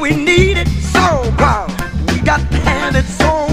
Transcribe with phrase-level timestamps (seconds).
[0.00, 1.68] we need it so bad.
[2.10, 2.40] We got
[3.04, 3.48] so.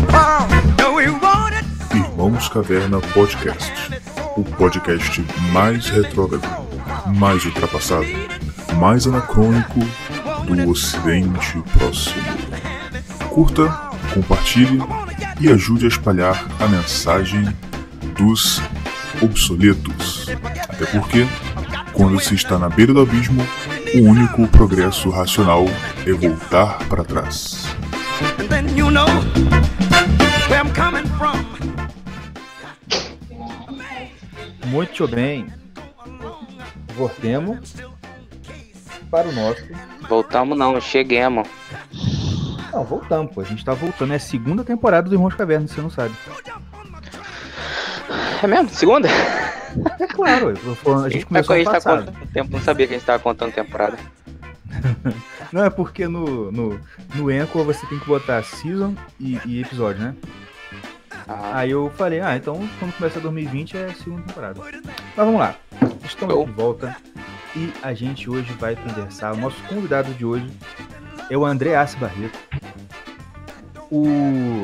[0.77, 3.71] No, we want it so Irmãos Caverna Podcast.
[4.37, 6.47] O podcast mais retrógrado,
[7.15, 8.05] mais ultrapassado,
[8.77, 9.79] mais anacrônico
[10.45, 12.23] do Ocidente Próximo.
[13.29, 13.67] Curta,
[14.13, 14.79] compartilhe
[15.41, 17.53] e ajude a espalhar a mensagem
[18.17, 18.61] dos
[19.21, 20.27] obsoletos.
[20.69, 21.27] Até porque,
[21.93, 23.45] quando se está na beira do abismo,
[23.95, 25.65] o único progresso racional
[26.05, 27.65] é voltar para trás.
[34.67, 35.47] Muito bem.
[36.95, 37.75] Voltemos
[39.09, 39.63] para o nosso.
[40.07, 41.47] Voltamos não, cheguemos.
[42.71, 43.41] Não, voltamos, pô.
[43.41, 44.13] A gente tá voltando.
[44.13, 46.13] É a segunda temporada do Irmãos Caverna, você não sabe.
[48.41, 48.69] É mesmo?
[48.69, 49.07] Segunda?
[49.99, 52.93] É claro, falando, a gente começou a ano gente tá contando tempo, não sabia que
[52.93, 53.97] a gente tava contando temporada.
[55.51, 56.79] Não, é porque no, no,
[57.15, 60.15] no Anchor você tem que botar season e, e episódio, né?
[61.27, 64.61] Ah, Aí eu falei, ah, então quando começa 2020 é a segunda temporada.
[64.61, 65.55] Mas vamos lá.
[66.03, 66.95] Estamos de volta
[67.55, 69.33] e a gente hoje vai conversar.
[69.33, 70.49] O nosso convidado de hoje
[71.31, 72.37] é o André Assi Barreto,
[73.91, 74.61] o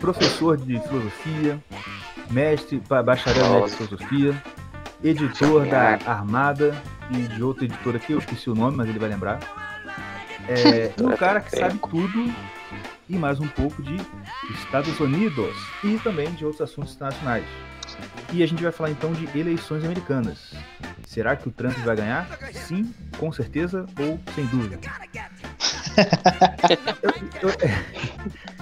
[0.00, 1.60] professor de filosofia,
[2.36, 4.42] mestre, ba- bacharel em filosofia,
[5.02, 6.74] editor da Armada
[7.10, 9.38] e de outra editora que eu esqueci o nome, mas ele vai lembrar.
[10.48, 12.32] É um cara que sabe tudo
[13.08, 13.96] e mais um pouco de
[14.50, 17.44] Estados Unidos e também de outros assuntos internacionais.
[18.32, 20.52] E a gente vai falar então de eleições americanas.
[21.06, 22.26] Será que o Trump vai ganhar?
[22.52, 24.78] Sim, com certeza ou sem dúvida?
[27.42, 27.60] eu, eu-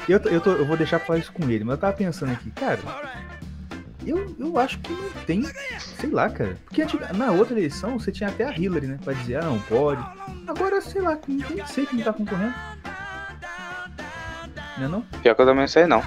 [0.09, 2.51] eu, eu tô- eu vou deixar falar isso com ele, mas eu tava pensando aqui,
[2.51, 2.81] cara.
[4.06, 5.45] Eu, eu acho que não tem,
[5.79, 6.56] sei lá, cara.
[6.65, 8.98] Porque antiga- na outra eleição você tinha até a Hillary, né?
[9.05, 10.03] Pra dizer, ah, não pode.
[10.47, 12.55] Agora, sei lá, nem sei quem tá concorrendo.
[14.78, 15.03] Não é não?
[15.03, 16.03] pior que eu também não sei não.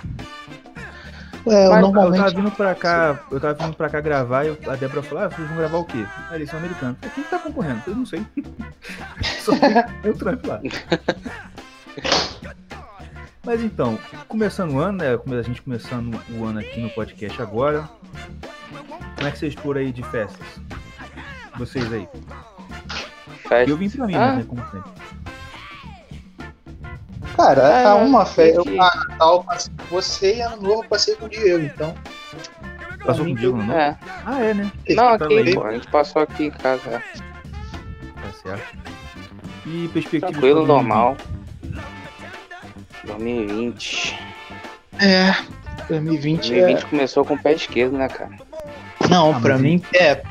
[1.46, 2.18] É, eu Mas normalmente.
[2.20, 5.04] Eu tava vindo pra cá, eu tava vindo pra cá gravar e eu- a Débora
[5.04, 6.06] falou, ah, vocês vão gravar o quê?
[6.30, 6.98] A eleição americana.
[7.02, 7.82] Eu falei, Quem que tá concorrendo?
[7.86, 8.26] Eu não sei.
[9.40, 9.52] Só
[10.02, 10.60] tem o Trump lá.
[13.46, 15.20] Mas então, começando o ano, né?
[15.38, 17.90] A gente começando o ano aqui no podcast agora.
[19.16, 20.46] Como é que vocês foram aí de festas?
[21.58, 22.08] Vocês aí.
[23.48, 23.70] Festa.
[23.70, 24.36] Eu vim pra mim, Ah.
[24.38, 24.46] né?
[24.48, 24.92] Como sempre.
[27.36, 28.62] Cara, É, a uma festa.
[28.70, 31.94] Eu, a Natal com você e ano novo eu passei com o Diego, então.
[33.06, 33.74] Passou mim, contigo, não?
[33.78, 33.98] É.
[34.26, 34.72] Ah, é, né?
[34.90, 36.90] Não, aqui, pô, a gente passou aqui em casa.
[36.90, 37.00] é.
[37.00, 38.78] Tá certo.
[39.66, 41.18] E perspectiva Tranquilo, normal.
[43.06, 44.20] 2020.
[45.00, 45.36] É.
[45.90, 46.60] 2020 é.
[46.62, 48.32] 2020 começou com o pé esquerdo, né, cara?
[49.10, 50.22] Não, Ah, pra mim é.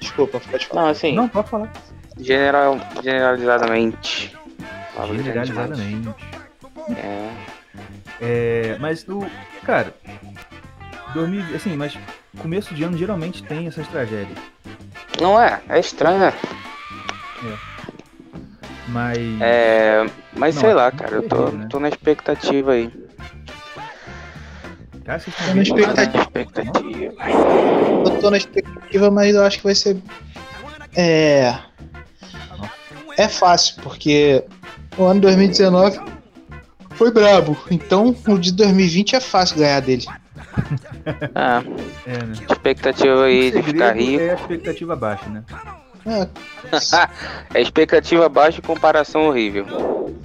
[0.00, 0.82] Desculpa, pode falar.
[0.82, 1.70] Não, assim, Não, pode falar.
[2.18, 4.36] general, generalizadamente.
[5.16, 6.08] Generalizadamente.
[6.96, 7.30] É.
[8.20, 9.24] É, mas o.
[9.62, 9.94] Cara,
[11.14, 11.96] 2000, assim, mas
[12.38, 14.36] começo de ano geralmente tem essas tragédias.
[15.20, 16.32] Não é, é estranho, né?
[18.90, 19.18] Mas.
[19.40, 20.06] É.
[20.36, 21.66] Mas Não, sei lá, aqui cara, eu é tô, né?
[21.70, 22.90] tô na expectativa aí.
[25.06, 26.22] Vocês Tô na vendo na expectativa.
[26.22, 27.14] expectativa.
[28.06, 29.96] Eu tô na expectativa, mas eu acho que vai ser.
[30.96, 31.54] É.
[33.18, 34.44] É fácil, porque
[34.96, 36.00] o ano 2019
[36.92, 37.56] foi brabo.
[37.70, 40.04] Então o de 2020 é fácil ganhar dele.
[41.34, 41.62] Ah,
[42.06, 42.32] É, né?
[42.50, 44.22] expectativa aí O de ficar rico.
[44.22, 45.42] é a expectativa baixa, né?
[47.52, 49.66] É, expectativa baixa e comparação horrível.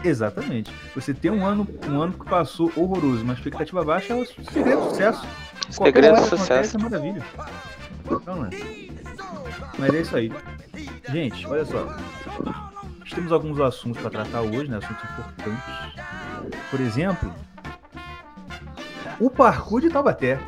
[0.03, 0.72] Exatamente.
[0.96, 4.81] Você tem um ano, um ano que passou horroroso, mas expectativa baixa é o segredo
[4.81, 5.28] do sucesso.
[5.69, 6.44] Segredo do sucesso.
[6.44, 7.24] acontece É maravilha.
[8.06, 8.50] Então, né?
[9.78, 10.31] Mas é isso aí.
[11.09, 11.85] Gente, olha só.
[13.00, 14.78] Nós temos alguns assuntos para tratar hoje, né?
[14.78, 16.63] Assuntos importantes.
[16.69, 17.34] Por exemplo,
[19.19, 20.40] o parkour de Taubaté.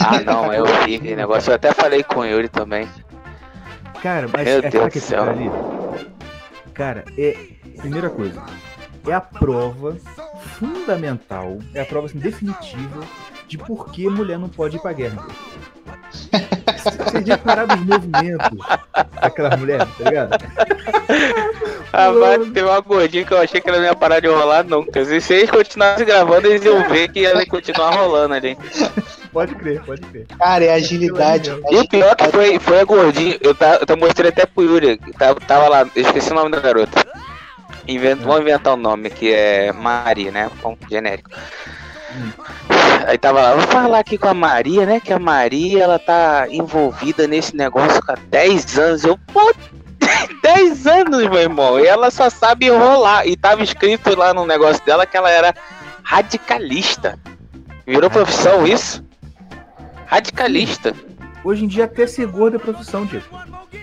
[0.00, 1.50] Ah, não, é horrível o negócio.
[1.50, 2.88] Eu até falei com o Yuri também.
[4.02, 5.18] Cara, mas Meu é Deus do céu.
[5.24, 5.50] cara ali.
[6.74, 7.36] Cara, é.
[7.78, 8.42] Primeira coisa.
[9.06, 9.96] É a prova
[10.58, 13.00] fundamental, é a prova assim, definitiva
[13.48, 15.26] de por que mulher não pode ir pra guerra.
[17.04, 18.58] Vocês já pararam os movimentos
[19.20, 20.38] daquela mulher, tá ligado?
[21.92, 24.64] Ah, mas teve uma gordinha que eu achei que ela não ia parar de rolar
[24.64, 25.04] nunca.
[25.04, 28.56] Se vocês continuassem gravando, eles iam ver que ela ia continuar rolando ali.
[29.32, 30.26] Pode crer, pode crer.
[30.38, 31.50] cara, é agilidade.
[31.70, 33.38] E o pior que foi, foi a gordinha.
[33.40, 34.98] Eu, tá, eu mostrei até pro Yuri.
[35.18, 37.04] Tava, tava lá, eu esqueci o nome da garota.
[38.22, 40.50] Vamos inventar um nome que é Maria, né?
[40.64, 41.30] Um genérico.
[43.06, 45.00] Aí tava lá, vou falar aqui com a Maria, né?
[45.00, 49.04] Que a Maria ela tá envolvida nesse negócio há 10 anos.
[49.04, 49.52] Eu, pô,
[50.42, 51.80] 10 10 anos, meu irmão.
[51.80, 53.26] E ela só sabe enrolar.
[53.26, 55.54] E tava escrito lá no negócio dela que ela era
[56.02, 57.18] radicalista.
[57.86, 59.04] Virou profissão isso?
[60.10, 60.92] Radicalista.
[61.44, 63.24] Hoje em dia até ser gordo é profissão, Diego.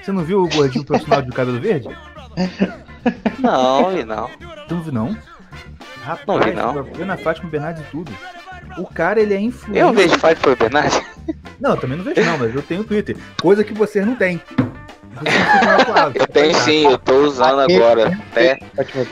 [0.03, 1.87] Você não viu o gordinho profissional de cabelo verde?
[3.39, 4.29] Não, e não.
[4.67, 5.17] Tu não viu, não?
[6.03, 6.75] Rapaz, Não vi, não.
[6.75, 8.11] eu vi na Fátima Bernardes e tudo.
[8.77, 9.79] O cara, ele é influente.
[9.79, 11.01] Eu vejo Fábio Bernardes.
[11.59, 13.15] Não, eu também não vejo não, mas eu tenho Twitter.
[13.41, 14.41] Coisa que vocês não têm.
[16.13, 18.19] Eu tenho sim, eu tô usando agora.
[18.31, 18.59] Até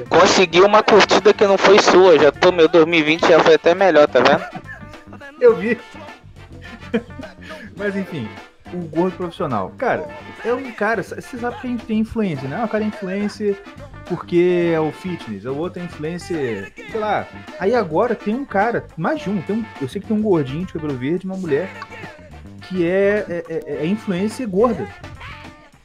[0.10, 2.20] consegui uma curtida que não foi sua.
[2.20, 4.44] Já tô, meu 2020 já foi até melhor, tá vendo?
[5.40, 5.78] Eu vi.
[7.76, 8.28] Mas enfim,
[8.74, 9.72] o gordo profissional.
[9.78, 10.08] Cara,
[10.44, 12.58] é um cara, você sabe que a gente tem influência, né?
[12.60, 13.62] Ah, O cara é influencer
[14.08, 17.28] porque é o fitness, o outro é influencer, sei lá.
[17.60, 20.22] Aí agora tem um cara, mais de um, tem um eu sei que tem um
[20.22, 21.70] gordinho de cabelo verde, uma mulher
[22.64, 24.88] que é, é, é, é influencer gorda.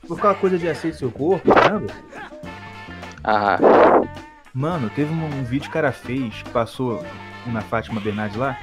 [0.06, 1.86] Por aquela coisa de aceite seu corpo, caramba.
[3.22, 3.58] Ah,
[4.52, 7.04] Mano, teve um, um vídeo que o cara fez que passou
[7.46, 8.58] na Fátima Bernardes lá.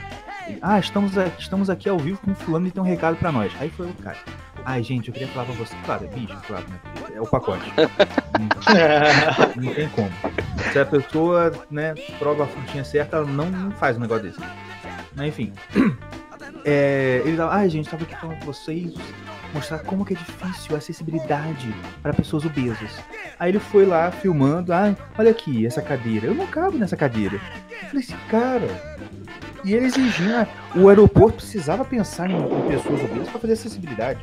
[0.62, 3.32] Ah, estamos, a- estamos aqui ao vivo com o fulano e tem um recado pra
[3.32, 3.52] nós.
[3.60, 4.18] Aí foi o cara.
[4.66, 5.76] Ai, gente, eu queria falar pra você.
[5.86, 6.80] Claro, é bicho, claro, né?
[7.16, 7.72] É o pacote.
[7.78, 10.12] não, não tem como.
[10.72, 14.40] Se a pessoa, né, prova a frutinha certa, ela não, não faz um negócio desse.
[15.16, 15.54] Mas enfim.
[16.66, 18.94] É, ele tava, ai, gente, tava aqui falando com vocês.
[19.54, 21.74] Mostrar como que é difícil a acessibilidade
[22.04, 22.92] para pessoas obesas.
[23.40, 26.28] Aí ele foi lá filmando, ai, olha aqui, essa cadeira.
[26.28, 27.40] Eu não cabo nessa cadeira.
[27.72, 28.98] Eu falei assim, cara.
[29.64, 34.20] E ele exigia, o aeroporto precisava pensar em, em pessoas obesas para fazer acessibilidade.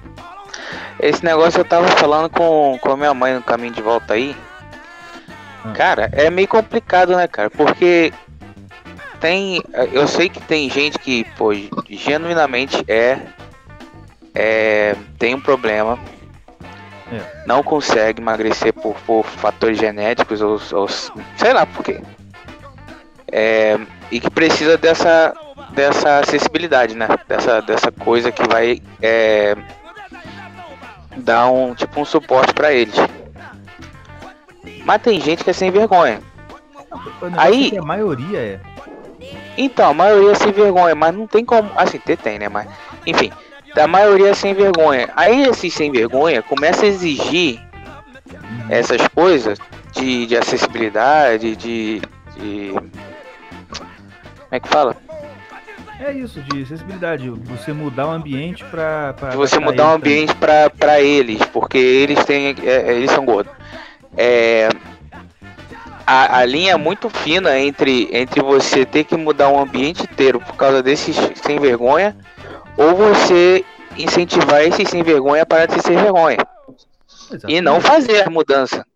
[1.00, 4.36] esse negócio eu tava falando com, com a minha mãe no caminho de volta aí.
[5.64, 5.72] Ah.
[5.72, 7.50] Cara, é meio complicado, né, cara?
[7.50, 8.12] Porque
[9.20, 9.62] tem.
[9.92, 11.52] Eu sei que tem gente que, pô,
[11.88, 13.18] genuinamente é.
[14.34, 15.98] é tem um problema.
[17.10, 17.46] É.
[17.46, 22.00] Não consegue emagrecer por, por fatores genéticos ou, ou sei lá por quê.
[23.30, 23.78] É,
[24.10, 25.34] e que precisa dessa,
[25.70, 27.08] dessa acessibilidade, né?
[27.28, 29.56] Dessa, dessa coisa que vai é,
[31.16, 32.94] dar um tipo um suporte pra eles.
[34.84, 36.20] Mas tem gente que é sem vergonha.
[37.36, 38.60] Aí- é a maioria é.
[39.56, 41.70] Então, a maioria é sem vergonha, mas não tem como.
[41.76, 42.48] Assim, tem, né?
[42.48, 42.68] Mas,
[43.06, 43.30] enfim,
[43.76, 45.08] a maioria é sem vergonha.
[45.16, 47.60] Aí, esses sem vergonha começa a exigir
[48.68, 49.58] essas coisas
[49.92, 52.02] de, de acessibilidade, de,
[52.36, 52.74] de.
[54.54, 54.96] Como é que fala?
[55.98, 57.28] É isso, de acessibilidade.
[57.28, 59.12] Você mudar o ambiente pra.
[59.14, 59.96] pra De você mudar o também.
[59.96, 62.54] ambiente pra, pra eles, porque eles têm.
[62.62, 63.52] é, é, eles são gordos.
[64.16, 64.68] É,
[66.06, 70.38] a, a linha é muito fina entre, entre você ter que mudar um ambiente inteiro
[70.40, 72.16] por causa desses sem vergonha,
[72.76, 73.64] ou você
[73.96, 76.38] incentivar esses sem vergonha a parar de ser sem vergonha.
[77.48, 78.86] E não fazer a mudança,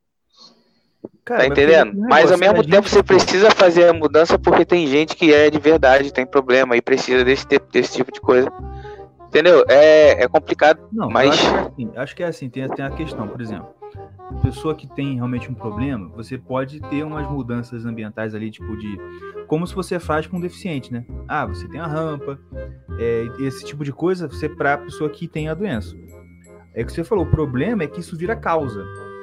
[1.29, 1.93] Cara, tá entendendo?
[2.09, 5.51] Mas ao mesmo tempo gente- você precisa fazer a mudança porque tem gente que é
[5.51, 8.51] de verdade, tem problema e precisa desse, desse tipo de coisa.
[9.29, 9.63] Entendeu?
[9.69, 10.81] É, é complicado.
[10.91, 13.43] Não, Mas- acho que é assim, acho que é assim, tem, tem a questão, por
[13.43, 13.69] exemplo,
[14.43, 18.99] pessoa que tem realmente um problema, você pode ter umas mudanças ambientais ali, tipo de.
[19.47, 21.05] Como se você faz com um deficiente, né?
[21.29, 22.39] Ah, você tem a rampa,
[22.99, 25.95] é, esse tipo de coisa, você pra pessoa que tem a doença.
[26.75, 28.83] É que você falou, o problema é que isso vira causa.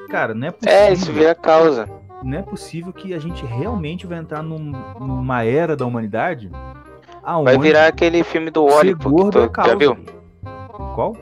[0.09, 0.75] Cara, não é possível.
[0.77, 1.87] É, isso vira causa.
[2.25, 6.49] Não é possível que a gente realmente vai entrar num- numa era da humanidade
[7.23, 7.45] aonde.
[7.45, 9.95] Vai virar aquele filme do Wally, pô, tu- é já viu?
[10.95, 11.15] Qual?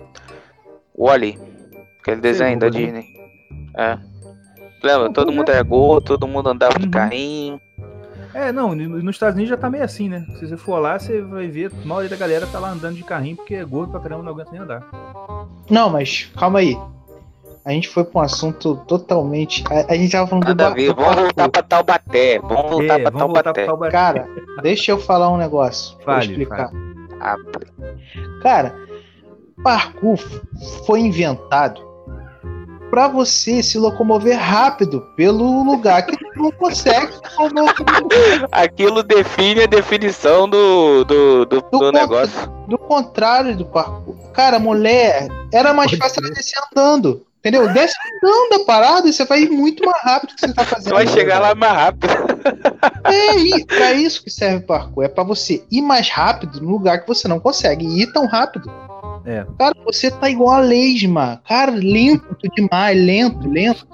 [0.97, 1.37] Wally.
[1.99, 2.77] Aquele desenho da gordo.
[2.77, 3.05] Disney.
[3.77, 3.97] É.
[4.81, 5.05] Lembra?
[5.05, 5.53] Não, Todo mundo é.
[5.55, 6.91] era gordo, todo mundo andava de Uhum.
[6.91, 7.61] carrinho.
[8.33, 10.25] É, não, no- nos Estados Unidos já tá meio assim, né?
[10.39, 13.03] Se você for lá, você vai ver, a maioria da galera tá lá andando de
[13.03, 14.83] carrinho porque é gordo pra caramba, não aguenta nem andar.
[15.69, 16.77] Não, mas calma aí.
[17.65, 19.63] A gente foi pra um assunto totalmente.
[19.69, 20.93] A, a gente tava falando do, Nada ver.
[20.93, 22.39] do Vamos voltar pra Taubaté.
[22.39, 23.91] Vamos voltar é, pra vamos Taubaté.
[23.91, 24.27] Cara,
[24.61, 25.97] deixa eu falar um negócio.
[25.97, 26.71] Pra Fale, explicar.
[27.21, 27.35] Ah,
[28.41, 28.75] Cara,
[29.63, 30.19] parkour
[30.85, 31.93] foi inventado
[32.93, 37.11] pra você se locomover rápido pelo lugar que tu não consegue
[38.51, 42.47] aquilo define a definição do, do, do, do Do negócio.
[42.67, 44.15] Do contrário do parkour.
[44.31, 47.25] Cara, mulher, era mais fácil ela descer andando.
[47.43, 47.67] Entendeu?
[47.73, 50.85] Desce andando a parada e você vai ir muito mais rápido que você tá fazendo.
[50.85, 52.07] Você vai chegar lá mais rápido.
[53.75, 55.03] É isso que serve o parkour.
[55.03, 58.71] É pra você ir mais rápido no lugar que você não consegue ir tão rápido.
[59.25, 59.45] É.
[59.59, 61.41] Cara, você tá igual a lesma.
[61.45, 63.85] Cara, lento demais, lento, lento.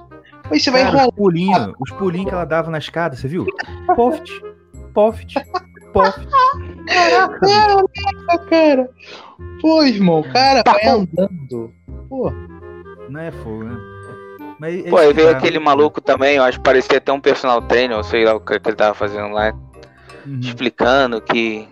[0.48, 1.08] Aí você vai Cara, enrolar.
[1.08, 3.46] os pulinhos, os pulinhos que ela dava na escada, você viu?
[3.96, 4.30] Poft,
[4.94, 5.34] poft,
[5.92, 6.28] poft.
[6.86, 8.90] Caraca, cara.
[9.60, 11.72] Pô, irmão, cara, vai andando.
[12.08, 12.32] Pô,
[13.10, 13.76] Não é fogo, né?
[14.58, 15.64] Mas é Pô, aí veio aquele né?
[15.64, 18.52] maluco também, eu acho que parecia até um personal trainer, eu sei lá o que,
[18.54, 19.52] ele tava fazendo lá,
[20.26, 20.38] Uhum.
[20.40, 21.66] explicando que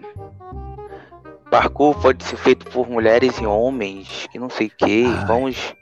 [1.51, 5.75] parkour pode ser feito por mulheres e homens, que não sei o que, vamos.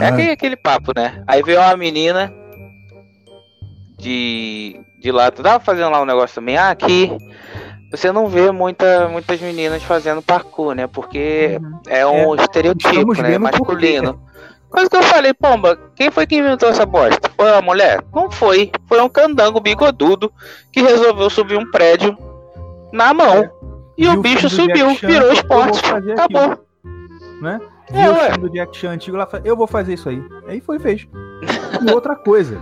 [0.00, 1.22] É aquele, aquele papo, né?
[1.26, 2.32] Aí veio uma menina
[3.98, 7.10] de, de lá, tu tava fazendo lá um negócio também, ah, aqui
[7.90, 10.88] você não vê muita, muitas meninas fazendo parkour, né?
[10.88, 11.80] Porque Uhum.
[11.86, 13.30] é um estereotipo, estamos né?
[13.30, 13.76] vendo por
[14.74, 17.30] Coisa que eu falei, pomba, quem foi que inventou essa bosta?
[17.36, 18.02] Foi uma mulher?
[18.12, 18.72] Não foi.
[18.88, 20.32] Foi um candango bigodudo
[20.72, 22.18] que resolveu subir um prédio
[22.92, 23.48] na mão.
[23.96, 25.80] E Viu o bicho filme do subiu, Chan, virou esporte.
[26.12, 26.58] Acabou.
[27.40, 27.60] né?
[27.92, 28.30] É, Viu o ué.
[28.32, 30.20] filme do Jack Chan antigo lá, eu vou fazer isso aí.
[30.48, 31.06] Aí foi e fez.
[31.86, 32.60] E outra coisa,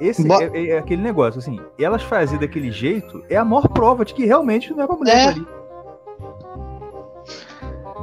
[0.00, 4.02] esse Bo- é, é aquele negócio, assim, elas fazer daquele jeito é a maior prova
[4.04, 5.28] de que realmente não é pra mulher É.
[5.28, 5.46] ali.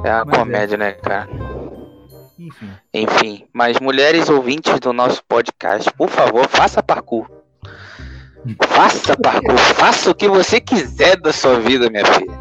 [0.04, 0.38] É uma Mas é.
[0.38, 1.28] comédia, né, cara?
[2.38, 2.70] Enfim.
[2.94, 7.28] Enfim, mas mulheres ouvintes do nosso podcast, por favor, faça parkour.
[8.62, 12.38] Faça parkour, faça o que você quiser da sua vida, minha filha.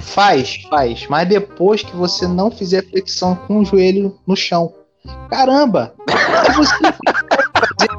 [0.00, 1.06] Faz, faz.
[1.08, 4.72] Mas depois que você não fizer flexão com o joelho no chão.
[5.28, 5.94] Caramba!
[6.46, 7.90] Se você fazer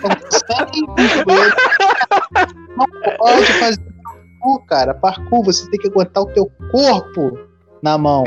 [0.00, 1.54] flexão sem o joelho,
[2.76, 2.86] não
[3.18, 4.94] pode fazer parkour, cara.
[4.94, 7.38] Parkour, você tem que aguentar o teu corpo
[7.80, 8.24] na mão.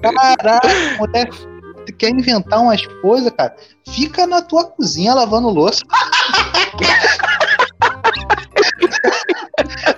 [0.00, 0.60] Caraca,
[0.98, 1.28] mulher
[1.86, 3.54] tu quer inventar umas coisas, cara?
[3.88, 5.82] Fica na tua cozinha lavando louça.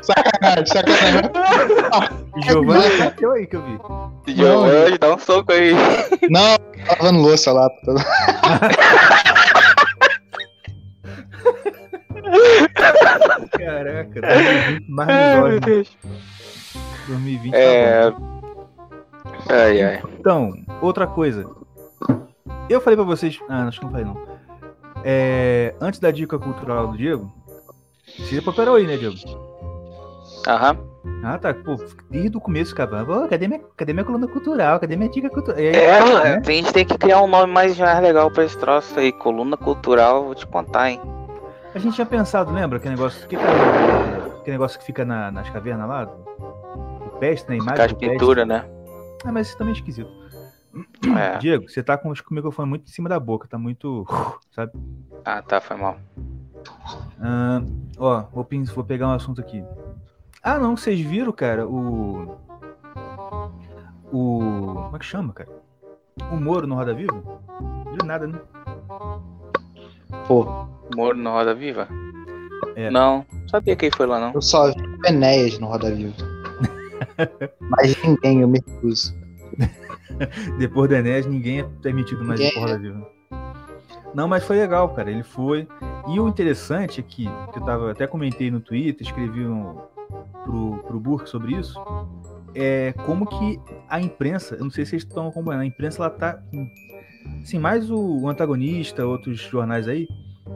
[0.03, 1.31] sacanagem, sacanagem.
[2.43, 3.79] Giovanni bateu aí que eu vi.
[4.35, 5.73] Giovanni, dá um soco aí.
[6.31, 6.57] Não,
[6.89, 7.69] lavando louça lá.
[13.59, 15.87] Caraca, 2020 mais misógino.
[17.07, 18.34] 2020 tá bom.
[19.49, 19.55] É.
[19.55, 20.03] Ai, ai.
[20.19, 21.45] Então, outra coisa.
[22.69, 23.39] Eu falei pra vocês.
[23.49, 24.17] Ah, acho que não falei não.
[25.05, 27.31] É, antes da dica cultural do Diego,
[28.19, 29.17] você preparou aí, né, Diego?
[30.49, 30.77] Aham.
[31.23, 31.53] Ah, tá.
[31.53, 31.77] Pô,
[32.11, 33.05] desde o começo, cara.
[33.05, 34.81] Pô, cadê minha, cadê minha coluna cultural?
[34.81, 35.59] Cadê minha dica cultural?
[35.59, 36.43] É, né?
[36.47, 39.13] a gente tem que criar um nome mais, mais legal pra esse troço aí.
[39.13, 41.01] Coluna cultural, vou te contar, hein?
[41.75, 42.79] A gente tinha pensado, lembra?
[42.79, 43.27] Aquele negócio.
[43.27, 46.05] Que, aquele negócio que fica na- nas cavernas lá?
[46.05, 47.77] Do peste, na imagem.
[47.77, 47.97] Peste.
[47.97, 48.65] pintura, né?
[49.25, 50.11] Ah, mas isso também é esquisito.
[51.17, 51.39] É.
[51.39, 54.05] Diego, você tá com, com o microfone muito em cima da boca, tá muito.
[54.51, 54.73] Sabe?
[55.25, 55.97] Ah, tá, foi mal.
[57.21, 57.63] Ah,
[57.97, 59.63] ó, vou, vou pegar um assunto aqui.
[60.43, 62.37] Ah, não, vocês viram, cara, o.
[64.13, 64.39] O.
[64.85, 65.49] Como é que chama, cara?
[66.33, 67.23] O Moro no Roda Viva?
[67.93, 68.41] Viu nada, né?
[70.27, 70.67] Pô,
[70.97, 71.89] Moro no Roda Viva?
[72.77, 72.91] É.
[72.91, 74.33] Não, sabia quem foi lá não.
[74.33, 76.34] eu só vi o Enéas no Roda Viva.
[77.61, 79.15] Mas ninguém, eu me recuso.
[80.59, 83.15] Depois do Enéas, ninguém é permitido mais Ninguém pro Roda Viva.
[84.15, 85.11] Não, mas foi legal, cara.
[85.11, 85.67] Ele foi.
[86.09, 89.77] E o interessante é que, que eu tava, até comentei no Twitter, escrevi um,
[90.45, 91.81] pro, pro Burke sobre isso,
[92.55, 96.11] é como que a imprensa, eu não sei se vocês estão acompanhando, a imprensa ela
[96.11, 96.41] tá.
[97.43, 100.07] Assim, mais o, o antagonista, outros jornais aí,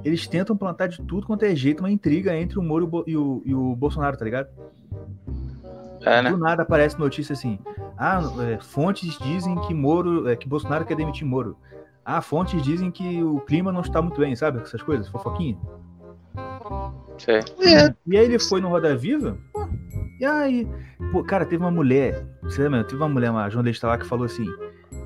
[0.05, 3.17] eles tentam plantar de tudo quanto é jeito uma intriga entre o Moro e e
[3.17, 4.49] o, e o Bolsonaro, tá ligado?
[6.09, 6.31] É, né?
[6.31, 7.59] Do nada aparece notícia assim.
[7.97, 11.57] Ah, é, fontes dizem que Moro, é, que Bolsonaro quer demitir Moro.
[12.05, 14.61] Ah, fontes dizem que o clima não está muito bem, sabe?
[14.61, 15.59] Essas coisas, fofoquinha.
[17.19, 17.41] Sei.
[17.61, 19.69] É, E aí ele foi no Roda Viva, pô,
[20.21, 20.67] e aí,
[21.13, 22.85] pô, cara, teve uma mulher, você lembra?
[22.85, 24.47] Teve uma mulher, uma jornalista lá que falou assim,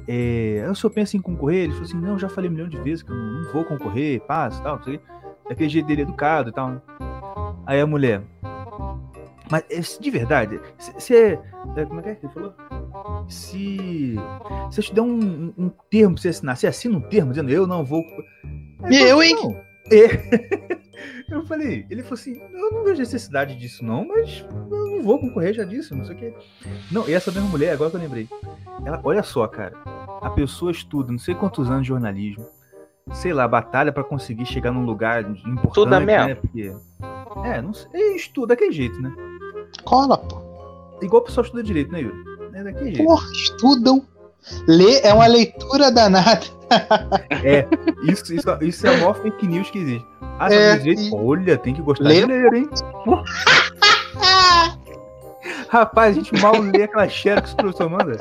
[0.08, 1.64] é, o senhor pensa em concorrer?
[1.64, 3.64] Ele falou assim, não, já falei um milhão de vezes que eu não, não vou
[3.64, 5.00] concorrer, passa e tal, não sei.
[5.48, 6.70] Daquele jeito dele educado e tal.
[6.70, 6.80] né?
[7.66, 8.22] Aí a mulher,
[9.52, 11.38] mas é, de verdade, você,
[11.86, 12.54] como é que é que ele falou?
[13.28, 14.16] Se,
[14.70, 17.50] se eu te der um, um- termo pra você assinar, você assina um termo dizendo
[17.50, 18.02] eu não vou...
[18.82, 19.60] Aí E falou eu, "Não."
[19.92, 20.82] É.
[21.28, 25.18] Eu falei, ele falou assim, eu não vejo necessidade disso não, mas eu não vou
[25.18, 26.34] concorrer, já disse, não sei o que.
[26.92, 28.28] Não, e essa mesma mulher, agora que eu lembrei,
[28.84, 29.72] ela, olha só, cara,
[30.20, 32.46] a pessoa estuda não sei quantos anos de jornalismo,
[33.14, 36.26] sei lá, batalha pra conseguir chegar num lugar importante, mesmo?
[36.28, 36.72] né, porque...
[37.44, 39.10] É, não sei, estuda daquele jeito, né?
[39.84, 40.40] Cola, pô.
[41.02, 42.16] Igual o pessoal estuda direito, né, Yuri?
[42.54, 43.04] É daquele jeito.
[43.04, 44.06] Porra, estudam.
[44.66, 46.46] Lê é uma leitura danada.
[47.44, 47.66] É,
[48.10, 50.06] isso, isso, isso é a maior fake news que existe.
[50.38, 51.02] Ah, É, direito?
[51.02, 52.68] e- Olha, tem que gostar Lê- de ler, hein?
[55.68, 58.16] Rapaz, a gente mal lê aquela xerox que o professor manda.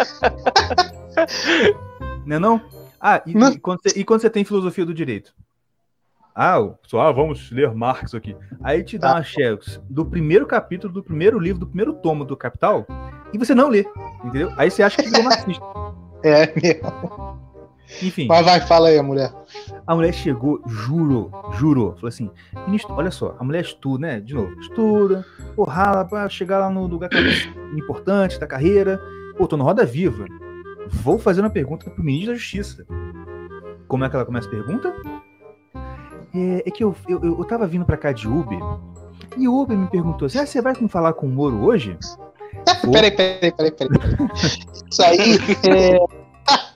[2.25, 2.61] Não é não?
[2.99, 3.51] Ah, e, Não.
[3.51, 5.33] e quando você, e quando você tem filosofia do direito?
[6.33, 8.35] Ah, pessoal, ah, vamos ler Marx aqui.
[8.63, 9.15] Aí te dá Tá.
[9.15, 12.85] uma xerox do primeiro capítulo, do primeiro livro, do primeiro tomo do Capital,
[13.33, 13.85] e você não lê,
[14.23, 14.51] entendeu?
[14.57, 15.63] Aí você acha que virou marxista.
[16.23, 17.39] É mesmo.
[18.03, 18.27] Enfim.
[18.27, 19.33] Mas vai, fala aí, mulher.
[19.87, 21.95] A mulher chegou, jurou, jurou.
[21.95, 22.29] Falou assim:
[22.67, 24.19] ministro, olha só, a mulher estuda, né?
[24.19, 29.01] De novo, estuda, pô, rala pra chegar lá no lugar que é importante da carreira.
[29.35, 30.25] Pô, tô no Roda Viva.
[30.89, 32.85] Vou fazer uma pergunta pro ministro da Justiça.
[33.87, 34.93] Como é que ela começa a pergunta?
[36.33, 38.59] É, é que eu, eu, eu tava vindo pra cá de Uber
[39.37, 41.97] e o Uber me perguntou assim: ah, você vai falar com o Moro hoje?
[42.91, 43.99] Peraí, peraí, peraí, peraí.
[44.91, 45.97] Isso aí é.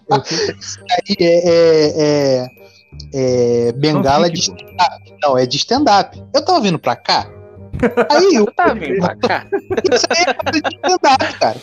[0.59, 1.49] Isso aí é.
[1.49, 2.47] é,
[3.13, 5.13] é, é bengala de stand-up.
[5.21, 6.23] Não, é de stand-up.
[6.33, 7.27] Eu tava vindo pra cá.
[8.09, 8.45] Aí o.
[8.55, 9.47] Tá vindo pra cá.
[9.91, 11.61] Isso aí é de stand-up, cara.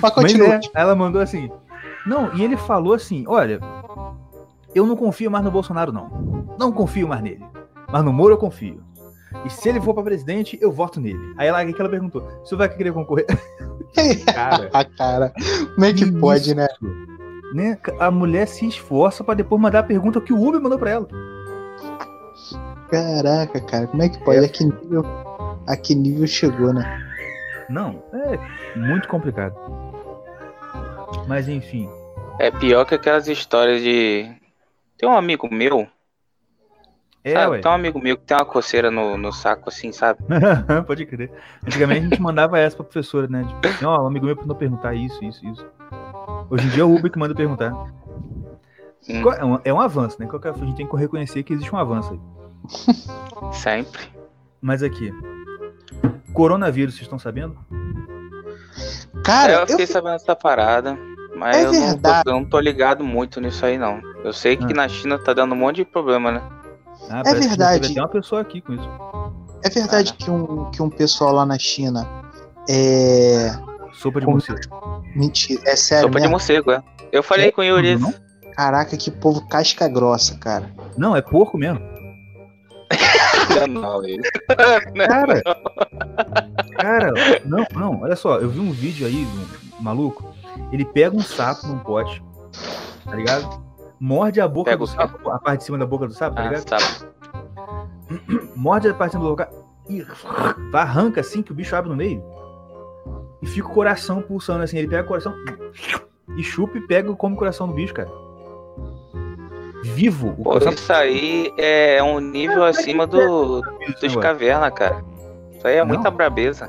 [0.00, 0.54] Mas continua.
[0.54, 1.50] é, ela mandou assim.
[2.06, 3.58] Não, e ele falou assim: olha,
[4.78, 6.46] eu não confio mais no Bolsonaro, não.
[6.58, 7.44] Não confio mais nele.
[7.90, 8.82] Mas no Moro eu confio.
[9.44, 11.34] E se ele for pra presidente, eu voto nele.
[11.36, 12.22] Aí ela, o que ela perguntou?
[12.42, 13.26] Você vai querer concorrer?
[14.24, 15.32] Cara, cara.
[15.74, 16.66] Como é que pode, né?
[16.70, 17.78] isso, né?
[17.98, 21.08] A mulher se esforça pra depois mandar a pergunta que o Uber mandou pra ela.
[22.90, 23.86] Caraca, cara.
[23.86, 24.44] Como é que pode?
[24.44, 25.04] A que nível,
[25.66, 27.02] a que nível chegou, né?
[27.68, 29.54] Não, é muito complicado.
[31.26, 31.88] Mas enfim.
[32.38, 34.30] É pior que aquelas histórias de.
[34.98, 35.86] Tem um amigo meu,
[37.24, 37.52] É, sabe?
[37.52, 37.60] ué.
[37.60, 40.18] Tem um amigo meu que tem uma coceira no, no saco assim, sabe?
[40.86, 41.30] Pode crer.
[41.66, 43.44] Antigamente a gente mandava essa pra professora, né?
[43.44, 45.66] Tipo, assim, ó, um amigo meu mandou perguntar isso, isso, isso.
[46.50, 47.72] Hoje em dia é o Uber que manda perguntar.
[49.08, 49.22] Hum.
[49.22, 50.26] Qual- É um, é um avanço, né?
[50.26, 53.52] Qualquer- A gente tem que reconhecer que existe um avanço aí.
[53.52, 54.00] Sempre.
[54.60, 55.12] Mas aqui.
[56.32, 57.56] Coronavírus, vocês estão sabendo?
[59.24, 60.98] Cara, É, eu eu, fiquei sabendo dessa parada,
[61.38, 62.22] mas É eu, não tô, verdade.
[62.28, 64.00] eu não tô ligado muito nisso aí, não.
[64.24, 64.76] Eu sei que Ah.
[64.76, 66.42] na China tá dando um monte de problema, né?
[67.10, 67.92] Ah, É verdade.
[67.92, 68.88] Até uma pessoa aqui com isso.
[69.64, 72.06] é verdade que um, que um pessoal lá na China
[72.68, 73.50] é.
[73.92, 74.60] Sopa de Como- morcego.
[75.16, 76.32] Mentira, é sério Sopa de mesmo?
[76.32, 76.82] morcego, é.
[77.10, 77.96] Eu falei É, com o Yuri.
[77.96, 78.12] não?
[78.54, 80.68] Caraca, que povo casca grossa, cara.
[80.96, 81.80] Não, é porco mesmo.
[83.70, 84.22] Não, ele.
[85.06, 85.42] Cara,
[86.78, 87.12] cara,
[87.44, 89.26] não, não, olha só, eu vi um vídeo aí,
[89.78, 90.34] um maluco,
[90.72, 92.22] ele pega um sapo num pote,
[93.04, 93.62] tá ligado?
[94.00, 96.42] Morde a boca Pega do sapo, a parte de cima da boca do sapo, tá
[96.42, 96.68] Ah, ligado?
[96.68, 97.08] sabe.
[98.54, 99.50] Morde a parte de cima da boca
[99.88, 100.06] e
[100.72, 102.22] arranca assim que o bicho abre no meio.
[103.42, 105.34] E fica o coração pulsando assim, ele pega o coração
[106.36, 108.10] e chupa e pega e come o coração do bicho, cara.
[109.84, 113.62] Vivo, o Pô, coração isso aí é um nível acima do,
[114.00, 115.04] dos cavernas, cara.
[115.52, 115.86] Isso aí é Não.
[115.86, 116.68] muita brabeza.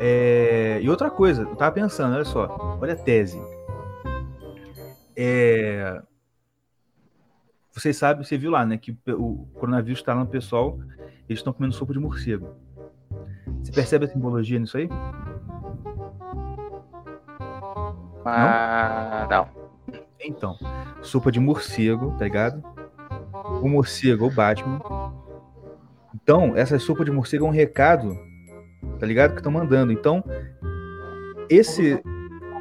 [0.00, 3.40] É, E outra coisa, eu tava pensando, olha só, olha a tese.
[5.16, 6.02] É,
[7.72, 10.78] Vocês sabem, você viu lá, né, que o coronavírus tá lá no pessoal,
[11.28, 12.48] eles estão comendo sopa de morcego.
[13.62, 14.88] Você percebe a simbologia nisso aí?
[18.24, 19.48] Mas não.
[20.20, 20.56] Então,
[21.02, 22.62] sopa de morcego, tá ligado?
[23.60, 24.80] O morcego o Batman.
[26.14, 28.16] Então, essa sopa de morcego é um recado,
[28.98, 29.32] tá ligado?
[29.32, 29.92] Que estão mandando.
[29.92, 30.22] Então,
[31.48, 32.00] esse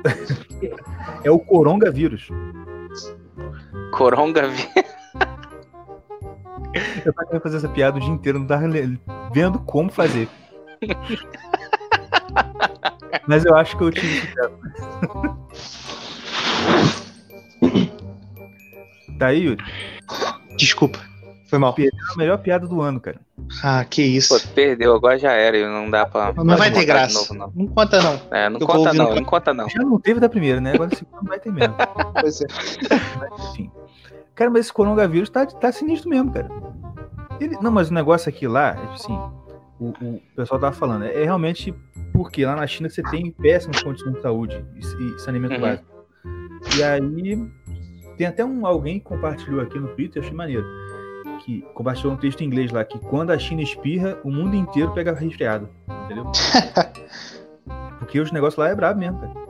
[1.23, 2.29] é o coronavírus.
[3.91, 4.69] Coronga vi-
[7.05, 8.63] Eu tava querendo fazer essa piada o dia inteiro, não tava
[9.33, 10.27] vendo como fazer.
[13.27, 14.53] Mas eu acho que eu tive sucesso.
[19.19, 19.63] Tá aí, Yuri?
[20.57, 20.99] Desculpa,
[21.54, 21.76] foi mal.
[21.78, 23.20] É a melhor piada do ano, cara.
[23.63, 24.34] Ah, que isso.
[24.39, 25.56] Pô, perdeu, agora já era.
[25.56, 26.34] e Não dá pra.
[26.34, 27.20] Não vai ter graça.
[27.20, 27.52] novo, não.
[27.56, 28.20] Não conta, não.
[28.32, 29.70] É, não Eu conta não, não conta não.
[29.70, 30.74] Já não teve da primeira, né?
[30.74, 31.76] Agora a segunda não vai ter mesmo.
[32.20, 32.46] Pois é.
[33.50, 33.72] Enfim.
[34.34, 36.50] Cara, mas esse coronavírus tá, tá sinistro mesmo, cara.
[37.39, 39.20] Ele- não, mas o negócio aqui lá, é tipo assim,
[39.80, 41.74] o, o pessoal tava falando, é, realmente
[42.13, 45.62] porque lá na China você tem péssimas condições de saúde e, e saneamento Uhum.
[45.62, 45.86] básico.
[46.78, 47.39] E aí,
[48.18, 50.63] tem até um alguém que compartilhou aqui no Twitter, eu achei maneiro,
[51.43, 54.91] que compartilhou um texto em inglês lá, que quando a China espirra, o mundo inteiro
[54.93, 55.69] pega resfriado,
[56.06, 56.25] entendeu?
[57.99, 59.43] porque os negócios lá é brabo mesmo, cara.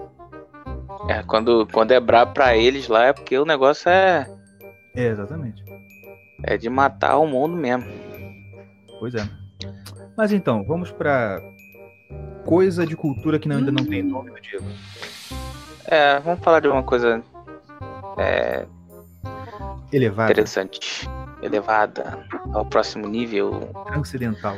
[1.09, 4.25] É, quando, quando é brabo pra eles lá é porque o negócio é,
[4.95, 5.63] É, exatamente.
[6.43, 7.85] é de matar o mundo mesmo.
[8.99, 9.27] Pois é.
[10.15, 11.39] Mas então, vamos pra
[12.45, 14.65] coisa de cultura que não- ainda não tem nome Diego.
[15.85, 17.21] É, vamos falar de uma coisa
[18.17, 18.65] é,
[19.91, 20.79] Elevada, interessante,
[21.43, 24.55] elevada, ao próximo nível, transcendental.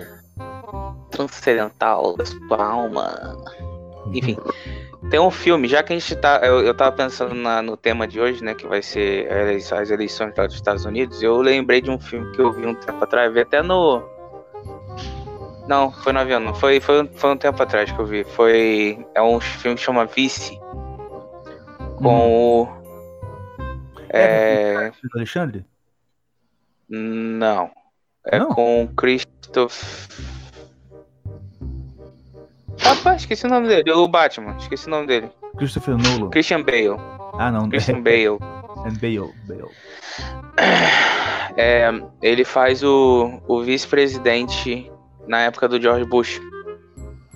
[1.12, 3.36] transcendental da sua alma.
[4.14, 4.38] Enfim,
[5.10, 6.40] tem um filme, já que a gente tá.
[6.44, 8.54] Eu, eu tava pensando na- no tema de hoje, né?
[8.54, 9.28] Que vai ser
[9.74, 11.24] as eleições lá dos Estados Unidos.
[11.24, 14.04] Eu lembrei de um filme que eu vi um tempo atrás, vi até no.
[15.68, 16.54] Não, foi no avião, não.
[16.54, 18.24] Foi, foi, um- foi um tempo atrás que eu vi.
[18.24, 19.04] Foi.
[19.16, 20.60] É um filme que chama Vice.
[21.98, 22.68] Com o.
[24.10, 24.92] É.
[25.04, 25.10] Uhum.
[25.16, 25.66] Alexandre?
[26.90, 27.72] Não.
[28.26, 28.50] É Não?
[28.50, 30.08] com Christoph.
[32.80, 33.92] Rapaz, esqueci o nome dele.
[33.92, 35.30] O Batman, esqueci o nome dele.
[35.58, 36.30] Christopher Nolan.
[36.30, 36.98] Christian Bale.
[37.34, 37.70] Ah, não.
[37.70, 38.38] Christian Bale.
[38.86, 39.34] É Bale.
[39.48, 39.72] Bale.
[41.58, 41.90] É,
[42.22, 44.92] ele faz o, o vice-presidente
[45.28, 46.40] na época do George Bush.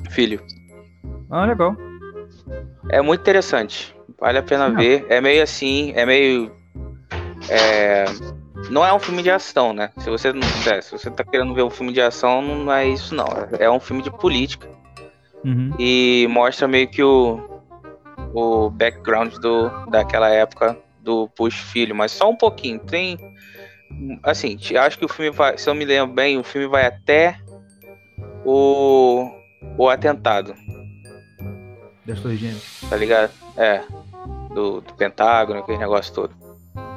[0.10, 0.42] Filho.
[1.30, 1.76] Ah, legal.
[2.92, 3.96] É muito interessante.
[4.20, 4.76] Vale a pena Não.
[4.76, 5.06] ver.
[5.10, 6.52] É meio assim, é meio.
[7.50, 8.06] é,
[8.70, 9.92] não é um filme de ação, né?
[9.98, 12.88] Se você não quiser, se você tá querendo ver um filme de ação, não é
[12.88, 13.28] isso não.
[13.58, 14.68] É um filme de política.
[15.44, 15.74] Uhum.
[15.80, 17.40] E mostra meio que o,
[18.34, 22.80] o background do, daquela época do Bush filho, mas só um pouquinho.
[22.80, 23.18] Tem.
[24.24, 25.58] Assim, acho que o filme vai.
[25.58, 27.40] Se eu me lembro bem, o filme vai até
[28.46, 29.32] o.
[29.78, 30.54] O atentado.
[32.06, 32.82] Das Torres Gêmeas.
[32.90, 33.32] tá ligado?
[33.58, 33.84] É.
[34.54, 36.34] Do, do Pentágono, aquele negócio todo.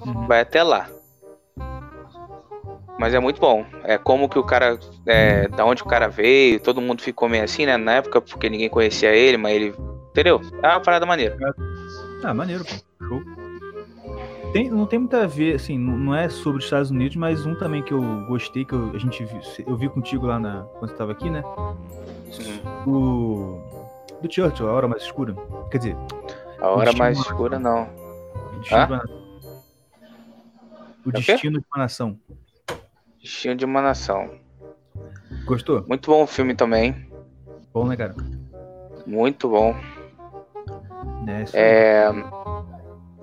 [0.04, 0.26] Uhum.
[0.26, 0.88] Vai até lá.
[3.02, 3.66] Mas é muito bom.
[3.82, 4.78] É como que o cara.
[5.04, 7.76] É, da onde o cara veio, todo mundo ficou meio assim, né?
[7.76, 9.74] Na época, porque ninguém conhecia ele, mas ele.
[10.10, 10.40] Entendeu?
[10.62, 11.36] É uma parada maneira.
[12.22, 13.06] Ah, maneiro, pô.
[13.08, 13.20] Show.
[14.52, 17.56] Tem, não tem muito a ver, assim, não é sobre os Estados Unidos, mas um
[17.56, 20.92] também que eu gostei, que eu, a gente viu, eu vi contigo lá na, quando
[20.92, 21.42] você tava aqui, né?
[22.86, 23.58] O.
[24.22, 25.34] Do Churchill, A Hora Mais Escura.
[25.72, 25.96] Quer dizer,
[26.60, 27.82] A hora mais escura, não.
[27.82, 29.04] o Destino, de, uma...
[31.04, 31.12] o É?
[31.12, 32.16] Destino de uma Nação.
[33.22, 34.30] Destino de uma nação.
[35.44, 35.84] Gostou?
[35.88, 37.08] Muito bom o filme também.
[37.72, 38.14] Bom, né, cara?
[39.06, 39.74] Muito bom.
[41.26, 41.62] É, isso aí.
[41.62, 42.10] É.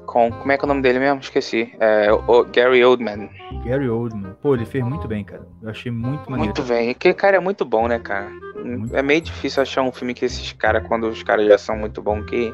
[0.06, 1.20] Com, como é que é o nome dele mesmo?
[1.20, 1.72] Esqueci.
[1.80, 3.30] É, o Gary Oldman.
[3.64, 4.34] Gary Oldman.
[4.42, 5.46] Pô, ele fez muito bem, cara.
[5.62, 6.54] Eu achei muito maneiro.
[6.56, 6.90] Muito bem.
[6.90, 8.30] Aquele cara é muito bom, né, cara?
[8.64, 8.96] Muito.
[8.96, 12.02] É meio difícil achar um filme que esses caras, quando os caras já são muito
[12.02, 12.52] bons, que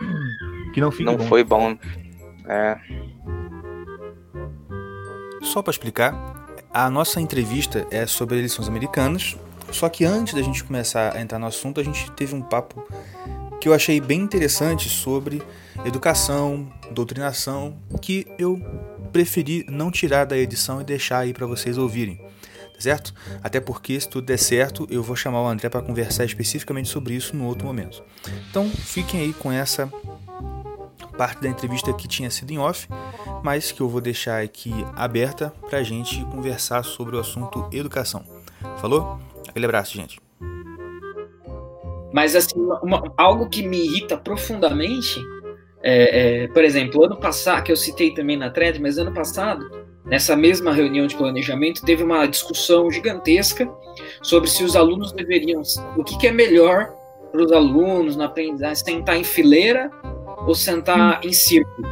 [0.74, 1.24] Que não fica não bom.
[1.24, 1.78] foi bom.
[2.48, 2.76] É.
[5.42, 6.12] Só para explicar,
[6.72, 9.36] a nossa entrevista é sobre eleições americanas.
[9.70, 12.86] Só que antes da gente começar a entrar no assunto, a gente teve um papo
[13.60, 15.42] que eu achei bem interessante sobre
[15.84, 18.60] educação, doutrinação, que eu
[19.12, 22.16] preferi não tirar da edição e deixar aí para vocês ouvirem.
[22.74, 23.12] Tá certo?
[23.42, 27.14] Até porque se tudo der certo, eu vou chamar o André para conversar especificamente sobre
[27.14, 28.02] isso no outro momento.
[28.48, 29.92] Então, fiquem aí com essa
[31.16, 32.88] parte da entrevista que tinha sido em off,
[33.42, 38.22] mas que eu vou deixar aqui aberta para a gente conversar sobre o assunto educação.
[38.78, 39.18] Falou?
[39.48, 40.20] Aquele abraço, gente.
[42.12, 45.20] Mas assim, uma- algo que me irrita profundamente
[45.82, 49.64] é, é, por exemplo, ano passado, que eu citei também na thread, mas ano passado,
[50.04, 53.70] nessa mesma reunião de planejamento, teve uma discussão gigantesca
[54.22, 55.62] sobre se os alunos deveriam.
[55.96, 56.92] O que, que é melhor
[57.30, 59.90] para os alunos na aprendizagem, sentar em fileira
[60.46, 61.86] ou sentar em círculo?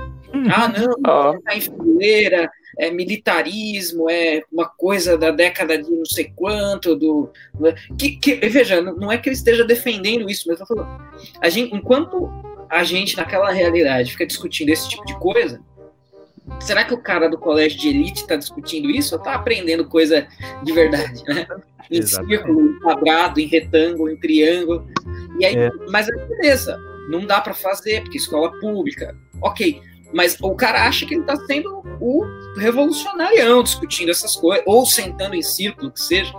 [0.50, 1.32] Ah, não, Ó.
[1.32, 7.30] sentar em fileira, é militarismo, é uma coisa da década de não sei quanto, do.
[7.98, 11.00] Que, que, veja, não é que ele esteja defendendo isso, mas eu tô falando.
[11.40, 12.30] A gente, enquanto
[12.68, 15.61] a gente, naquela realidade, fica discutindo esse tipo de coisa,
[16.61, 20.26] será que o cara do colégio de elite está discutindo isso ou está aprendendo coisa
[20.62, 21.46] de verdade, né?
[21.90, 22.37] Em Exatamente.
[22.37, 24.87] círculo, em quadrado, em retângulo, em triângulo.
[25.38, 25.70] E aí, É.
[25.88, 29.16] Mas aí, beleza, não dá para fazer, porque escola pública.
[29.40, 29.80] Ok,
[30.12, 32.24] mas o cara acha que ele está sendo o
[32.58, 36.32] revolucionário discutindo essas coisas, ou sentando em círculo, que seja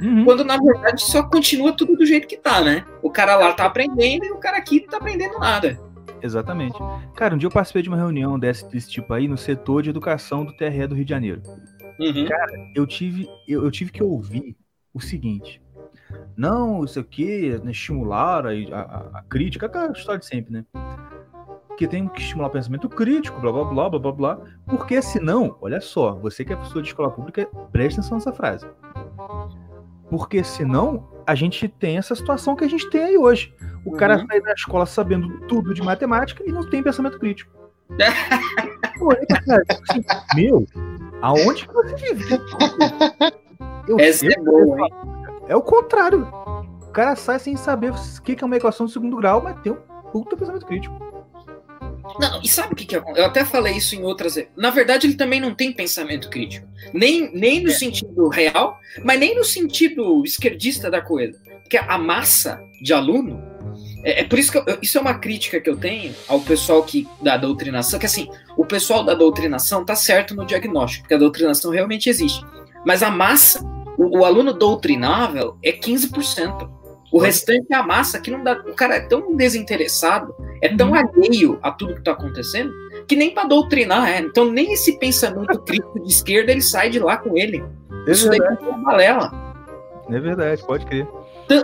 [0.00, 0.24] Uhum.
[0.24, 2.84] quando na verdade só continua tudo do jeito que tá, né?
[3.02, 5.78] O cara lá tá aprendendo e o cara aqui não tá aprendendo nada.
[6.20, 6.76] Exatamente.
[7.16, 9.90] Cara, um dia eu participei de uma reunião desse, desse tipo aí no setor de
[9.90, 11.42] educação do TRE do Rio de Janeiro.
[12.00, 12.26] Uhum.
[12.74, 14.56] Eu tive, eu, eu tive que ouvir
[14.92, 15.60] o seguinte.
[16.36, 20.64] Não, isso aqui, né, estimular a, a, a crítica, aquela história de sempre, né?
[21.76, 24.38] Que tem que estimular o pensamento crítico, blá blá blá blá blá blá.
[24.66, 28.66] Porque senão, olha só, você que é professor de escola pública, preste atenção nessa frase.
[30.10, 33.52] Porque senão, a gente tem essa situação que a gente tem aí hoje.
[33.84, 34.26] O cara Uhum.
[34.26, 37.52] sai da escola sabendo tudo de matemática e não tem pensamento crítico.
[38.98, 40.02] Pô, é, cara, assim,
[40.36, 40.64] meu,
[41.20, 42.24] aonde que você vive?
[43.88, 44.94] Eu Essa sei é boa, hein?
[45.48, 46.28] É o contrário.
[46.82, 49.72] O cara sai sem saber o que é uma equação de segundo grau, mas tem
[49.72, 49.78] um
[50.12, 51.14] puta pensamento crítico.
[52.20, 53.02] Não, e sabe o que, que é?
[53.16, 54.36] Eu até falei isso em outras.
[54.56, 56.66] Na verdade, ele também não tem pensamento crítico.
[56.92, 61.40] Nem, nem no sentido real, mas nem no sentido esquerdista da coisa.
[61.62, 63.42] Porque a massa de aluno.
[64.04, 66.82] É, é por isso que eu- isso é uma crítica que eu tenho ao pessoal
[66.82, 71.18] que da doutrinação, que assim, o pessoal da doutrinação tá certo no diagnóstico, porque a
[71.18, 72.44] doutrinação realmente existe.
[72.84, 73.64] Mas a massa,
[73.96, 76.70] o, o aluno doutrinável é 15%.
[77.12, 78.54] O restante é a massa que não dá.
[78.66, 82.72] O cara é tão desinteressado, é tão alheio a tudo que está acontecendo,
[83.06, 84.18] que nem para doutrinar, é.
[84.18, 87.64] Então nem esse pensamento crítico de esquerda ele sai de lá com ele.
[88.08, 89.54] É Isso daí verdade, é uma balela.
[90.10, 91.06] é verdade, pode crer.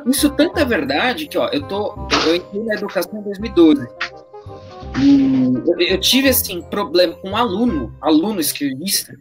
[0.07, 1.95] Isso tanto é verdade que, ó, eu tô.
[2.27, 3.89] Eu entrei na educação em 2012.
[4.99, 9.15] E eu, tive, assim, problema com um aluno, aluno esquerdista.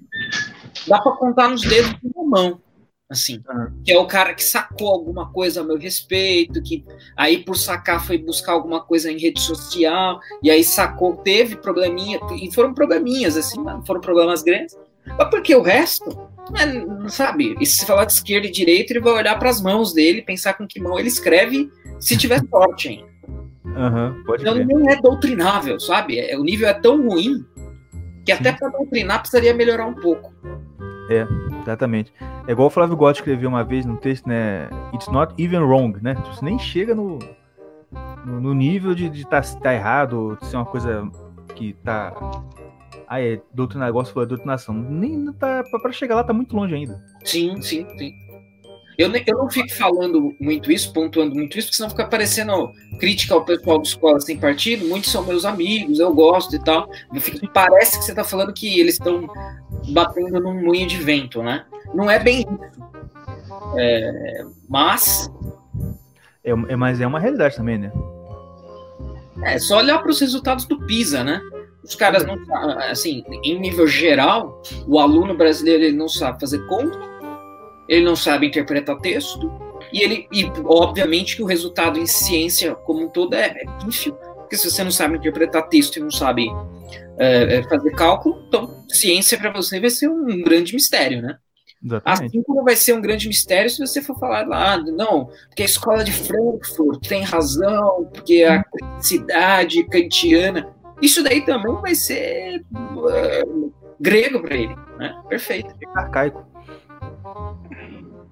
[0.87, 2.61] Dá pra contar nos dedos de uma mão.
[3.09, 3.73] Assim, Aham.
[3.83, 6.85] que é o cara que sacou alguma coisa a meu respeito, que
[7.17, 12.19] aí por sacar foi buscar alguma coisa em rede social, e aí sacou, teve probleminha,
[12.39, 14.77] e foram probleminhas, assim, não foram problemas grandes.
[15.17, 16.07] Mas porque o resto,
[16.55, 17.55] é, não sabe?
[17.59, 20.53] E se falar de esquerda e direita, ele vai olhar para as mãos dele, pensar
[20.53, 21.67] com que mão ele escreve,
[21.99, 23.09] se tiver sorte ainda.
[24.23, 24.67] Pode Então crer.
[24.67, 26.19] não é doutrinável, sabe?
[26.19, 27.43] É, o nível é tão ruim
[28.23, 30.31] que até para doutrinar precisaria melhorar um pouco.
[31.61, 32.13] Exatamente.
[32.47, 34.69] É igual o Flávio Gotti escreveu uma vez no texto, né?
[34.93, 36.15] It's not even wrong, né?
[36.27, 37.19] Você nem chega no,
[38.25, 41.09] no, nível de estar tá, tá errado, de ser uma coisa
[41.55, 42.13] que tá.
[43.07, 44.73] Ah, é doutrina, negócio foi doutrinação.
[44.73, 45.63] Nem tá.
[45.81, 47.03] Pra chegar lá tá muito longe ainda.
[47.23, 48.28] Sim, sim, sim.
[48.99, 53.33] Eu, eu não fico falando muito isso, pontuando muito isso, porque senão fica parecendo crítica
[53.33, 54.85] ao pessoal do Escola Sem Partido.
[54.85, 56.89] Muitos são meus amigos, eu gosto e tal.
[57.19, 59.25] Fico- parece que você está falando que eles estão
[59.93, 61.65] batendo num moinho de vento, né?
[61.93, 62.59] Não é bem isso.
[63.77, 65.31] É, mas
[66.43, 67.91] É, é, mas é uma realidade também, né?
[69.45, 71.41] é só olhar para os resultados do PISA, né?
[71.83, 72.35] Os caras não
[72.91, 76.99] assim, em nível geral, o aluno brasileiro ele não sabe fazer conta,
[77.89, 79.51] ele não sabe interpretar texto,
[79.91, 84.13] e ele, e obviamente que o resultado em ciência como um todo é, é pífio,
[84.13, 86.47] porque se você não sabe interpretar texto e não sabe
[87.17, 91.37] é, é, fazer cálculo, então ciência para você vai ser um grande mistério, né?
[91.83, 92.25] Exatamente.
[92.25, 95.65] Assim como vai ser um grande mistério se você for falar lá, não, porque a
[95.65, 100.67] escola de Frankfurt tem razão, porque a criticidade kantiana.
[101.01, 105.15] Isso daí também vai ser uh, grego para ele, né?
[105.29, 105.73] Perfeito.
[105.95, 106.45] arcaico.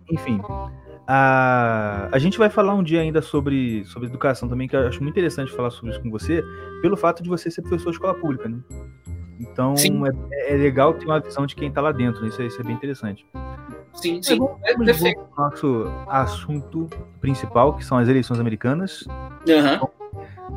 [0.09, 0.39] Enfim,
[1.07, 5.01] a, a gente vai falar um dia ainda sobre, sobre educação também, que eu acho
[5.03, 6.43] muito interessante falar sobre isso com você,
[6.81, 8.57] pelo fato de você ser professor de escola pública, né?
[9.39, 9.75] Então
[10.31, 12.29] é, é legal ter uma visão de quem tá lá dentro, né?
[12.29, 13.25] isso, é- isso é bem interessante.
[13.93, 14.37] Sim, sim.
[14.37, 15.21] Vamos- É Vamos perfeito.
[15.35, 16.87] ao nosso assunto
[17.19, 19.05] principal, que são as eleições americanas.
[19.49, 19.87] Aham.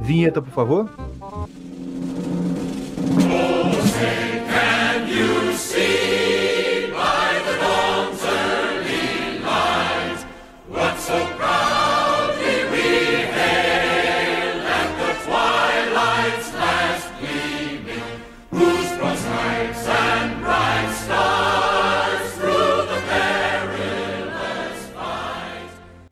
[0.01, 0.89] Vinheta, por favor.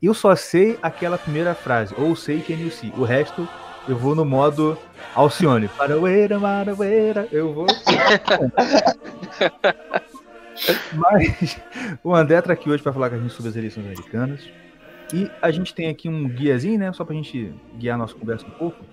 [0.00, 2.92] Eu só sei aquela primeira frase, ou sei quem you see.
[2.96, 3.48] O resto
[3.88, 4.78] eu vou no modo
[5.12, 5.66] Alcione.
[5.76, 7.66] Paraueira, maraueira, eu vou.
[10.94, 11.60] Mas
[12.02, 14.48] o André tá aqui hoje para falar com a gente sobre as eleições americanas.
[15.12, 16.92] E a gente tem aqui um guiazinho, né?
[16.92, 18.84] Só pra gente guiar a nossa conversa um pouco.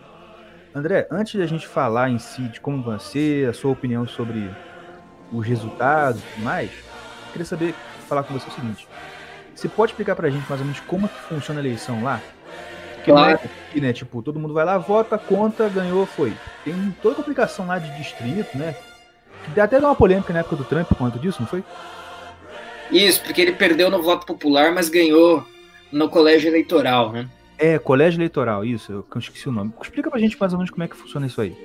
[0.74, 4.08] André, antes de a gente falar em si de como vai ser, a sua opinião
[4.08, 4.50] sobre
[5.32, 7.76] os resultados e tudo mais, eu queria saber,
[8.08, 8.88] falar com você o seguinte.
[9.56, 12.22] Você pode explicar pra gente mais ou menos como é que funciona a eleição lá?
[12.96, 13.50] Porque não é Claro.
[13.70, 13.94] aqui, né?
[13.94, 16.34] Tipo, todo mundo vai lá, vota, conta, ganhou, foi.
[16.64, 18.76] Tem toda a complicação lá de distrito, né?
[19.54, 21.64] Que até deu uma polêmica na época do Trump por conta disso, não foi?
[22.92, 25.46] Isso, porque ele perdeu no voto popular, mas ganhou
[25.92, 27.28] no colégio eleitoral, né?
[27.58, 29.72] É, colégio eleitoral, isso, eu eu esqueci o nome.
[29.82, 31.56] Explica pra gente mais ou menos como é que funciona isso aí.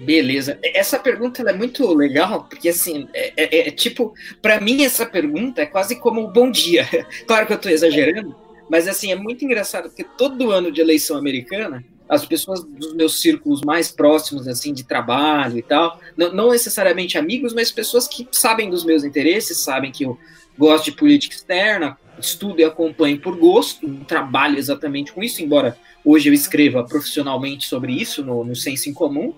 [0.00, 0.58] Beleza.
[0.62, 5.62] Essa pergunta é muito legal, porque assim, é, é- é tipo, para mim essa pergunta
[5.62, 6.86] é quase como um bom dia.
[7.26, 8.36] Claro que eu tô exagerando,
[8.70, 13.20] mas assim, é muito engraçado, porque todo ano de eleição americana, as pessoas dos meus
[13.20, 18.26] círculos mais próximos, assim, de trabalho e tal, não, não necessariamente amigos, mas pessoas que
[18.30, 20.16] sabem dos meus interesses, sabem que eu
[20.56, 25.76] gosto de política externa, estudo e acompanho por gosto, não trabalho exatamente com isso, embora
[26.04, 29.34] hoje eu escreva profissionalmente sobre isso no, no Senso em Comum.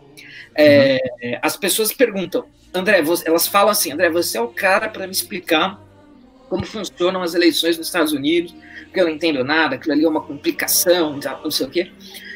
[0.55, 0.99] É,
[1.43, 5.13] as pessoas perguntam, André, você- elas falam assim, André, você é o cara para me
[5.13, 5.81] explicar
[6.49, 10.09] como funcionam as eleições nos Estados Unidos, porque eu não entendo nada, aquilo ali é
[10.09, 11.91] uma complicação, não sei o quê.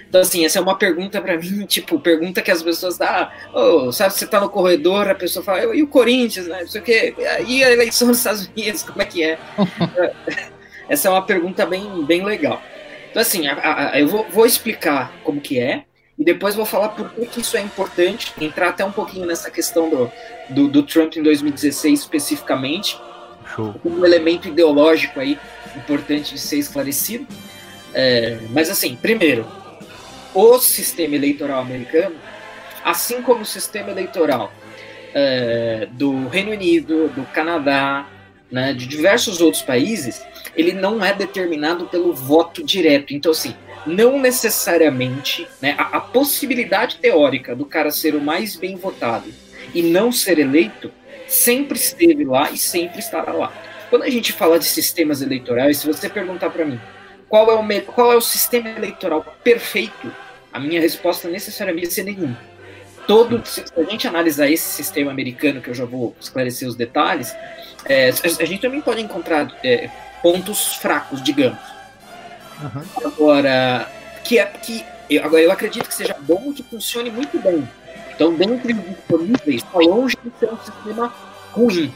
[0.09, 3.90] Então, assim, essa é uma pergunta para mim, tipo, pergunta que as pessoas dão, oh,
[3.90, 6.85] sabe, você tá no corredor, a pessoa fala, e o Corinthians, né, não sei o
[6.85, 7.14] quê,
[7.48, 9.38] e a eleição nos Estados Unidos, como é que é?
[10.88, 12.62] essa é uma pergunta bem, bem legal.
[13.11, 15.85] Então, assim, a- a- eu vou, vou explicar como que é,
[16.18, 19.90] e depois vou falar por que isso é importante, entrar até um pouquinho nessa questão
[19.90, 20.12] do,
[20.48, 22.98] do, do Trump em 2016 especificamente,
[23.55, 23.74] Show.
[23.85, 25.38] um elemento ideológico aí
[25.77, 27.27] importante de ser esclarecido.
[27.92, 29.46] É, mas assim, primeiro,
[30.33, 32.16] o sistema eleitoral americano
[32.85, 34.53] assim como o sistema eleitoral
[35.14, 38.07] é, do Reino Unido, do Canadá,
[38.53, 40.22] né, de diversos outros países,
[40.57, 43.14] ele não é determinado pelo voto direto.
[43.14, 43.55] Então, assim,
[43.87, 49.33] não necessariamente né, a, a possibilidade teórica do cara ser o mais bem votado
[49.75, 50.90] e não ser eleito
[51.27, 53.53] sempre esteve lá e sempre estará lá.
[53.90, 56.81] Quando a gente fala de sistemas eleitorais, se você perguntar para mim
[57.29, 60.12] qual é, o, qual é o sistema eleitoral perfeito,
[60.53, 62.35] a minha resposta necessariamente é ser nenhum.
[63.07, 67.35] Todo, se a gente analisar esse sistema americano, que eu já vou esclarecer os detalhes,
[67.85, 69.90] é, a gente também pode encontrar é,
[70.25, 71.59] pontos fracos, digamos.
[72.63, 72.83] Uhum.
[73.05, 73.87] Agora,
[74.25, 77.69] que, é, que eu, agora eu acredito que seja bom e que funcione muito bem.
[78.15, 81.13] Então, dentre os disponíveis, está longe de ser um sistema
[81.53, 81.93] ruim.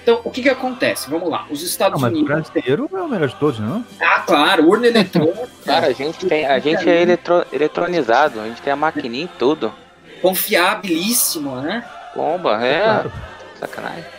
[0.00, 1.10] Então, o que que acontece?
[1.10, 1.44] Vamos lá.
[1.50, 2.30] Os Estados não, mas Unidos.
[2.30, 3.84] O brasileiro é o melhor de todos, não?
[4.00, 5.48] Ah, claro, urna eletrônica.
[5.66, 9.38] Cara, a gente, tem, a gente é eletro, eletronizado, a gente tem a maquininha e
[9.38, 9.74] tudo.
[10.22, 11.84] Confiabilíssimo, né?
[12.14, 12.80] Bomba, é.
[12.80, 13.12] Claro.
[13.58, 14.15] Sacanagem.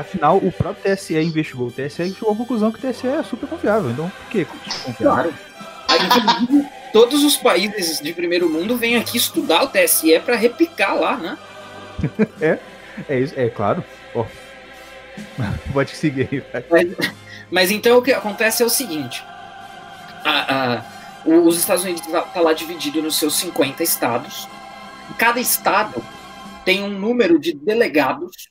[0.00, 3.22] Afinal, o próprio TSE investigou o TSE e chegou à conclusão que o TSE é
[3.22, 3.90] super confiável.
[3.90, 4.46] Então, por que
[4.96, 5.34] Claro.
[5.88, 11.16] Aí, todos os países de primeiro mundo vêm aqui estudar o TSE para replicar lá,
[11.18, 11.38] né?
[12.40, 12.58] é,
[13.08, 13.84] é isso, é claro.
[14.14, 14.24] Oh.
[15.72, 16.62] Pode seguir aí.
[16.70, 17.12] Mas,
[17.50, 19.22] mas, então o que acontece é o seguinte:
[20.24, 20.84] a, a,
[21.28, 24.48] os Estados Unidos está tá lá dividido nos seus 50 estados.
[25.18, 26.02] Cada estado
[26.64, 28.49] tem um número de delegados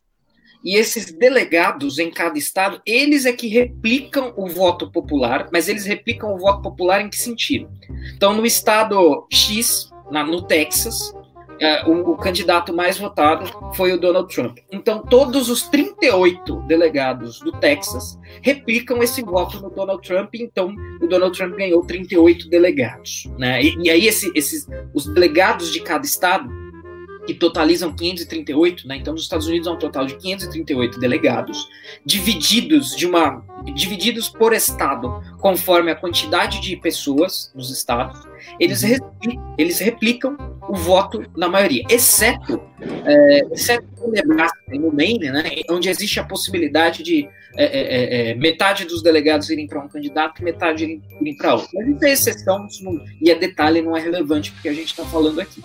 [0.64, 5.86] e esses delegados em cada estado, eles é que replicam o voto popular, mas eles
[5.86, 7.70] replicam o voto popular em que sentido?
[8.16, 11.14] Então, no estado X, na, no Texas,
[11.62, 14.60] é, o, o, candidato mais votado foi o Donald Trump.
[14.72, 21.08] Então, todos os 38 delegados do Texas replicam esse voto no Donald Trump, então o
[21.08, 23.30] Donald Trump ganhou 38 delegados.
[23.38, 23.62] Né?
[23.62, 26.50] E, e aí, esse, esses, os delegados de cada estado,
[27.30, 28.96] que totalizam 538, né?
[28.96, 31.70] então nos Estados Unidos há um total de 538 delegados,
[32.04, 38.28] divididos, de uma, divididos por estado, conforme a quantidade de pessoas nos estados,
[38.60, 39.56] eles, uhum.
[39.60, 40.36] eles replicam
[40.68, 42.60] o voto na maioria, exceto,
[43.06, 47.82] é, exceto no Nebraska e no Maine, né, onde existe a possibilidade de é, é,
[47.82, 51.70] é, é metade dos delegados irem para um candidato e metade irem, irem para outro.
[51.76, 54.88] Mas isso é exceção, isso não, e é detalhe, não é relevante porque a gente
[54.88, 55.62] está falando aqui.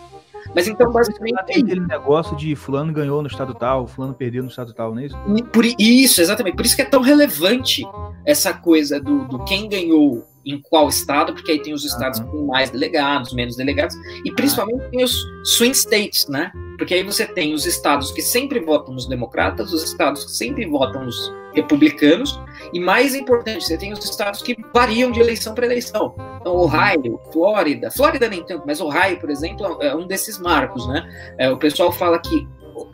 [0.54, 1.44] Mas então, basicamente.
[1.46, 5.00] Tem aquele negócio de fulano ganhou no estado tal, fulano perdeu no estado tal, não
[5.00, 5.16] é isso?
[5.52, 6.56] Por isso, exatamente.
[6.56, 7.82] Por isso que é tão relevante
[8.24, 12.26] essa coisa do, do quem ganhou em qual estado, porque aí tem os estados uhum.
[12.26, 16.52] com mais delegados, menos delegados, e principalmente tem os swing states, né?
[16.76, 20.66] Porque aí você tem os estados que sempre votam nos democratas, os estados que sempre
[20.66, 22.38] votam nos republicanos,
[22.72, 26.14] e mais importante, você tem os estados que variam de eleição para eleição.
[26.40, 31.34] Então, Ohio, Flórida, Flórida nem tanto, mas Ohio, por exemplo, é um desses marcos, né?
[31.38, 32.46] É, o pessoal fala que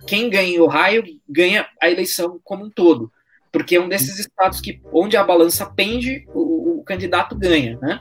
[0.06, 3.10] quem ganha em Ohio ganha a eleição como um todo,
[3.50, 8.00] porque é um desses estados que, onde a balança pende, o, o candidato ganha, né?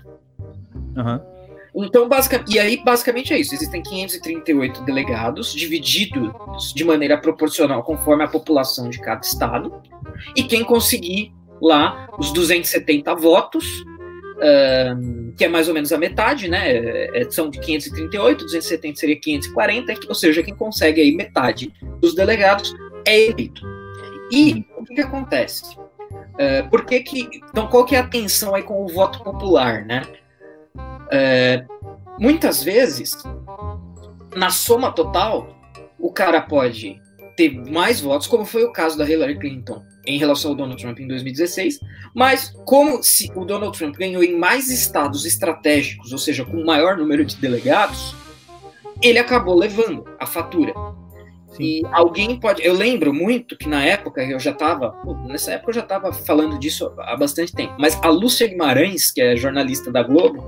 [0.98, 1.39] Uhum.
[1.76, 2.10] Então,
[2.48, 3.54] e aí, basicamente é isso.
[3.54, 9.82] Existem 538 delegados, divididos de maneira proporcional conforme a população de cada estado.
[10.36, 13.66] E quem conseguir lá os 270 votos,
[14.38, 16.76] uh, que é mais ou menos a metade, né?
[17.16, 22.74] É são de 538, 270 seria 540, ou seja, quem consegue aí metade dos delegados
[23.06, 23.62] é eleito.
[24.32, 25.78] E o que, que acontece?
[25.78, 29.86] Uh, por que que, então, qual que é a tensão aí com o voto popular,
[29.86, 30.04] né?
[31.12, 31.66] É,
[32.20, 33.18] muitas vezes,
[34.36, 35.56] na soma total,
[35.98, 37.02] o cara pode
[37.36, 41.00] ter mais votos, como foi o caso da Hillary Clinton em relação ao Donald Trump
[41.00, 41.80] em 2016,
[42.14, 46.98] mas como se o Donald Trump ganhou em mais estados estratégicos, ou seja, com maior
[46.98, 48.16] número de delegados,
[49.02, 50.74] ele acabou levando a fatura.
[51.60, 52.66] E alguém pode.
[52.66, 54.96] Eu lembro muito que na época eu já estava.
[55.28, 57.76] Nessa época eu já estava falando disso há bastante tempo.
[57.78, 60.44] Mas a Lúcia Guimarães, que é jornalista da Globo,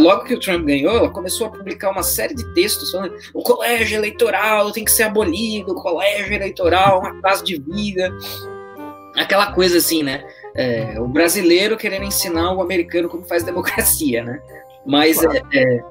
[0.00, 3.42] logo que o Trump ganhou, ela começou a publicar uma série de textos falando o
[3.42, 8.10] colégio eleitoral tem que ser abolido, o colégio eleitoral é uma classe de vida.
[9.16, 10.24] Aquela coisa assim, né?
[10.54, 14.40] É, o brasileiro querendo ensinar o americano como faz democracia, né?
[14.86, 15.46] Mas claro.
[15.54, 15.84] é,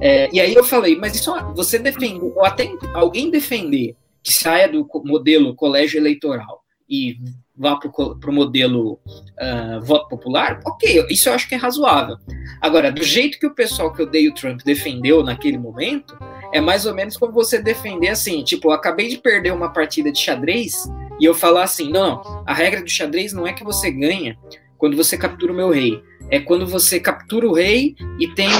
[0.00, 4.32] é é, e aí eu falei, mas isso você defende, ou até alguém defender que
[4.32, 7.16] saia do modelo colégio eleitoral e
[7.56, 7.90] vá para
[8.30, 12.16] o modelo uh, voto popular, ok, isso eu acho que é razoável.
[12.60, 16.16] Agora, do jeito que o pessoal que odeia o Trump defendeu naquele momento,
[16.52, 20.12] é mais ou menos como você defender assim, tipo, eu acabei de perder uma partida
[20.12, 20.84] de xadrez
[21.18, 24.36] e eu falar assim, não, a regra do xadrez não é que você ganha
[24.76, 28.50] quando você captura o meu rei, é quando você captura o rei e tem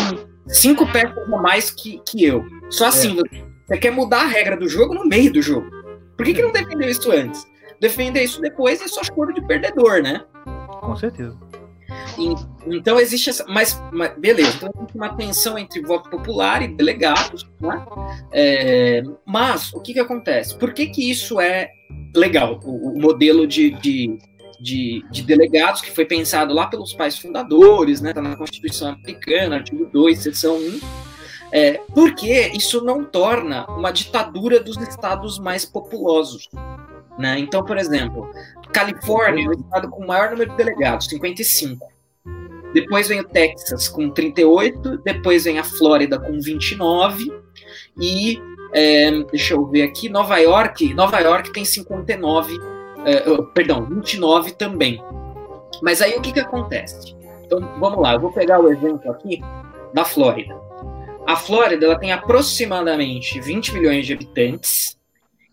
[0.49, 2.45] cinco peças a mais que, que eu.
[2.71, 3.17] Só assim,
[3.67, 5.69] você quer mudar a regra do jogo no meio do jogo.
[6.17, 7.47] Por que, que não defendeu isso antes?
[7.81, 10.25] Defender isso depois é só choro de perdedor, né?
[10.81, 11.37] Com certeza.
[12.19, 13.45] E, então existe essa.
[13.47, 17.87] Mas, mas, beleza, então existe uma tensão entre voto popular e delegados, né?
[18.33, 20.57] É, mas o que, que acontece?
[20.57, 21.71] Por que, que isso é
[22.15, 22.59] legal?
[22.65, 24.19] O, o modelo de, de,
[24.61, 28.13] de, de, delegados que foi pensado lá pelos pais fundadores, né?
[28.13, 30.81] Tá na Constituição Americana, artigo 2, seção 1.
[31.53, 36.49] É, porque isso não torna uma ditadura dos estados mais populosos.
[37.19, 37.39] Né?
[37.39, 38.29] Então, por exemplo,
[38.73, 41.87] Califórnia é o estado com o maior número de delegados, 55.
[42.75, 47.33] Depois vem o Texas com 38, depois vem a Flórida com 29
[47.99, 48.39] e
[48.75, 52.59] é, deixa eu ver aqui, Nova York, Nova York tem 59,
[53.07, 55.03] é, perdão, 29 também.
[55.83, 57.17] Mas aí o que que acontece?
[57.45, 59.41] Então vamos lá, eu vou pegar o exemplo aqui
[59.95, 60.55] da Flórida.
[61.27, 64.97] A Flórida ela tem aproximadamente 20 milhões de habitantes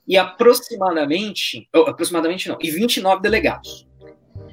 [0.07, 3.87] e aproximadamente, oh, aproximadamente não, e 29 delegados.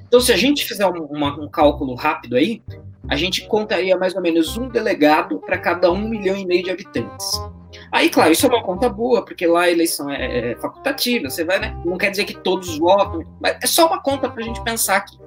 [0.07, 2.62] Então, se a gente fizer um, uma, um cálculo rápido aí,
[3.09, 6.70] a gente contaria mais ou menos um delegado para cada um milhão e meio de
[6.70, 7.26] habitantes.
[7.92, 11.44] Aí, claro, isso é uma conta boa, porque lá a eleição é, é facultativa, você
[11.44, 11.76] vai, né?
[11.84, 14.96] Não quer dizer que todos votam, mas é só uma conta para a gente pensar
[14.96, 15.18] aqui.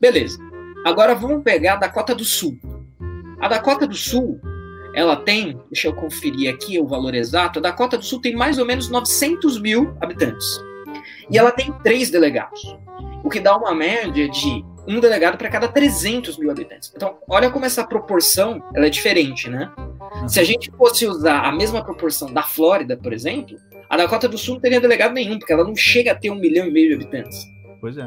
[0.00, 0.38] Beleza.
[0.84, 2.58] Agora vamos pegar a Dakota do Sul.
[3.40, 4.40] A Dakota do Sul,
[4.94, 8.58] ela tem, deixa eu conferir aqui o valor exato, a Dakota do Sul tem mais
[8.58, 10.46] ou menos 900 mil habitantes.
[11.30, 12.76] E ela tem três delegados
[13.24, 16.92] o que dá uma média de um delegado para cada 300 mil habitantes.
[16.94, 19.72] Então, olha como essa proporção ela é diferente, né?
[19.78, 20.28] Uhum.
[20.28, 23.56] Se a gente fosse usar a mesma proporção da Flórida, por exemplo,
[23.88, 26.36] a Dakota do Sul não teria delegado nenhum, porque ela não chega a ter um
[26.36, 27.44] milhão e meio de habitantes.
[27.80, 28.06] Pois é.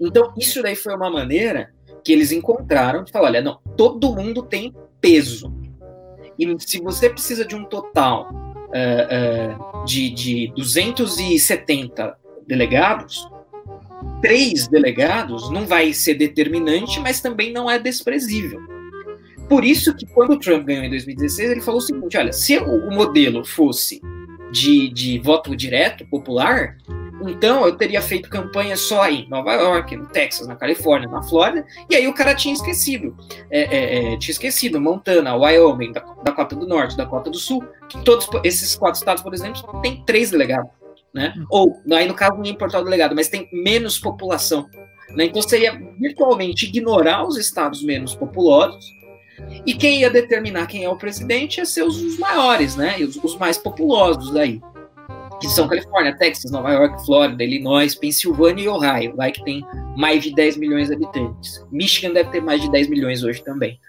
[0.00, 1.70] Então, isso daí foi uma maneira
[2.02, 5.52] que eles encontraram de falar: olha, não, todo mundo tem peso.
[6.38, 12.16] E se você precisa de um total uh, uh, de, de 270
[12.46, 13.28] delegados,
[14.20, 18.60] três delegados não vai ser determinante, mas também não é desprezível.
[19.48, 22.56] Por isso que quando o Trump ganhou em 2016, ele falou o seguinte: olha, se
[22.58, 24.00] o modelo fosse
[24.52, 26.76] de, de voto direto, popular,
[27.22, 31.66] então eu teria feito campanha só em Nova York, no Texas, na Califórnia, na Flórida,
[31.88, 33.16] e aí o cara tinha esquecido.
[33.50, 35.92] É, é, é, tinha esquecido Montana, Wyoming,
[36.22, 40.30] Dakota do Norte, Dakota do Sul, que todos esses quatro estados, por exemplo, têm três
[40.30, 40.70] delegados
[41.12, 41.34] né?
[41.36, 41.46] Hum.
[41.50, 44.68] Ou, aí no caso não ia importar o delegado, mas tem menos população.
[45.10, 45.24] Né?
[45.24, 48.84] Então seria virtualmente ignorar os estados menos populosos
[49.66, 52.98] e quem ia determinar quem é o presidente ia ser os, os maiores, né?
[52.98, 54.60] Os, os, mais populosos daí.
[55.40, 59.64] Que são Califórnia, Texas, Nova York, Flórida, Illinois, Pensilvânia e Ohio, vai que tem
[59.96, 61.64] mais de 10 milhões de habitantes.
[61.70, 63.80] Michigan deve ter mais de 10 milhões hoje também.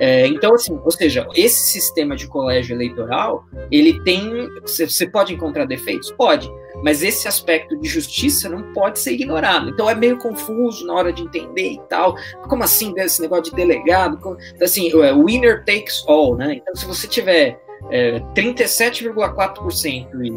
[0.00, 4.48] É, então, assim, ou seja, esse sistema de colégio eleitoral, ele tem.
[4.62, 6.12] Você pode encontrar defeitos?
[6.12, 6.48] Pode.
[6.84, 9.70] Mas esse aspecto de justiça não pode ser ignorado.
[9.70, 12.14] Então é meio confuso na hora de entender e tal.
[12.48, 14.18] Como assim esse negócio de delegado?
[14.18, 16.54] Como, então, assim, é, winner takes all, né?
[16.54, 20.32] Então, se você tiver é, 37,4% e,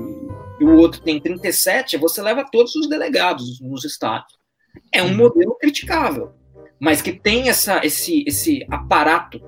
[0.61, 4.39] e o outro tem 37%, você leva todos os delegados nos estados.
[4.93, 5.17] É um uhum.
[5.17, 6.33] modelo criticável
[6.81, 9.39] mas que tem essa, esse, esse aparato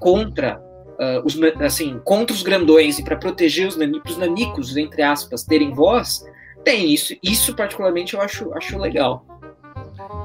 [0.00, 0.60] contra
[0.98, 5.44] uh, os, assim, contra os grandões e para proteger os, nani, os nanicos, entre aspas,
[5.44, 6.24] terem voz,
[6.64, 7.14] tem isso.
[7.22, 9.24] Isso, particularmente, eu acho, acho legal.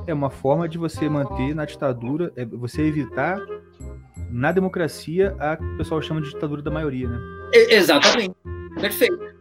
[0.07, 3.39] É uma forma de você manter na ditadura, é você evitar
[4.31, 7.19] na democracia a que o pessoal chama de ditadura da maioria, né?
[7.69, 8.35] exatamente.
[8.81, 9.36] Perfeito.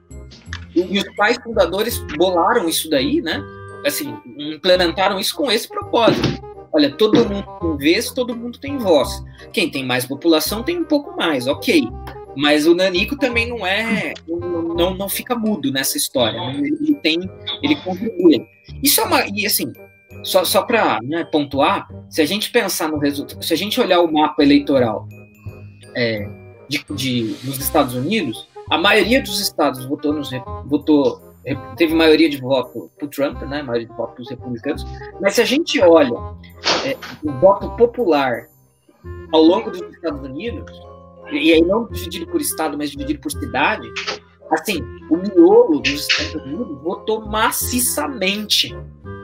[0.76, 3.42] E, os pais fundadores bolaram isso daí, né?
[3.84, 6.46] Assim, implementaram isso com esse propósito
[6.76, 9.24] Olha, todo mundo tem vez, todo mundo tem voz.
[9.50, 11.88] Quem tem mais população tem um pouco mais, ok.
[12.36, 14.12] Mas o Nanico também não é.
[14.28, 16.38] Não, não fica mudo nessa história.
[16.54, 17.18] Ele tem.
[17.62, 18.46] Ele contribui.
[18.82, 19.24] Isso é uma.
[19.26, 19.72] E assim,
[20.22, 24.00] só, só para né, pontuar, se a gente pensar no resultado, se a gente olhar
[24.00, 25.08] o mapa eleitoral
[25.94, 26.28] é,
[26.68, 30.30] de, de, nos Estados Unidos, a maioria dos estados votou, nos,
[30.64, 31.26] votou
[31.76, 34.84] teve maioria de voto para o Trump, né, maioria de voto para os republicanos,
[35.20, 36.16] mas se a gente olha
[36.84, 38.48] é, o voto popular
[39.32, 40.72] ao longo dos Estados Unidos,
[41.30, 43.88] e aí não dividido por estado, mas dividido por cidade,
[44.50, 48.76] assim, o miolo dos Estados Unidos votou maciçamente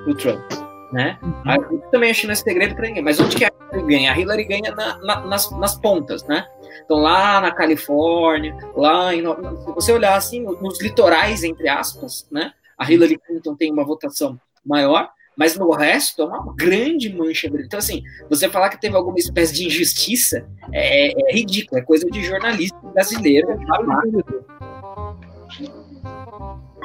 [0.06, 0.44] o Trump,
[0.92, 1.18] né?
[1.22, 1.80] Uhum.
[1.90, 4.12] também acho que não é segredo para ninguém, mas onde que a Hillary ganha?
[4.12, 6.46] A Hillary ganha na, na, nas, nas pontas, né?
[6.84, 9.22] Então, lá na Califórnia, lá em.
[9.22, 12.52] Se você olhar assim, nos litorais, entre aspas, né?
[12.78, 17.66] A Hillary Clinton tem uma votação maior, Mas no resto é uma grande mancha branca.
[17.66, 22.06] Então, assim, você falar que teve alguma espécie de injustiça é, é ridículo, é coisa
[22.06, 23.48] de jornalista brasileiro.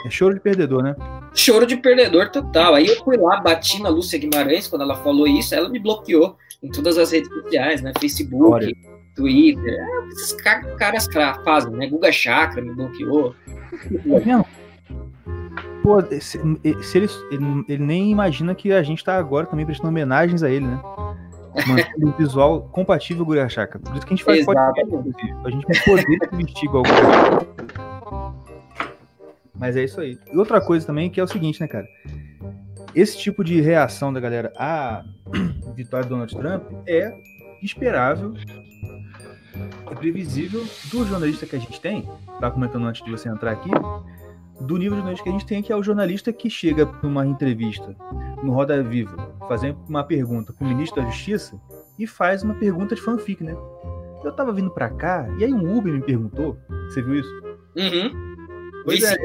[0.05, 0.95] É choro de perdedor, né?
[1.33, 2.75] Choro de perdedor total.
[2.75, 6.38] Aí eu fui lá, bati na Lúcia Guimarães quando ela falou isso, ela me bloqueou
[6.63, 7.91] em todas as redes sociais, né?
[7.99, 8.71] Facebook, Olha.
[9.18, 9.74] Twitter.
[9.74, 10.34] É, esses
[10.78, 11.09] caras
[11.43, 11.88] fazem, né?
[11.88, 13.36] Guga Chakra me bloqueou.
[14.28, 14.45] Tá
[15.84, 19.88] Pô, se, se ele, ele, ele, nem imagina que a gente tá agora também prestando
[19.88, 20.82] homenagens a ele, né?
[21.65, 23.80] Mantendo um visual compatível com o Guga Chakra.
[23.80, 25.34] Por isso que a gente faz podcast, inclusive.
[25.45, 26.88] A gente poder se vestir igual o
[29.55, 30.20] Mas é isso aí.
[30.32, 31.88] E outra coisa também que é o seguinte, né, cara?
[32.93, 35.05] Esse tipo de reação da galera à
[35.74, 37.13] vitória do Donald Trump é
[37.63, 38.34] esperável
[39.91, 42.07] e previsível do jornalista que a gente tem.
[42.39, 43.69] Tá comentando antes de você entrar aqui.
[44.59, 47.07] Do nível de jornalista que a gente tem, que é o jornalista que chega para
[47.07, 47.95] uma entrevista
[48.43, 51.59] no Roda Viva, fazendo uma pergunta para o ministro da Justiça
[51.99, 53.55] e faz uma pergunta de fanfic, né?
[54.23, 56.57] Eu tava vindo para cá e aí um Uber me perguntou.
[56.89, 57.43] Você viu isso?
[57.75, 58.35] Uhum.
[58.83, 59.15] Pois é.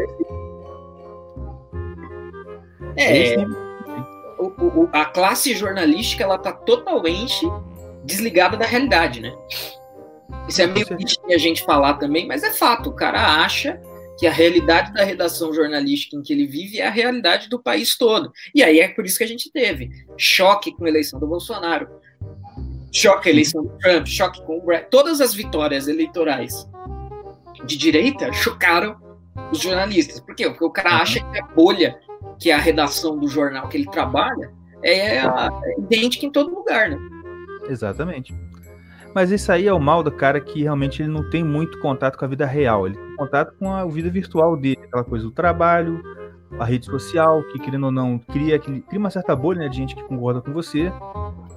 [2.96, 3.34] É.
[3.34, 3.46] é
[4.38, 7.46] o, o, a classe jornalística ela tá totalmente
[8.04, 9.32] desligada da realidade, né?
[10.48, 12.90] Isso é meio que a gente falar também, mas é fato.
[12.90, 13.80] O cara acha
[14.18, 17.96] que a realidade da redação jornalística em que ele vive é a realidade do país
[17.96, 18.32] todo.
[18.54, 21.88] E aí é por isso que a gente teve choque com a eleição do Bolsonaro,
[22.92, 24.88] choque com a eleição do Trump, choque com o Brett.
[24.90, 26.68] Todas as vitórias eleitorais
[27.64, 28.96] de direita chocaram
[29.50, 30.20] os jornalistas.
[30.20, 30.48] Por quê?
[30.48, 31.98] Porque o cara acha que a bolha,
[32.38, 34.52] que é a redação do jornal que ele trabalha,
[34.82, 35.28] é, é
[35.78, 36.98] idêntica em todo lugar, né?
[37.68, 38.34] Exatamente.
[39.14, 42.16] Mas isso aí é o mal do cara que realmente ele não tem muito contato
[42.16, 42.86] com a vida real.
[42.86, 46.02] Ele tem contato com a vida virtual dele, aquela coisa do trabalho,
[46.58, 49.94] a rede social, que querendo ou não, cria, cria uma certa bolha né, de gente
[49.94, 50.90] que concorda com você.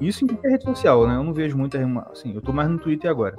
[0.01, 1.15] Isso em qualquer rede social, né?
[1.15, 1.77] Eu não vejo muita.
[2.11, 3.35] Assim, eu tô mais no Twitter agora.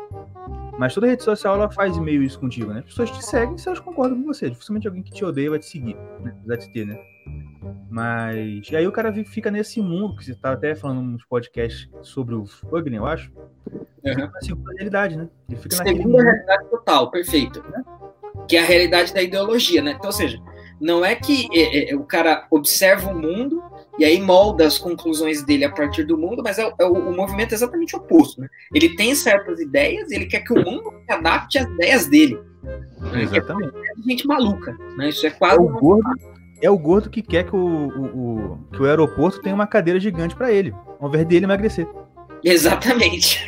[0.79, 2.81] Mas toda rede social ela faz meio isso contigo, né?
[2.81, 4.51] As pessoas te seguem se elas concordam com você.
[4.51, 6.35] Dificilmente alguém que te odeia vai te seguir, né?
[6.39, 6.99] Apesar de ter, né?
[7.91, 8.69] Mas.
[8.71, 12.35] E aí o cara fica nesse mundo, que você tá até falando nos podcasts sobre
[12.35, 13.33] o Fugner, eu acho.
[14.05, 14.31] Uhum.
[14.31, 15.29] Na segunda realidade, né?
[15.49, 17.63] Ele fica segunda realidade total, perfeito.
[17.71, 17.85] Né?
[18.47, 19.93] Que é a realidade da ideologia, né?
[19.93, 20.39] Então, ou seja,
[20.81, 23.63] não é que é, é, o cara observa o mundo
[23.99, 27.17] e aí molda as conclusões dele a partir do mundo, mas é, é o, o,
[27.17, 28.41] movimento é exatamente oposto.
[28.41, 28.49] Né?
[28.75, 32.39] Ele tem certas ideias e ele quer que o mundo se adapte às ideias dele.
[33.15, 33.73] Exatamente.
[33.77, 34.77] É gente maluca.
[34.97, 35.09] Né?
[35.09, 35.57] Isso é quase.
[35.57, 36.11] É o, gordo,
[36.63, 40.35] é o gordo que quer que o, o, que o aeroporto tenha uma cadeira gigante
[40.35, 41.89] para ele, ao invés dele emagrecer.
[42.45, 43.45] Exatamente.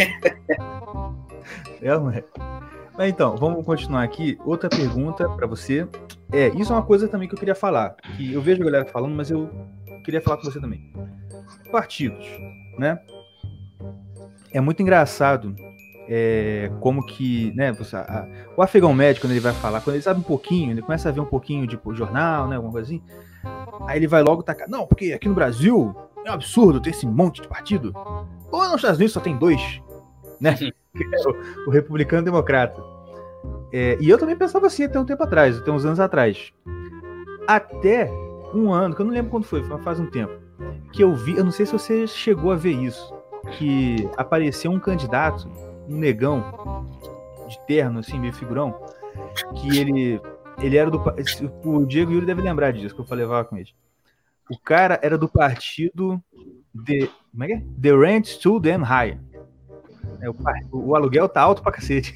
[1.82, 2.24] é, é.
[2.96, 4.36] Mas então, vamos continuar aqui.
[4.44, 5.86] Outra pergunta para você.
[6.32, 7.94] É, isso é uma coisa também que eu queria falar.
[8.16, 9.48] Que eu vejo a galera falando, mas eu
[10.02, 10.92] queria falar com você também.
[11.70, 12.26] Partidos,
[12.78, 12.98] né?
[14.52, 15.54] É muito engraçado
[16.08, 18.26] é, como que, né, você, a,
[18.56, 21.12] o afegão médico, quando ele vai falar, quando ele sabe um pouquinho, ele começa a
[21.12, 23.02] ver um pouquinho de tipo, jornal, né, alguma coisa assim,
[23.86, 25.94] aí ele vai logo tacar, não, porque aqui no Brasil
[26.24, 27.92] é um absurdo ter esse monte de partido.
[28.50, 29.82] Ou nos Estados Unidos só tem dois,
[30.40, 30.56] né?
[30.98, 32.82] É o, o republicano e o democrata.
[33.72, 36.52] É, e eu também pensava assim até um tempo atrás, até uns anos atrás.
[37.46, 38.10] Até
[38.54, 40.32] um ano, que eu não lembro quando foi, faz um tempo,
[40.92, 43.14] que eu vi, eu não sei se você chegou a ver isso,
[43.52, 45.48] que apareceu um candidato,
[45.88, 46.44] um negão,
[47.48, 48.74] de terno, assim, meio figurão,
[49.56, 50.20] que ele,
[50.58, 51.00] ele era do.
[51.64, 53.70] O Diego Yuri deve lembrar disso, que eu falei com ele.
[54.50, 56.22] O cara era do partido
[56.84, 57.62] The, como é que é?
[57.80, 59.18] The Rent Too Damn High.
[60.20, 60.36] É, o,
[60.72, 62.14] o aluguel tá alto pra cacete.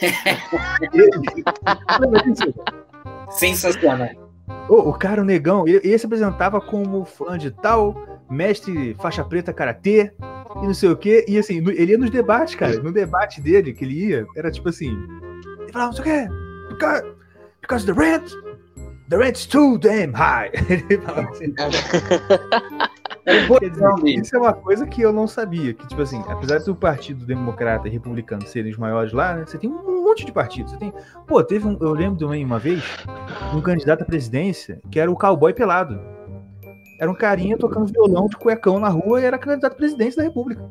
[3.30, 4.27] Sensacional.
[4.68, 9.24] O, o cara, o negão, ele, ele, se apresentava como fã de tal, mestre faixa
[9.24, 10.12] preta karatê
[10.62, 11.24] e não sei o quê.
[11.28, 12.82] E assim, ele ia nos debates, cara.
[12.82, 14.96] No debate dele, que ele ia, era tipo assim:
[15.60, 16.28] ele falava, não sei o quê,
[16.68, 17.02] because,
[17.60, 18.30] because the rent,
[19.08, 20.50] the rent's too damn high.
[20.68, 21.54] ele falava assim.
[23.60, 25.74] dizer, isso é uma coisa que eu não sabia.
[25.74, 29.58] Que, tipo assim, apesar do Partido Democrata e Republicano serem os maiores lá, né, você
[29.58, 30.72] tem um monte de partidos.
[30.72, 30.92] Você tem.
[31.26, 31.76] Pô, teve um.
[31.80, 32.82] Eu lembro também uma vez
[33.54, 36.00] um candidato à presidência que era o cowboy pelado.
[37.00, 40.24] Era um carinha tocando violão de cuecão na rua e era candidato à presidência da
[40.24, 40.68] República.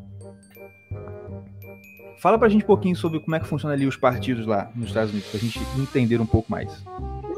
[2.19, 4.87] Fala pra gente um pouquinho sobre como é que funciona ali os partidos lá nos
[4.87, 6.83] Estados Unidos, pra gente entender um pouco mais.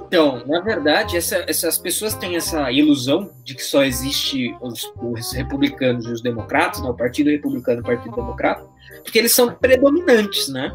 [0.07, 5.33] Então, na verdade, essa, essas pessoas têm essa ilusão de que só existe os, os
[5.33, 8.65] republicanos e os democratas, né, o Partido Republicano e o Partido Democrata,
[9.03, 10.71] porque eles são predominantes, né?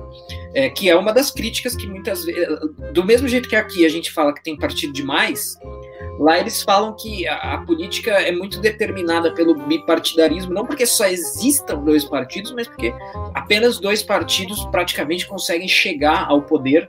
[0.55, 2.47] É, que é uma das críticas que muitas vezes,
[2.93, 5.59] do mesmo jeito que aqui a gente fala que tem partido demais,
[6.19, 11.07] lá eles falam que a, a, política é muito determinada pelo bipartidarismo, não porque só
[11.07, 12.95] existam dois partidos, mas porque
[13.35, 16.89] apenas dois partidos praticamente conseguem chegar ao poder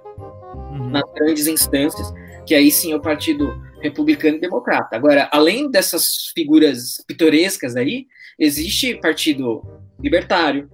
[0.56, 0.90] uhum.
[0.90, 2.14] nas grandes instâncias,
[2.46, 4.96] que aí sim é o partido republicano e democrata.
[4.96, 8.08] Agora, além dessas figuras pitorescas aí,
[8.38, 9.64] existe partido
[10.00, 10.70] libertário,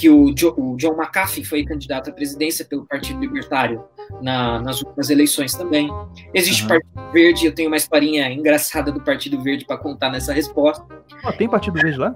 [0.00, 3.84] que o, jo, o John McAfee foi candidato à presidência pelo Partido Libertário
[4.22, 5.90] na, nas últimas eleições também.
[6.32, 6.68] Existe uhum.
[6.68, 10.82] Partido Verde, eu tenho uma historinha engraçada do Partido Verde para contar nessa resposta.
[11.22, 12.14] Oh, tem Partido Verde lá?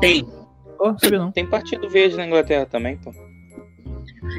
[0.00, 0.26] Tem.
[0.80, 1.30] Oh, sabia não.
[1.30, 3.12] Tem Partido Verde na Inglaterra também, pô.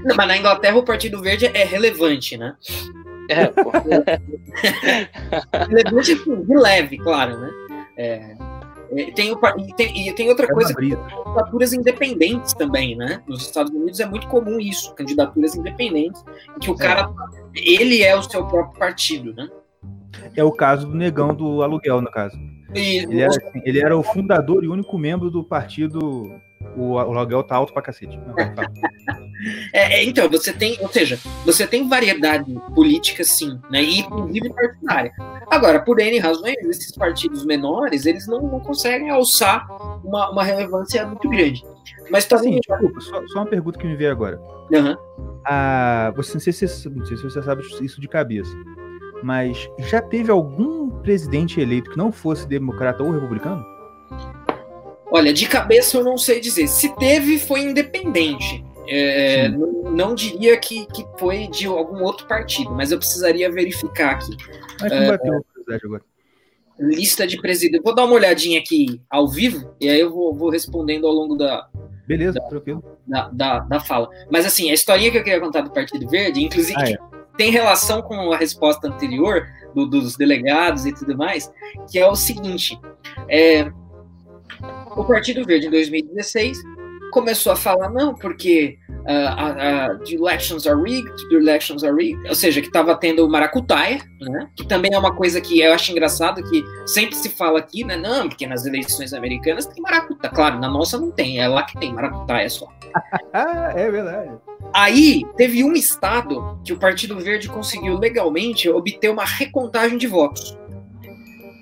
[0.03, 2.53] Não, mas na Inglaterra o Partido Verde é relevante, né?
[3.29, 3.71] É, pô.
[5.69, 7.49] relevante assim, de leve, claro, né?
[7.97, 8.35] É,
[8.93, 13.21] é, tem, e, tem, e tem outra é coisa, candidaturas independentes também, né?
[13.27, 16.23] Nos Estados Unidos é muito comum isso, candidaturas independentes,
[16.55, 16.77] em que o é.
[16.77, 17.09] cara,
[17.55, 19.49] ele é o seu próprio partido, né?
[20.35, 22.37] É o caso do negão do aluguel, no caso.
[22.73, 25.99] E, ele, era, assim, ele era o fundador e único membro do partido.
[26.75, 28.19] O, o aluguel tá alto pra cacete.
[29.73, 33.81] É, é, então, você tem, ou seja, você tem variedade política, sim, né?
[33.81, 35.11] E inclusive partidária.
[35.49, 39.65] Agora, por N razões, esses partidos menores, eles não, não conseguem alçar
[40.03, 41.65] uma, uma relevância muito grande.
[42.11, 44.39] Mas tá assim, desculpa, só, só, uma pergunta que me veio agora.
[44.71, 44.95] Uhum.
[45.45, 48.51] Ah, você, não, sei se, não sei se você sabe isso de cabeça,
[49.23, 53.65] mas já teve algum presidente eleito que não fosse democrata ou republicano?
[55.11, 56.67] Olha, de cabeça eu não sei dizer.
[56.67, 58.63] Se teve, foi independente.
[58.87, 64.11] É, não, não, diria que, que foi de algum outro partido, mas eu precisaria verificar
[64.11, 64.35] aqui.
[64.79, 66.01] Mas é, agora.
[66.79, 67.83] Lista de presidentes.
[67.83, 71.35] Vou dar uma olhadinha aqui ao vivo e aí eu vou, vou respondendo ao longo
[71.35, 71.67] da.
[72.07, 72.83] Beleza, da, tranquilo.
[73.05, 74.09] Da, da, da, fala.
[74.31, 76.97] Mas assim, a historinha que eu queria contar do Partido Verde, inclusive, ah, é.
[77.37, 79.45] tem relação com a resposta anterior
[79.75, 81.51] do, dos delegados e tudo mais,
[81.89, 82.79] que é o seguinte:
[83.29, 83.71] é,
[84.95, 86.57] o Partido Verde em 2016
[87.11, 92.27] começou a falar, não, porque uh, uh, the elections are rigged, the elections are rigged,
[92.27, 94.49] ou seja, que estava tendo maracutaia, né?
[94.55, 97.97] Que também é uma coisa que eu acho engraçado que sempre se fala aqui, né?
[97.97, 100.33] Não, porque nas eleições americanas tem maracutaia.
[100.33, 102.67] Claro, na nossa não tem, é lá que tem maracutaia só.
[103.75, 104.31] é verdade.
[104.73, 110.57] Aí teve um estado que o Partido Verde conseguiu legalmente obter uma recontagem de votos.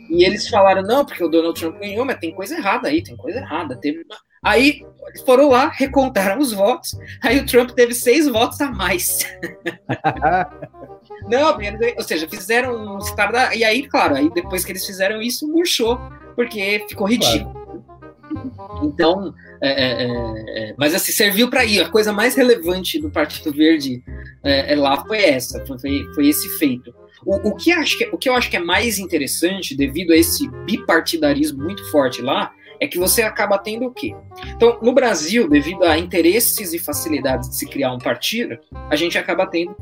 [0.10, 3.16] E eles falaram, não, porque o Donald Trump ganhou, mas tem coisa errada aí, tem
[3.16, 3.76] coisa errada.
[3.76, 4.18] Teve uma...
[4.44, 4.86] Aí
[5.26, 9.26] foram lá, recontaram os votos, aí o Trump teve seis votos a mais.
[11.28, 11.58] Não,
[11.98, 13.36] ou seja, fizeram um estado.
[13.54, 16.00] E aí, claro, aí depois que eles fizeram isso, murchou,
[16.36, 17.54] porque ficou ridículo.
[17.54, 18.84] Claro.
[18.84, 21.82] Então, é, é, é, é mas assim, serviu para ir.
[21.82, 24.04] A coisa mais relevante do Partido Verde
[24.44, 25.78] é, é, lá foi essa, foi,
[26.14, 26.94] foi esse feito.
[27.26, 30.18] O, o, que acho que, o que eu acho que é mais interessante, devido a
[30.18, 34.16] esse bipartidarismo muito forte lá, é que você acaba tendo o quê?
[34.56, 38.58] Então, no Brasil, devido a interesses e facilidades de se criar um partido,
[38.90, 39.76] a gente acaba tendo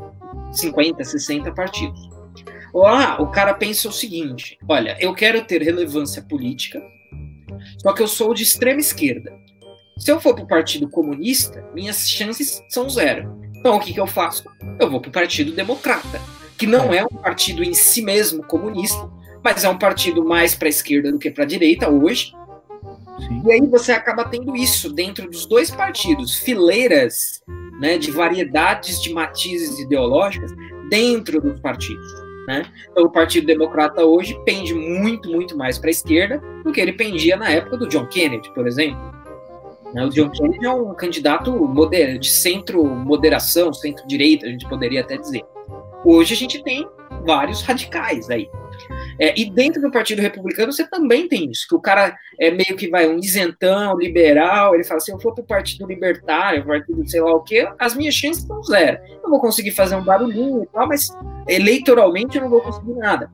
[0.52, 2.10] 50, 60 partidos.
[2.74, 6.82] Lá, o cara pensa o seguinte: olha, eu quero ter relevância política,
[7.82, 9.34] só que eu sou de extrema esquerda.
[9.98, 13.36] Se eu for para o Partido Comunista, minhas chances são zero.
[13.56, 14.44] Então, o que, que eu faço?
[14.80, 16.22] Eu vou para o Partido Democrata,
[16.58, 19.10] que não é um partido em si mesmo comunista,
[19.44, 22.34] mas é um partido mais para a esquerda do que para a direita hoje,
[23.20, 23.42] Sim.
[23.46, 27.42] E aí você acaba tendo isso dentro dos dois partidos, fileiras
[27.80, 30.52] né, de variedades de matizes ideológicas
[30.90, 32.28] dentro dos partidos.
[32.48, 32.66] Né?
[32.92, 36.94] Então, o Partido Democrata hoje pende muito, muito mais para a esquerda do que ele
[36.94, 38.98] pendia na época do John Kennedy, por exemplo.
[39.94, 41.52] Né, o John Kennedy é um candidato
[42.20, 45.44] de centro-moderação, centro-direita, a gente poderia até dizer.
[46.06, 46.88] Hoje a gente tem
[47.26, 48.50] vários radicais aí.
[49.20, 52.76] É, e dentro do Partido Republicano você também tem isso, que o cara é meio
[52.78, 57.22] que vai um isentão, liberal, ele fala assim, eu para o Partido Libertário, Partido sei
[57.22, 59.00] lá o quê, as minhas chances estão zero.
[59.24, 61.10] Eu vou conseguir fazer um barulhinho e tal, mas
[61.48, 63.32] eleitoralmente eu não vou conseguir nada.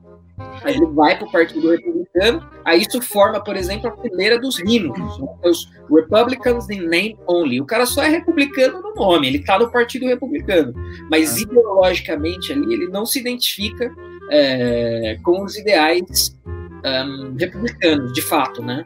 [0.62, 4.58] Aí ele vai para o Partido Republicano, aí isso forma, por exemplo, a fileira dos
[4.58, 4.98] rinos,
[5.44, 7.60] os Republicans in name only.
[7.60, 10.74] O cara só é republicano no nome, ele está no Partido Republicano,
[11.10, 13.94] mas ideologicamente ali ele não se identifica
[14.30, 18.84] é, com os ideais um, republicanos, de fato, né?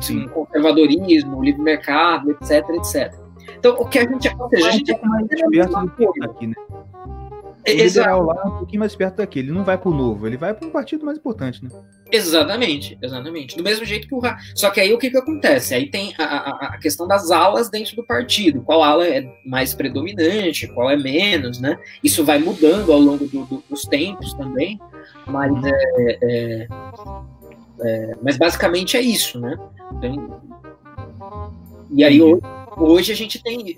[0.00, 0.28] Sim.
[0.28, 3.14] Conservadorismo, livre mercado, etc, etc.
[3.58, 6.46] Então, o que a gente, ou seja, a gente é mais perto do que aqui,
[6.46, 6.54] né?
[7.66, 9.38] O liberal lá é um pouquinho mais perto daqui.
[9.38, 11.70] Ele não vai pro novo, ele vai para um partido mais importante, né?
[12.12, 13.56] Exatamente, exatamente.
[13.56, 14.20] Do mesmo jeito que o
[14.54, 15.74] Só que aí o que, que acontece?
[15.74, 18.62] Aí tem a, a, a, questão das alas dentro do partido.
[18.62, 21.78] Qual ala é mais predominante, qual é menos, né?
[22.02, 24.78] Isso vai mudando ao longo do, do, dos tempos também.
[25.26, 26.68] Mas, é, é,
[27.80, 29.56] é, mas basicamente é isso, né?
[29.92, 30.40] Então,
[31.90, 32.42] e aí hoje,
[32.76, 33.76] hoje a gente tem,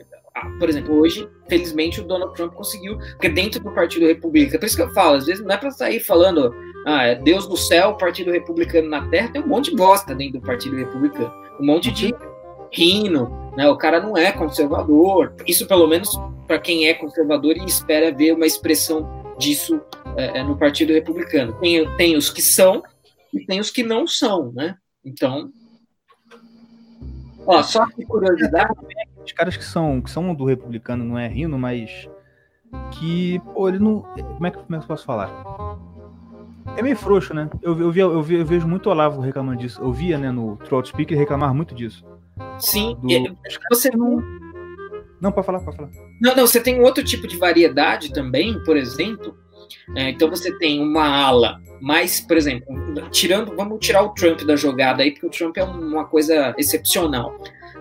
[0.59, 4.77] por exemplo, hoje, felizmente, o Donald Trump conseguiu, porque dentro do Partido Republicano, por isso
[4.77, 6.55] que eu falo, às vezes não é para sair falando,
[6.87, 10.41] ah, é Deus do céu, Partido Republicano na Terra, tem um monte de bosta dentro
[10.41, 12.15] do Partido Republicano, um monte de
[12.73, 13.69] rino, né?
[13.69, 15.35] O cara não é conservador.
[15.47, 16.11] Isso, pelo menos,
[16.47, 19.81] para quem é conservador e espera ver uma expressão disso
[20.17, 21.53] é, é, no Partido Republicano.
[21.55, 22.83] Tem, tem os que são
[23.33, 24.77] e tem os que não são, né?
[25.05, 25.51] Então,
[27.47, 28.75] ó, só que curiosidade.
[29.27, 32.09] Os caras que são, que são do republicano não é rino, mas
[32.93, 34.01] que, pô, ele não.
[34.01, 35.31] Como é que, como é que eu posso falar?
[36.77, 37.49] É meio frouxo, né?
[37.63, 39.81] Eu, eu, via, eu, via, eu vejo muito Olavo reclamando disso.
[39.81, 42.05] Eu via, né, no Throat Speaker reclamar muito disso.
[42.59, 43.39] Sim, do...
[43.71, 44.23] você não.
[45.21, 45.91] Não, pode falar, pode falar.
[46.21, 49.37] Não, não, você tem outro tipo de variedade também, por exemplo.
[49.97, 52.75] É, então você tem uma ala mais, por exemplo,
[53.11, 57.37] tirando, vamos tirar o Trump da jogada aí, porque o Trump é uma coisa excepcional.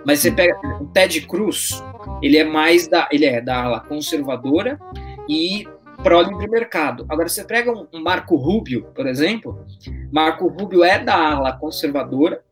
[0.06, 1.84] Mas você pega o Ted Cruz,
[2.22, 4.80] ele é mais da, ele é da ala conservadora
[5.28, 5.68] e
[6.04, 7.06] pró livre mercado.
[7.10, 9.66] Agora você pega um, um Marco Rubio, por exemplo,
[10.12, 12.44] Marco Rubio é da ala conservadora,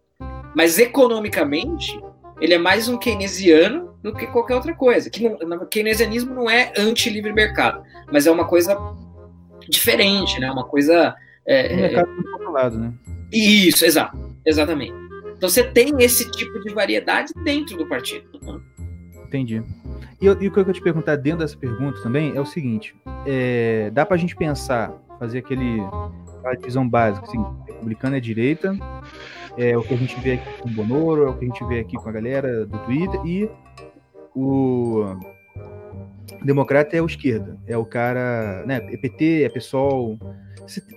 [0.56, 1.99] mas economicamente,
[2.41, 5.10] ele é mais um keynesiano do que qualquer outra coisa.
[5.10, 8.78] Que não, keynesianismo não é anti-livre mercado, mas é uma coisa
[9.70, 10.51] diferente, né?
[10.51, 11.16] Uma coisa.
[11.45, 12.32] É, o mercado é...
[12.32, 12.93] controlado, né?
[13.32, 15.03] Isso, exato, exatamente.
[15.43, 18.25] Então você tem esse tipo de variedade dentro do partido.
[18.41, 18.61] Né?
[19.25, 19.61] Entendi.
[20.21, 22.95] E, e, o que eu quero te perguntar dentro dessa pergunta também é o seguinte:
[23.25, 25.81] é, dá para a gente pensar, fazer aquele,
[26.45, 28.73] aquela básica, assim, republicano é direita,
[29.57, 31.65] é o que a gente vê aqui com o Bonoro, é o que a gente
[31.65, 33.49] vê aqui com a galera do Twitter, e
[34.33, 35.03] o
[36.41, 40.17] democrata é o esquerda, é o cara, né, é PT, é PSOL.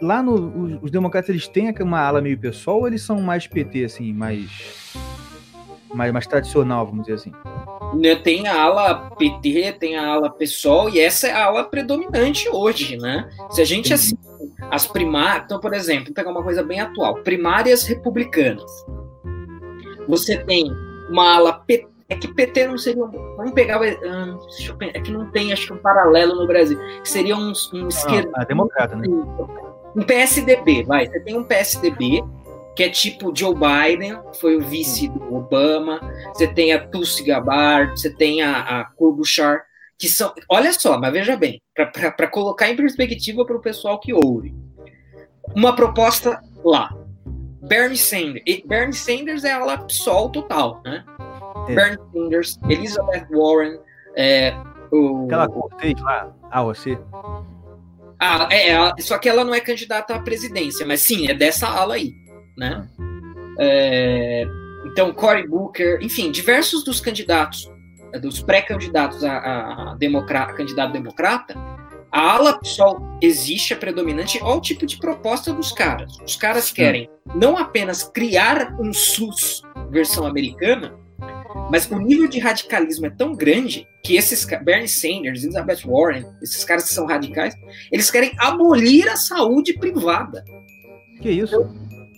[0.01, 3.47] Lá no, os, os democratas eles têm uma ala meio PSOL ou eles são mais
[3.47, 4.95] PT, assim, mais,
[5.95, 7.33] mais, mais tradicional, vamos dizer assim?
[7.95, 12.49] Né, tem a ala PT, tem a ala PSOL, e essa é a ala predominante
[12.49, 13.29] hoje, né?
[13.51, 14.19] Se a gente assiste
[14.71, 15.45] as primárias.
[15.45, 18.71] Então, por exemplo, pegar uma coisa bem atual: primárias republicanas.
[20.09, 20.71] Você tem
[21.11, 21.96] uma ala PT.
[22.09, 23.05] É que PT não seria.
[23.05, 23.81] Vamos pegar.
[23.81, 24.39] Hum,
[24.81, 26.79] é que não tem, acho que um paralelo no Brasil.
[27.03, 28.31] Que seria um, um esquerdo.
[28.35, 29.07] Ah, democrata, né?
[29.95, 31.07] Um PSDB, vai.
[31.07, 32.23] Você tem um PSDB,
[32.77, 36.01] que é tipo Joe Biden, foi o vice do Obama.
[36.35, 39.65] Você tem a Tulsi Gabbard, você tem a, a Klobuchar
[39.99, 40.33] que são.
[40.49, 44.55] Olha só, mas veja bem, para colocar em perspectiva para o pessoal que ouve.
[45.55, 46.95] Uma proposta lá.
[47.63, 48.43] Bernie Sanders.
[48.65, 51.05] Bernie Sanders é a ala PSOL total, né?
[51.69, 51.75] É.
[51.75, 53.79] Bernie Sanders, Elizabeth Warren,
[54.17, 54.55] é,
[54.93, 55.25] o...
[55.27, 56.99] Aquela Cortez lá, a você.
[58.19, 61.69] Ah, é, é, só que ela não é candidata à presidência, mas sim, é dessa
[61.69, 62.13] ala aí,
[62.57, 62.89] né?
[63.59, 64.47] É,
[64.87, 67.71] então, Cory Booker, enfim, diversos dos candidatos
[68.21, 69.37] dos pré-candidatos a,
[69.91, 71.55] a, democrata, candidato democrata,
[72.11, 74.39] a ala PSOL existe, é predominante.
[74.43, 76.17] Olha o tipo de proposta dos caras.
[76.25, 80.95] Os caras querem não apenas criar um SUS versão americana,
[81.71, 86.65] mas o nível de radicalismo é tão grande que esses Bernie Sanders, Elizabeth Warren, esses
[86.65, 87.55] caras que são radicais,
[87.91, 90.45] eles querem abolir a saúde privada.
[91.21, 91.69] Que isso?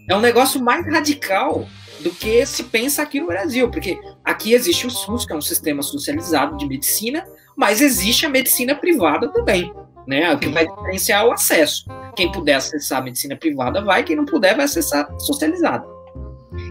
[0.08, 1.66] É um negócio mais radical
[2.00, 5.40] do que se pensa aqui no Brasil, porque aqui existe o SUS, que é um
[5.40, 7.24] sistema socializado de medicina,
[7.56, 9.72] mas existe a medicina privada também,
[10.06, 10.32] né?
[10.32, 11.84] O que vai diferenciar o acesso.
[12.14, 15.86] Quem puder acessar a medicina privada vai, quem não puder vai acessar socializada.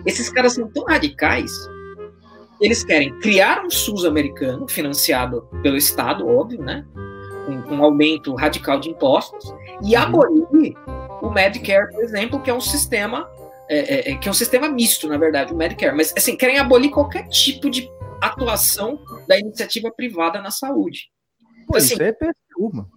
[0.05, 1.51] Esses caras são tão radicais,
[2.59, 6.85] eles querem criar um SUS americano, financiado pelo Estado, óbvio, né?
[7.45, 9.53] Com um aumento radical de impostos,
[9.83, 10.01] e uhum.
[10.01, 10.75] abolir
[11.21, 13.29] o Medicare, por exemplo, que é um sistema
[13.69, 16.57] é, é, é, que é um sistema misto, na verdade, o Medicare, mas assim, querem
[16.57, 17.89] abolir qualquer tipo de
[18.21, 21.09] atuação da iniciativa privada na saúde.
[21.67, 22.87] Pô, assim, isso é PSU,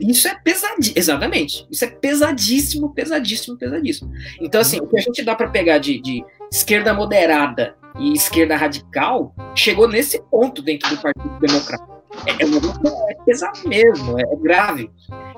[0.00, 1.66] Isso é pesadíssimo, exatamente.
[1.70, 4.10] Isso é pesadíssimo, pesadíssimo, pesadíssimo.
[4.40, 8.56] Então, assim, o que a gente dá para pegar de, de esquerda moderada e esquerda
[8.56, 11.96] radical chegou nesse ponto dentro do Partido Democrático.
[12.26, 14.90] É, é, é pesado mesmo, é, é, grave.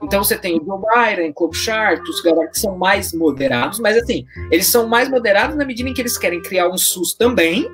[0.03, 4.25] Então você tem o Joe Biden, Klobuchar, os caras que são mais moderados, mas assim,
[4.51, 7.69] eles são mais moderados na medida em que eles querem criar um SUS também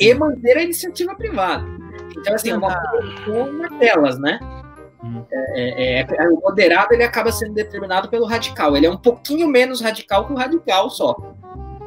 [0.00, 1.64] e manter a iniciativa privada.
[2.16, 2.74] Então, assim, é uma
[3.24, 4.40] coisa telas, né?
[5.04, 5.22] Hum.
[5.30, 8.76] É, é, é, o moderado ele acaba sendo determinado pelo radical.
[8.76, 11.14] Ele é um pouquinho menos radical que o radical só.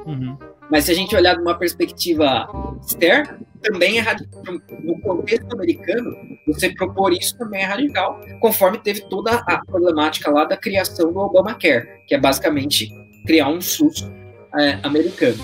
[0.06, 0.38] Uhum.
[0.70, 2.48] Mas se a gente olhar de uma perspectiva
[2.86, 4.44] externa, também é radical.
[4.84, 6.16] No contexto americano,
[6.48, 11.20] Você propor isso também é radical, conforme teve toda a problemática lá da criação do
[11.20, 12.90] Obamacare, que é basicamente
[13.26, 14.10] criar um SUS
[14.58, 15.38] é, americano.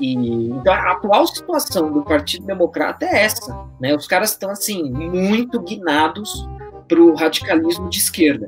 [0.00, 3.94] E, então a atual situação do Partido Democrata é essa, né?
[3.94, 6.48] Os caras estão assim muito guinados
[6.88, 8.46] para o radicalismo de esquerda.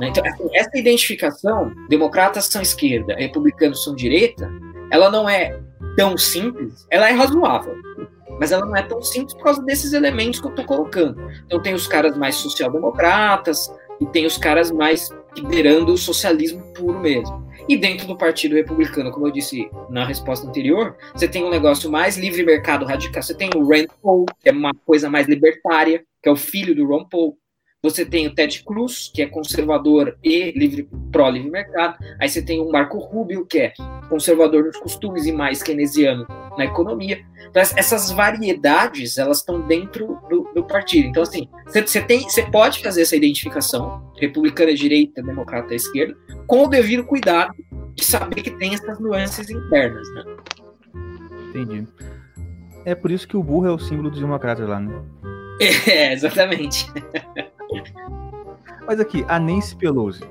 [0.00, 0.08] Né?
[0.08, 4.50] Então assim, essa identificação, democratas são esquerda, republicanos são direita,
[4.90, 5.58] ela não é
[5.96, 7.74] tão simples, ela é razoável,
[8.38, 11.20] mas ela não é tão simples por causa desses elementos que eu estou colocando.
[11.46, 16.98] Então tem os caras mais social-democratas e tem os caras mais liderando o socialismo puro
[17.00, 17.48] mesmo.
[17.68, 21.90] E dentro do Partido Republicano, como eu disse na resposta anterior, você tem um negócio
[21.90, 23.22] mais livre mercado radical.
[23.22, 26.74] Você tem o Rand Paul, que é uma coisa mais libertária, que é o filho
[26.74, 27.36] do Ron Paul.
[27.80, 31.96] Você tem o Ted Cruz, que é conservador e livre, pró-livre mercado.
[32.20, 33.72] Aí você tem o Marco Rubio, que é
[34.08, 36.26] conservador nos costumes e mais keynesiano
[36.56, 37.24] na economia.
[37.48, 41.06] Então, essas variedades, elas estão dentro do, do partido.
[41.06, 46.16] Então, assim, você, tem, você pode fazer essa identificação, republicana direita, democrata esquerda,
[46.48, 47.54] com o devido cuidado
[47.94, 50.24] de saber que tem essas nuances internas, né?
[51.50, 51.86] Entendi.
[52.84, 54.92] É por isso que o burro é o símbolo dos democratas lá, né?
[55.86, 56.90] É, exatamente.
[58.86, 60.24] Mas aqui, a Nancy Pelosi,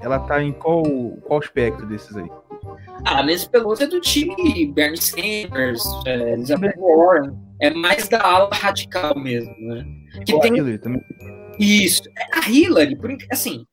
[0.00, 0.82] ela tá em qual,
[1.26, 2.28] qual espectro desses aí?
[3.04, 8.20] Ah, a Nancy Pelosi é do time Bernie Sanders, é, Elizabeth Warren, é mais da
[8.22, 9.84] ala radical mesmo, né?
[10.24, 11.02] Que Ou a tem Hillary também.
[11.58, 12.02] isso.
[12.34, 13.64] A Hillary, por assim,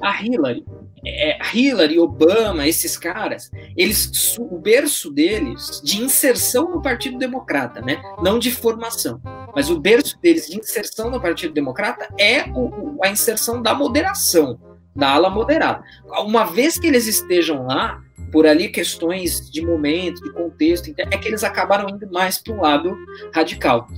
[0.00, 0.64] a Hillary,
[1.04, 7.80] é, a Hillary, Obama, esses caras, eles o berço deles de inserção no Partido Democrata,
[7.80, 8.02] né?
[8.22, 9.20] Não de formação,
[9.54, 14.58] mas o berço deles de inserção no Partido Democrata é o- a inserção da moderação,
[14.94, 15.82] da ala moderada.
[16.24, 21.26] Uma vez que eles estejam lá, por ali questões de momento, de contexto, é que
[21.26, 22.96] eles acabaram indo mais para o lado
[23.34, 23.88] radical.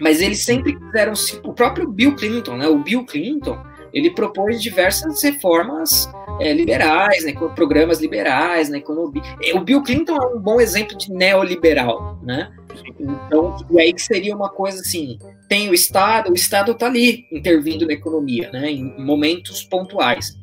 [0.00, 1.40] Mas eles sempre quiseram se.
[1.44, 2.66] O próprio Bill Clinton, né?
[2.66, 3.56] O Bill Clinton,
[3.94, 9.22] ele propôs diversas reformas é, liberais, né, programas liberais na economia.
[9.54, 12.52] O Bill Clinton é um bom exemplo de neoliberal, né?
[12.98, 15.16] Então, e aí que seria uma coisa assim,
[15.48, 20.36] tem o Estado, o Estado está ali intervindo na economia, né, em momentos pontuais.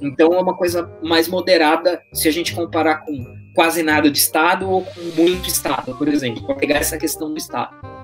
[0.00, 4.68] Então é uma coisa mais moderada se a gente comparar com quase nada de Estado
[4.68, 7.99] ou com muito Estado, por exemplo, para pegar essa questão do Estado.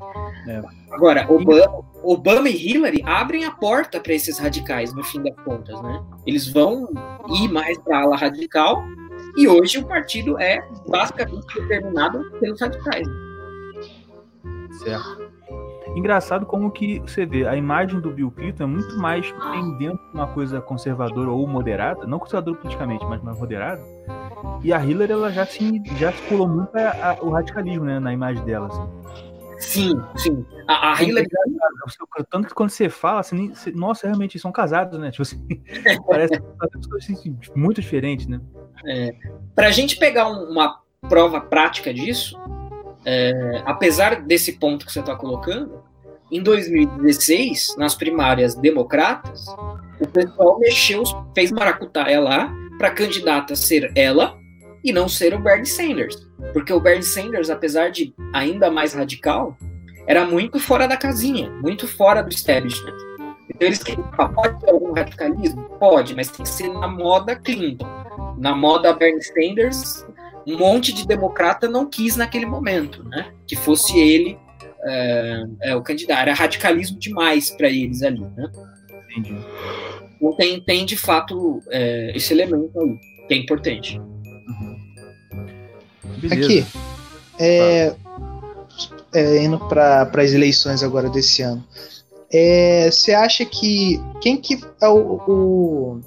[0.47, 0.63] É.
[0.93, 5.81] Agora, Obama, Obama e Hillary abrem a porta para esses radicais, no fim das contas,
[5.83, 6.03] né?
[6.27, 6.89] Eles vão
[7.43, 8.85] ir mais para a ala radical
[9.37, 13.07] e hoje o partido é basicamente determinado pelos radicais.
[14.83, 15.27] Certo.
[15.95, 20.11] Engraçado como que você vê, a imagem do Bill Clinton é muito mais pendendo de
[20.15, 23.83] uma coisa conservadora ou moderada, não conservadora politicamente, mas mais moderada.
[24.63, 27.99] E a Hillary, ela já se, já se pulou muito a- a- o radicalismo, né,
[27.99, 28.87] na imagem dela, assim.
[29.59, 30.45] Sim, sim.
[30.69, 31.29] A, a Hillary
[32.31, 35.11] Tanto que quando você fala, você nem, você- nossa, realmente, são casados, né?
[35.13, 35.47] Tipo assim,
[36.07, 36.35] parece
[36.99, 38.41] assim, muito diferentes, né?
[39.55, 42.37] Para a gente pegar um- uma prova prática disso,
[43.05, 45.81] é, apesar desse ponto que você está colocando,
[46.31, 49.47] em 2016, nas primárias democratas,
[50.01, 51.03] o pessoal mexeu,
[51.35, 54.37] fez maracutaia lá para a candidata ser ela
[54.85, 56.26] e não ser o Bernie Sanders.
[56.53, 59.57] Porque o Bernie Sanders, apesar de ainda mais radical,
[60.07, 62.97] era muito fora da casinha, muito fora do establishment.
[63.49, 65.63] Então eles queriam, pode ter algum radicalismo?
[65.79, 67.87] Pode, mas tem que ser na moda Clinton.
[68.39, 70.07] Na moda Bernie Sanders,
[70.47, 73.33] um monte de democrata não quis naquele momento, né?
[73.47, 74.39] Que fosse ele
[74.85, 76.21] é, é, o candidato.
[76.21, 78.51] Era radicalismo demais para eles ali, né?
[79.11, 79.37] Entendi.
[80.17, 84.01] Então tem, tem de fato é, esse elemento aí, que é importante.
[86.29, 86.45] Beleza.
[86.47, 86.67] Aqui,
[87.39, 87.95] é,
[89.13, 91.65] é, indo para as eleições agora desse ano,
[92.33, 96.01] é, você acha que quem que é o, o-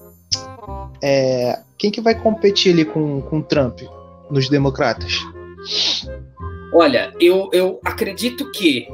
[1.02, 3.80] é, quem que vai competir ali com com o Trump
[4.30, 5.14] nos democratas?
[6.74, 8.88] Olha, eu, eu acredito que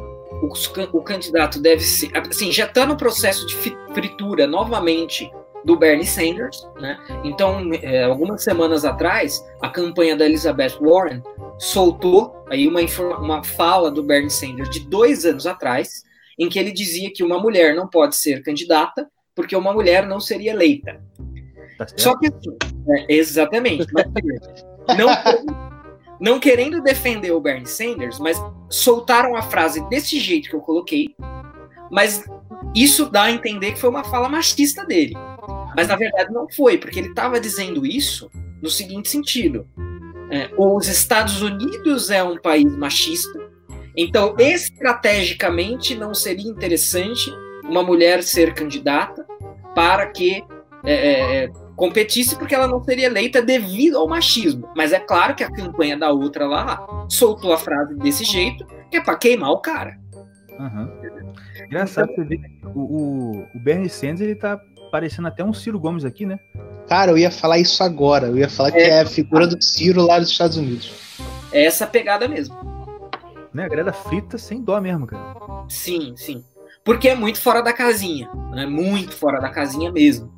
[0.74, 2.10] can- o, candidato deve ser.
[2.18, 3.56] Assim, já está no processo de
[3.94, 5.30] fritura novamente
[5.66, 6.98] do Bernie Sanders, né?
[7.24, 11.24] Então, é, algumas semanas atrás, a campanha da Elizabeth Warren
[11.58, 12.80] soltou aí uma,
[13.18, 16.04] uma fala do Bernie Sanders de dois anos atrás,
[16.38, 20.20] em que ele dizia que uma mulher não pode ser candidata porque uma mulher não
[20.20, 21.02] seria eleita.
[21.78, 21.88] Tá?
[21.98, 22.58] Só que assim,
[22.88, 23.88] é, exatamente.
[23.92, 24.06] mas,
[24.96, 25.08] não,
[26.20, 31.16] não querendo defender o Bernie Sanders, mas soltaram a frase desse jeito que eu coloquei,
[31.92, 32.24] mas
[32.76, 35.16] isso dá a entender que foi uma fala machista dele.
[35.76, 38.30] Mas na verdade não foi, porque ele estava dizendo isso
[38.62, 39.68] no seguinte sentido:
[40.32, 43.40] é, os Estados Unidos é um país machista
[43.96, 47.32] Então, estrategicamente, não seria interessante
[47.64, 49.26] uma mulher ser candidata
[49.74, 50.44] para que
[50.84, 54.70] é, é, competisse, porque ela não seria eleita devido ao machismo.
[54.76, 58.98] Mas é claro que a campanha da outra lá soltou a frase desse jeito, que
[58.98, 59.98] é para queimar o cara.
[60.60, 60.90] Uhum.
[61.66, 62.40] Engraçado você ver
[62.74, 64.60] o, o, Bernie Sanders ele tá
[64.96, 66.40] parecendo até um Ciro Gomes aqui, né?
[66.88, 68.28] Cara, eu ia falar isso agora.
[68.28, 70.90] Eu ia falar que é a figura do Ciro lá dos Estados Unidos.
[71.52, 72.56] É essa pegada mesmo.
[73.54, 73.66] Né?
[73.66, 75.66] A grada frita sem dó mesmo, cara.
[75.68, 76.46] Sim, sim.
[76.82, 78.30] Porque é muito fora da casinha.
[78.52, 78.66] Né?
[78.66, 80.32] Muito fora da casinha mesmo.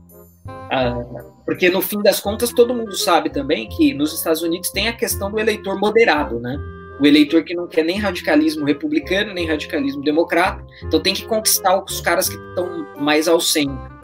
[0.47, 1.03] Ah,
[1.45, 4.93] porque no fim das contas todo mundo sabe também que nos Estados Unidos tem a
[4.93, 6.57] questão do eleitor moderado, né?
[6.99, 10.65] O eleitor que não quer nem radicalismo republicano, nem radicalismo democrata.
[10.83, 13.96] Então tem que conquistar os caras que estão mais ao centro.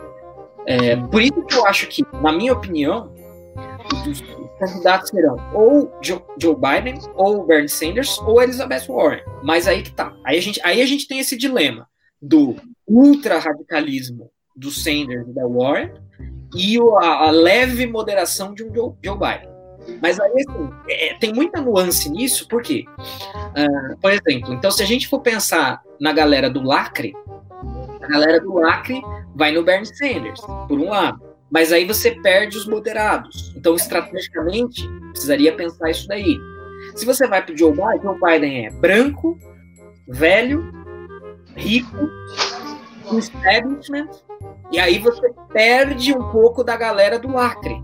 [0.65, 3.11] É, por isso que eu acho que, na minha opinião,
[4.07, 4.21] os
[4.59, 9.23] candidatos serão ou Joe, Biden, ou Bernie Sanders, ou Elizabeth Warren.
[9.43, 10.13] Mas aí que tá.
[10.25, 11.87] Aí a gente, aí a gente tem esse dilema
[12.21, 12.55] do
[12.87, 15.91] ultra-radicalismo do Sanders e da Warren
[16.55, 19.53] e a, a leve moderação de um Joe, Joe Biden.
[20.01, 24.85] Mas aí, assim, é, tem muita nuance nisso, porque, uh, por exemplo, então se a
[24.85, 27.13] gente for pensar na galera do lacre,
[28.03, 29.01] a galera do lacre
[29.35, 31.21] vai no Bernie Sanders, por um lado.
[31.49, 33.53] Mas aí você perde os moderados.
[33.55, 36.37] Então, estrategicamente, precisaria pensar isso daí.
[36.95, 39.37] Se você vai para o Joe Biden, Joe Biden é branco,
[40.07, 40.69] velho,
[41.55, 42.09] rico,
[43.11, 44.09] um establishment,
[44.71, 47.81] e aí você perde um pouco da galera do lacre.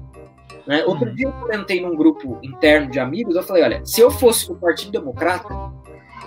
[0.68, 0.84] Né?
[0.86, 1.16] Outro uhum.
[1.16, 4.56] dia eu comentei num grupo interno de amigos, eu falei, olha, se eu fosse do
[4.56, 5.48] Partido Democrata,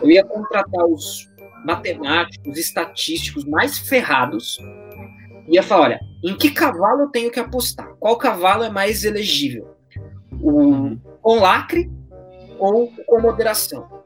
[0.01, 1.32] eu ia contratar os
[1.64, 4.58] matemáticos, estatísticos mais ferrados,
[5.48, 7.94] ia falar, olha, em que cavalo eu tenho que apostar?
[7.98, 9.76] Qual cavalo é mais elegível?
[10.40, 11.90] O com lacre
[12.58, 14.02] ou com moderação?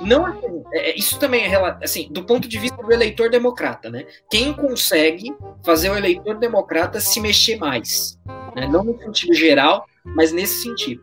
[0.00, 4.04] Não assim, é, isso também é assim, do ponto de vista do eleitor democrata, né?
[4.30, 5.34] Quem consegue
[5.64, 8.18] fazer o eleitor democrata se mexer mais,
[8.54, 8.66] né?
[8.66, 11.02] Não no sentido geral, mas nesse sentido.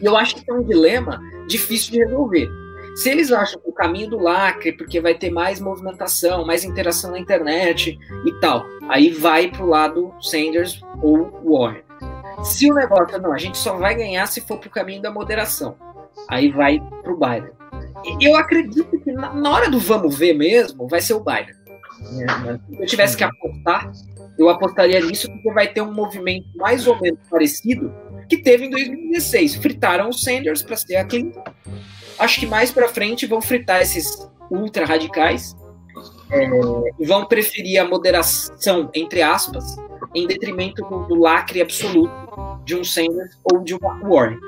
[0.00, 2.48] E eu acho que é um dilema difícil de resolver.
[3.02, 7.18] Se eles acham o caminho do lacre, porque vai ter mais movimentação, mais interação na
[7.18, 11.82] internet e tal, aí vai para o lado Sanders ou Warren.
[12.42, 15.10] Se o negócio não, a gente só vai ganhar se for para o caminho da
[15.10, 15.76] moderação,
[16.28, 17.60] aí vai para o Biden
[18.20, 21.54] eu acredito que na, na, hora do vamos ver mesmo, vai ser o Biden.
[22.76, 23.90] Se eu tivesse que apostar,
[24.38, 27.92] eu apostaria nisso porque vai ter um movimento mais ou menos parecido
[28.28, 29.56] que teve em 2016.
[29.56, 31.44] Fritaram o Sanders para ser a Clinton.
[32.20, 35.56] Acho que mais para frente vão fritar esses ultra radicais
[36.30, 36.48] é,
[37.04, 39.76] vão preferir a moderação, entre aspas,
[40.14, 42.12] em detrimento do, do lacre absoluto
[42.64, 44.38] de um Sanders ou de um Warren.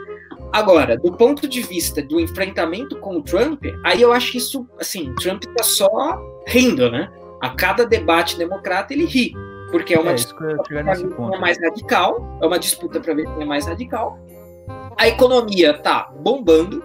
[0.52, 4.66] Agora, do ponto de vista do enfrentamento com o Trump, aí eu acho que isso,
[4.78, 5.88] assim, Trump tá só
[6.46, 7.10] rindo, né?
[7.40, 9.32] A cada debate democrata ele ri,
[9.70, 13.14] porque é uma é, disputa para ver quem é mais radical, é uma disputa para
[13.14, 14.18] ver quem é mais radical.
[14.96, 16.84] A economia tá bombando,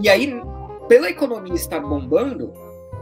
[0.00, 0.40] e aí,
[0.88, 2.52] pela economia estar bombando,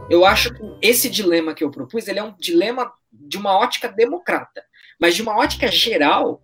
[0.09, 3.87] eu acho que esse dilema que eu propus, ele é um dilema de uma ótica
[3.87, 4.63] democrata,
[4.99, 6.41] mas de uma ótica geral,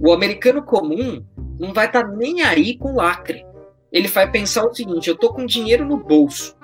[0.00, 1.24] o americano comum
[1.58, 3.44] não vai estar tá nem aí com lacre.
[3.92, 6.56] Ele vai pensar o seguinte: eu estou com dinheiro no bolso.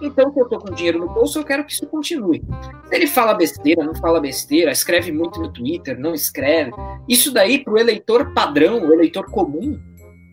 [0.00, 2.42] Então, se eu estou com dinheiro no bolso, eu quero que isso continue.
[2.84, 6.72] Se ele fala besteira, não fala besteira, escreve muito no Twitter, não escreve.
[7.08, 9.80] Isso daí, para o eleitor padrão, o eleitor comum,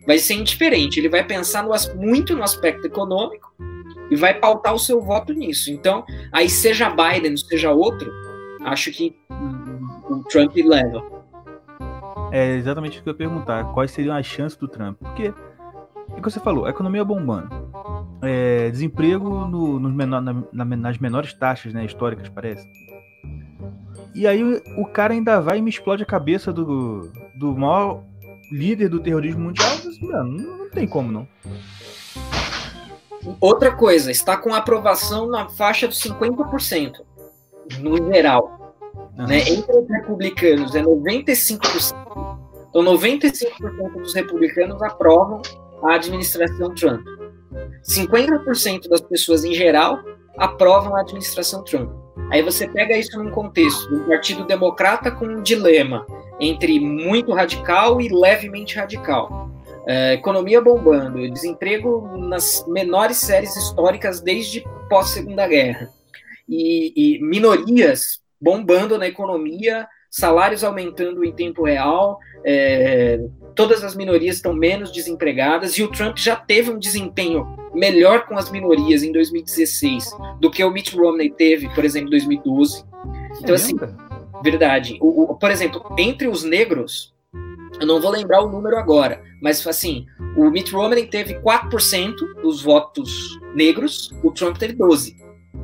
[0.05, 0.99] vai ser indiferente.
[0.99, 3.53] Ele vai pensar no, muito no aspecto econômico
[4.09, 5.71] e vai pautar o seu voto nisso.
[5.71, 8.11] Então, aí seja Biden, seja outro,
[8.65, 9.15] acho que
[10.09, 11.03] o Trump leva.
[12.31, 13.63] É exatamente o que eu ia perguntar.
[13.73, 14.97] Quais seriam as chances do Trump?
[14.99, 15.33] Porque,
[16.09, 17.49] o que você falou, a economia bombando.
[18.21, 22.67] É, desemprego no, no menor, na, nas menores taxas né, históricas, parece.
[24.15, 24.43] E aí
[24.77, 28.03] o, cara ainda vai e me explode a cabeça do, do maior
[28.53, 29.71] líder do terrorismo mundial.
[30.01, 31.27] Mano, não, tem como não.
[33.39, 36.99] Outra coisa, está com aprovação na faixa dos 50%,
[37.79, 38.75] no geral.
[39.17, 39.27] Uhum.
[39.27, 39.39] Né?
[39.49, 41.93] Entre os republicanos é 95%.
[42.69, 45.41] Então, 95% dos republicanos aprovam
[45.83, 47.05] a administração Trump.
[47.83, 49.99] 50% das pessoas em geral
[50.37, 51.91] aprovam a administração Trump.
[52.31, 56.05] Aí você pega isso num contexto do Partido Democrata com um dilema
[56.43, 59.49] entre muito radical e levemente radical.
[59.85, 65.89] É, economia bombando, desemprego nas menores séries históricas desde pós-segunda guerra.
[66.47, 73.19] E, e minorias bombando na economia, salários aumentando em tempo real, é,
[73.55, 78.37] todas as minorias estão menos desempregadas e o Trump já teve um desempenho melhor com
[78.37, 82.83] as minorias em 2016 do que o Mitt Romney teve, por exemplo, em 2012.
[83.41, 83.75] Então, assim,
[84.43, 84.97] verdade.
[85.01, 87.13] O, o, por exemplo, entre os negros,
[87.79, 90.05] eu não vou lembrar o número agora, mas assim,
[90.37, 95.15] o Mitt Romney teve 4% dos votos negros, o Trump teve 12%.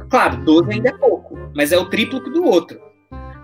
[0.09, 2.79] Claro, 12 ainda é pouco, mas é o triplo do outro.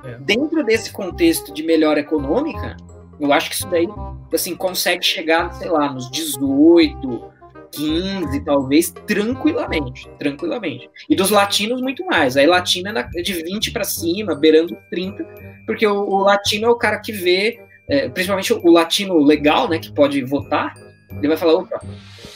[0.04, 0.18] É.
[0.20, 2.78] Dentro desse contexto de melhora econômica,
[3.20, 3.88] eu acho que isso daí
[4.34, 7.32] assim, consegue chegar, sei lá, nos 18,
[7.76, 10.10] 15, talvez, tranquilamente.
[10.18, 10.90] Tranquilamente.
[11.10, 12.38] E dos latinos, muito mais.
[12.38, 15.26] Aí latino é de 20 para cima, beirando 30,
[15.66, 17.60] porque o, o, latino é o cara que vê,
[17.90, 20.74] é, principalmente o, o latino legal, né, que pode votar,
[21.18, 21.82] ele vai falar, opa,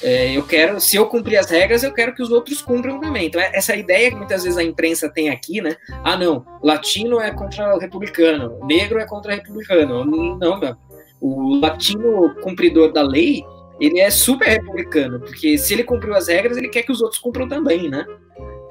[0.01, 3.27] é, eu quero, se eu cumprir as regras, eu quero que os outros cumpram também.
[3.27, 5.75] Então, é essa ideia que muitas vezes a imprensa tem aqui, né?
[6.03, 10.05] Ah, não, latino é contra o republicano, negro é contra o republicano.
[10.05, 10.75] Não, meu.
[11.21, 13.43] O latino cumpridor da lei,
[13.79, 17.19] ele é super republicano, porque se ele cumpriu as regras, ele quer que os outros
[17.19, 18.05] cumpram também, né?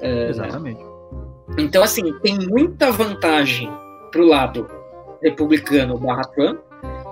[0.01, 0.81] É, Exatamente.
[1.57, 3.69] Então, assim, tem muita vantagem
[4.11, 4.69] pro lado
[5.21, 6.59] republicano barra Trump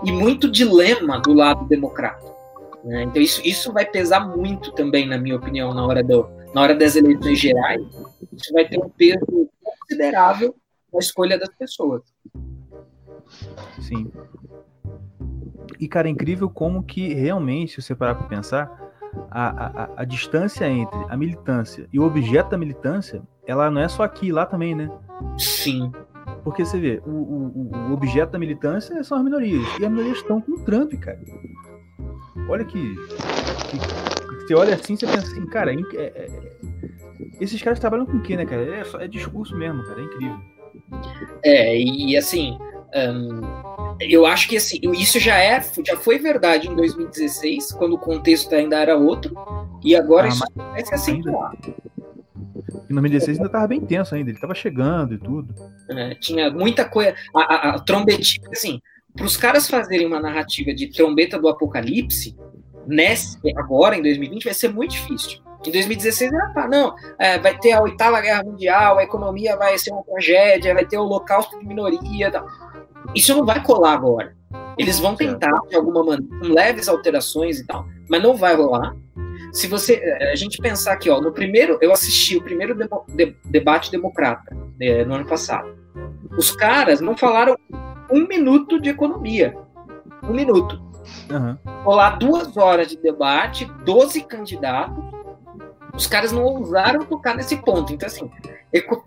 [0.05, 2.25] e muito dilema do lado democrata.
[2.83, 3.03] Né?
[3.03, 6.75] Então, isso, isso vai pesar muito também, na minha opinião, na hora, do, na hora
[6.75, 7.81] das eleições gerais.
[8.31, 10.55] Isso vai ter um peso considerável
[10.93, 12.03] na escolha das pessoas.
[13.81, 14.11] Sim.
[15.79, 18.87] E, cara, é incrível como que realmente, se você parar para pensar,
[19.31, 23.87] a, a, a, distância entre a militância e o objeto da militância, ela não é
[23.87, 24.89] só aqui, lá também, né?
[25.37, 25.91] Sim.
[26.43, 29.65] Porque você vê, o, o, o objeto da militância são as minorias.
[29.79, 31.19] E as minorias estão com o Trump, cara.
[32.49, 36.27] Olha que, que, Você olha assim, você pensa assim, cara, é, é, é,
[37.39, 38.63] esses caras trabalham com o quê, né, cara?
[38.63, 39.99] É, só, é discurso mesmo, cara.
[39.99, 40.39] É incrível.
[41.43, 42.57] É, e assim.
[42.95, 47.99] Um, eu acho que assim, isso já é, já foi verdade em 2016, quando o
[47.99, 49.35] contexto ainda era outro,
[49.83, 51.53] e agora ah, isso vai se acentuar.
[52.89, 55.53] Em 2016 ainda estava bem tenso ainda, ele estava chegando e tudo.
[55.89, 57.15] É, tinha muita coisa.
[57.35, 58.81] A, a, a trombetinha, assim,
[59.15, 62.35] para os caras fazerem uma narrativa de trombeta do apocalipse,
[62.85, 65.41] nesse, agora em 2020, vai ser muito difícil.
[65.65, 69.77] Em 2016 era tá, não, é, vai ter a oitava guerra mundial, a economia vai
[69.77, 72.31] ser uma tragédia, vai ter o holocausto de minoria.
[72.31, 72.47] Tal.
[73.17, 74.35] Isso não vai colar agora.
[74.77, 78.95] Eles vão tentar, de alguma maneira, com leves alterações e tal, mas não vai rolar.
[79.51, 79.95] Se você.
[79.95, 81.79] É, a gente pensar aqui, ó, no primeiro.
[81.81, 84.55] Eu assisti o primeiro demo, de, debate democrata
[85.07, 85.75] no ano passado.
[86.37, 87.57] Os caras não falaram
[88.11, 89.57] um minuto de economia.
[90.23, 90.79] Um minuto.
[91.31, 91.57] Uhum.
[91.83, 95.03] Rolar duas horas de debate, 12 candidatos.
[95.97, 97.91] Os caras não ousaram tocar nesse ponto.
[97.91, 98.29] Então, assim,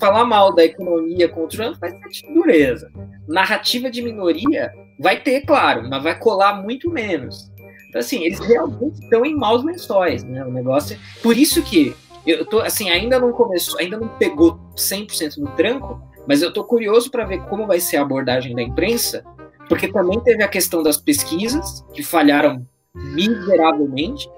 [0.01, 2.91] falar mal da economia com o Trump vai ser dureza.
[3.29, 7.51] Narrativa de minoria vai ter, claro, mas vai colar muito menos.
[7.89, 10.45] Então, assim, eles realmente estão em maus lençóis, né?
[10.45, 10.97] O negócio.
[10.97, 11.23] É...
[11.23, 11.95] Por isso que
[12.27, 16.65] eu tô, assim, ainda não começou, ainda não pegou 100% no tranco, mas eu estou
[16.65, 19.25] curioso para ver como vai ser a abordagem da imprensa,
[19.69, 24.29] porque também teve a questão das pesquisas, que falharam miseravelmente,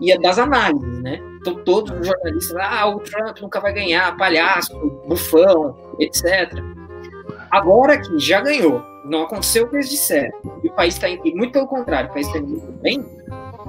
[0.00, 1.20] e das análises, né?
[1.40, 4.76] Então todos os jornalistas, ah, o Trump nunca vai ganhar, palhaço,
[5.06, 6.52] bufão, etc.
[7.50, 11.22] Agora que já ganhou, não aconteceu o que eles disseram, e o país está indo,
[11.34, 13.04] muito pelo contrário, o país está indo muito bem,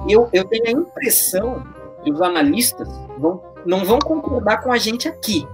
[0.08, 1.66] eu, eu tenho a impressão
[2.04, 5.46] que os analistas vão, não vão concordar com a gente aqui,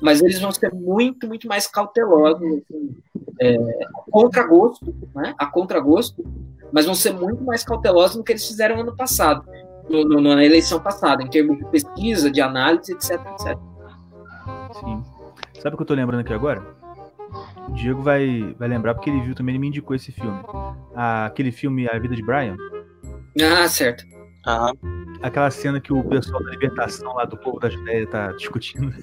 [0.00, 2.96] mas eles vão ser muito, muito mais cautelosos, assim,
[3.40, 5.34] é, né?
[5.38, 6.24] A contragosto,
[6.72, 9.44] mas vão ser muito mais cautelosos do que eles fizeram ano passado,
[9.88, 13.58] no, no, na eleição passada, em termos de pesquisa, de análise, etc, etc.
[14.80, 15.02] Sim.
[15.60, 16.62] Sabe o que eu tô lembrando aqui agora?
[17.68, 20.40] O Diego vai, vai lembrar porque ele viu também, ele me indicou esse filme.
[20.94, 22.56] Ah, aquele filme A Vida de Brian.
[23.42, 24.04] Ah, certo.
[24.46, 24.72] Aham.
[25.20, 28.94] Aquela cena que o pessoal da libertação lá do povo da Judéia tá discutindo.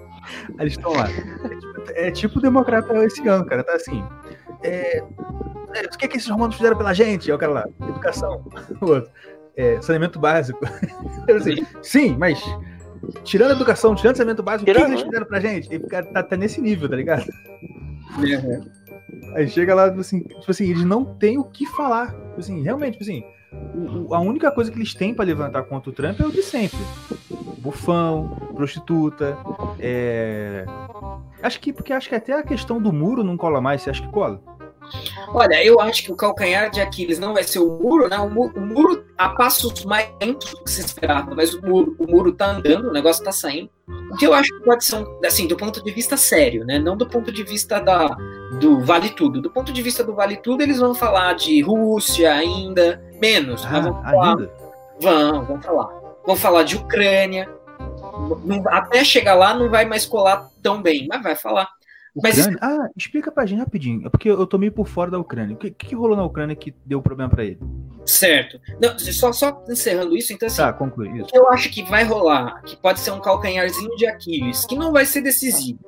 [0.58, 1.08] Eles estão lá.
[1.08, 3.62] É tipo, é tipo democrata esse ano, cara.
[3.62, 4.02] Tá assim.
[4.62, 7.30] É, é, o que, é que esses romanos fizeram pela gente?
[7.30, 7.68] É o cara lá.
[7.88, 8.44] Educação.
[8.80, 9.10] O outro.
[9.56, 10.60] É, saneamento básico.
[11.34, 12.42] Assim, sim, mas
[13.24, 15.74] tirando a educação, tirando o saneamento básico, o que eles fizeram pra gente?
[15.74, 17.26] E cara tá, tá nesse nível, tá ligado?
[18.18, 18.68] Uhum.
[19.34, 22.12] Aí chega lá, tipo assim, tipo assim, eles não têm o que falar.
[22.12, 23.24] Tipo assim, realmente, tipo assim,
[23.74, 26.42] o, a única coisa que eles têm para levantar contra o Trump é o de
[26.42, 26.78] sempre.
[27.58, 29.36] Bufão, prostituta.
[29.78, 30.64] É...
[31.42, 33.82] Acho que porque acho que até a questão do muro não cola mais.
[33.82, 34.40] Você acha que cola?
[35.28, 38.18] Olha, eu acho que o calcanhar de Aquiles não vai ser o muro, né?
[38.18, 41.96] O muro, o muro a passos mais lentos do que se esperava, mas o muro,
[41.98, 43.70] o muro tá andando, o negócio tá saindo.
[44.10, 46.78] O que eu acho que pode ser, assim, do ponto de vista sério, né?
[46.78, 48.08] Não do ponto de vista da,
[48.60, 49.40] do Vale Tudo.
[49.40, 53.64] Do ponto de vista do Vale Tudo, eles vão falar de Rússia ainda, menos.
[53.66, 54.28] Ah, vão falar.
[54.30, 54.52] Ainda?
[55.00, 55.88] Vão, vão falar.
[56.26, 57.48] vão falar de Ucrânia.
[58.44, 61.68] Não- até chegar lá não vai mais colar tão bem, mas vai falar.
[62.22, 62.58] Mas- Ucrânia?
[62.62, 64.06] Ah, explica pra gente rapidinho.
[64.06, 65.54] É porque eu tô meio por fora da Ucrânia.
[65.54, 67.58] O que, que rolou na Ucrânia que deu problema pra ele?
[68.06, 68.58] Certo.
[68.80, 71.26] Não, só, só encerrando isso, então assim, Tá, conclui isso.
[71.26, 74.92] que eu acho que vai rolar, que pode ser um calcanharzinho de Aquiles, que não
[74.92, 75.80] vai ser decisivo,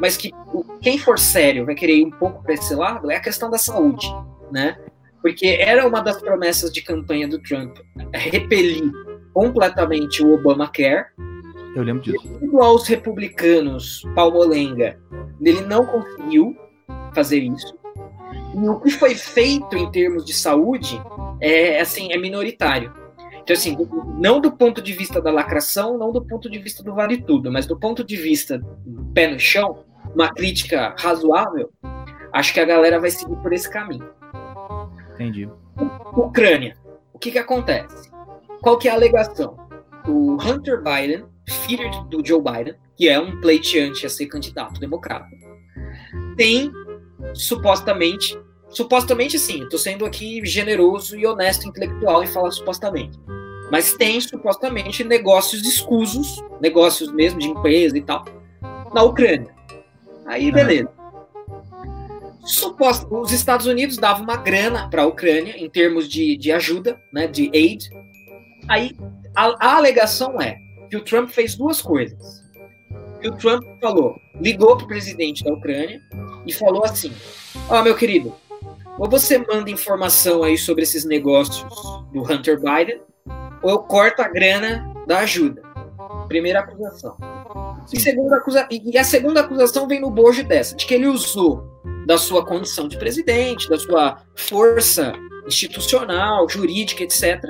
[0.00, 0.32] mas que
[0.80, 3.58] quem for sério vai querer ir um pouco para esse lado, é a questão da
[3.58, 4.06] saúde,
[4.50, 4.76] né?
[5.22, 7.76] Porque era uma das promessas de campanha do Trump
[8.12, 8.90] repelir
[9.32, 11.06] completamente o Obamacare,
[11.74, 12.28] Eu lembro disso.
[12.28, 14.98] devido aos republicanos palmolenga,
[15.40, 16.56] ele não conseguiu
[17.14, 17.74] fazer isso.
[18.54, 21.00] E o que foi feito em termos de saúde
[21.40, 22.92] é assim é minoritário.
[23.42, 23.76] Então assim,
[24.18, 27.50] não do ponto de vista da lacração, não do ponto de vista do vale tudo,
[27.50, 29.84] mas do ponto de vista do pé no chão,
[30.14, 31.72] uma crítica razoável,
[32.32, 34.08] acho que a galera vai seguir por esse caminho.
[35.14, 35.48] Entendi.
[36.12, 36.76] Ucrânia.
[37.12, 38.10] O que que acontece?
[38.60, 39.56] Qual que é a alegação?
[40.06, 45.28] O Hunter Biden, filho do Joe Biden, que é um pleiteante a ser candidato democrata,
[46.36, 46.72] tem
[47.34, 48.38] supostamente,
[48.68, 53.18] supostamente sim, estou sendo aqui generoso e honesto intelectual em falar supostamente,
[53.70, 58.24] mas tem supostamente negócios escusos, negócios mesmo de empresa e tal,
[58.94, 59.54] na Ucrânia.
[60.26, 60.90] Aí beleza.
[62.44, 67.00] Suposto, os Estados Unidos davam uma grana para a Ucrânia em termos de, de ajuda,
[67.12, 67.88] né, de aid.
[68.68, 68.96] Aí
[69.34, 70.61] a, a alegação é
[70.92, 72.44] que o Trump fez duas coisas.
[73.22, 75.98] Que o Trump falou, ligou para o presidente da Ucrânia
[76.46, 77.10] e falou assim:
[77.70, 78.34] Ó, meu querido,
[78.98, 81.64] ou você manda informação aí sobre esses negócios
[82.12, 83.00] do Hunter Biden,
[83.62, 85.62] ou eu corto a grana da ajuda.
[86.28, 87.16] Primeira acusação.
[87.90, 88.68] E, segunda acusa...
[88.70, 91.64] e a segunda acusação vem no bojo dessa, de que ele usou
[92.06, 95.14] da sua condição de presidente, da sua força
[95.46, 97.40] institucional, jurídica, etc.,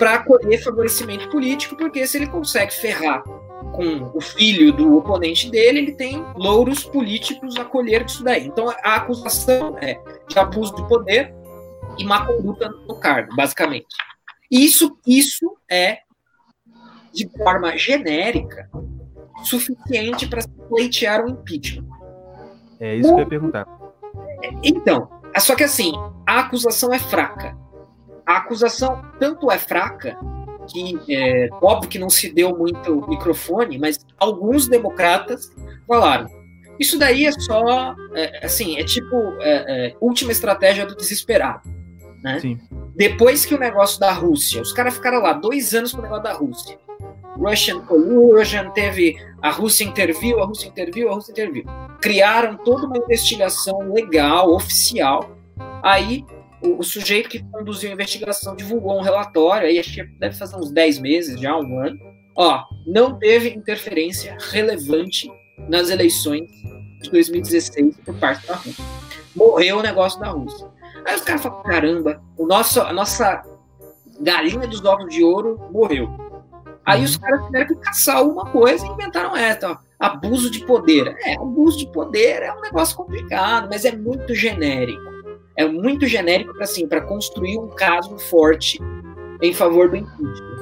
[0.00, 5.80] para colher favorecimento político, porque se ele consegue ferrar com o filho do oponente dele,
[5.80, 8.46] ele tem louros políticos a colher disso daí.
[8.46, 11.34] Então a acusação é de abuso de poder
[11.98, 13.94] e má conduta no cargo, basicamente.
[14.50, 15.98] Isso, isso é,
[17.12, 18.70] de forma genérica,
[19.44, 21.86] suficiente para se pleitear um impeachment.
[22.80, 23.68] É isso que eu ia perguntar.
[24.62, 25.92] Então, só que assim,
[26.26, 27.59] a acusação é fraca.
[28.30, 30.16] A acusação tanto é fraca
[30.68, 35.52] que é óbvio que não se deu muito microfone, mas alguns democratas
[35.84, 36.28] falaram.
[36.78, 41.68] Isso daí é só, é, assim, é tipo é, é, última estratégia do desesperado,
[42.22, 42.38] né?
[42.38, 42.60] Sim.
[42.94, 46.22] Depois que o negócio da Rússia, os caras ficaram lá dois anos com o negócio
[46.22, 46.78] da Rússia.
[47.36, 51.64] Russian collusion, teve a Rússia interviu, a Rússia interviu, a Rússia interviu.
[52.00, 55.36] Criaram toda uma investigação legal, oficial.
[55.82, 56.24] Aí
[56.62, 60.56] o, o sujeito que conduziu a investigação divulgou um relatório, aí acho que deve fazer
[60.56, 61.98] uns 10 meses, já um ano.
[62.36, 65.30] Ó, não teve interferência relevante
[65.68, 66.48] nas eleições
[67.02, 68.84] de 2016 por parte da Rússia.
[69.34, 70.68] Morreu o negócio da Rússia.
[71.04, 73.42] Aí os caras falam, caramba, o nosso, a nossa
[74.20, 76.08] galinha dos ovos de ouro morreu.
[76.84, 81.14] Aí os caras tiveram que caçar alguma coisa e inventaram essa, ó, abuso de poder.
[81.20, 85.19] É, abuso de poder é um negócio complicado, mas é muito genérico.
[85.56, 88.78] É muito genérico para assim, para construir um caso forte
[89.42, 90.60] em favor do impeachment.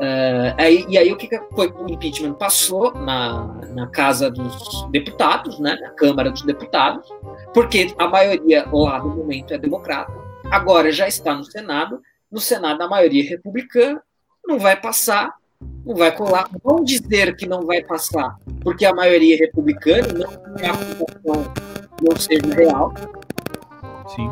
[0.00, 1.70] Uh, aí, e aí o que, que foi?
[1.78, 7.06] O impeachment passou na, na Casa dos Deputados, né, na Câmara dos Deputados,
[7.52, 10.12] porque a maioria lá no momento é democrata.
[10.50, 12.00] Agora já está no Senado.
[12.32, 14.02] No Senado a maioria é republicana.
[14.46, 15.34] Não vai passar,
[15.84, 16.48] não vai colar.
[16.64, 21.52] Vão dizer que não vai passar, porque a maioria é republicana, não que a acusação
[22.02, 22.94] não seja real.
[24.14, 24.30] Sim.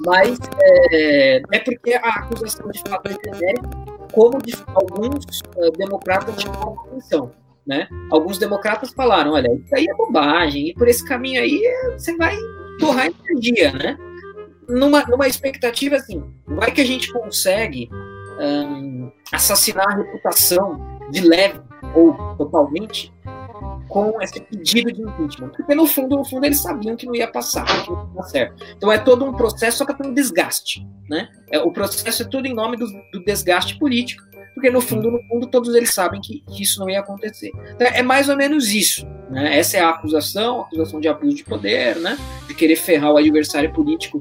[0.00, 3.68] Mas é, é porque a acusação de fato é genérica,
[4.12, 5.24] como de alguns
[5.56, 7.32] uh, democratas chamaram atenção.
[7.66, 7.88] Né?
[8.10, 12.36] Alguns democratas falaram: olha, isso aí é bobagem, e por esse caminho aí você vai
[12.78, 13.98] torrar energia, né?
[14.68, 17.88] Numa, numa expectativa assim, vai que a gente consegue
[18.40, 20.80] um, assassinar a reputação
[21.10, 21.60] de leve
[21.94, 23.12] ou totalmente
[23.94, 25.50] com esse pedido de impeachment.
[25.50, 28.22] Porque no fundo, no fundo, eles sabiam que não ia passar, que não ia dar
[28.24, 28.64] certo.
[28.76, 30.84] Então é todo um processo só para ter um desgaste.
[31.08, 31.28] Né?
[31.48, 35.22] É, o processo é tudo em nome do, do, desgaste político, porque no fundo, no
[35.28, 37.52] fundo, todos eles sabem que, que isso não ia acontecer.
[37.72, 39.06] Então, é mais ou menos isso.
[39.30, 39.58] Né?
[39.58, 42.18] Essa é a acusação, a acusação de abuso de poder, né?
[42.48, 44.20] de querer ferrar o adversário político,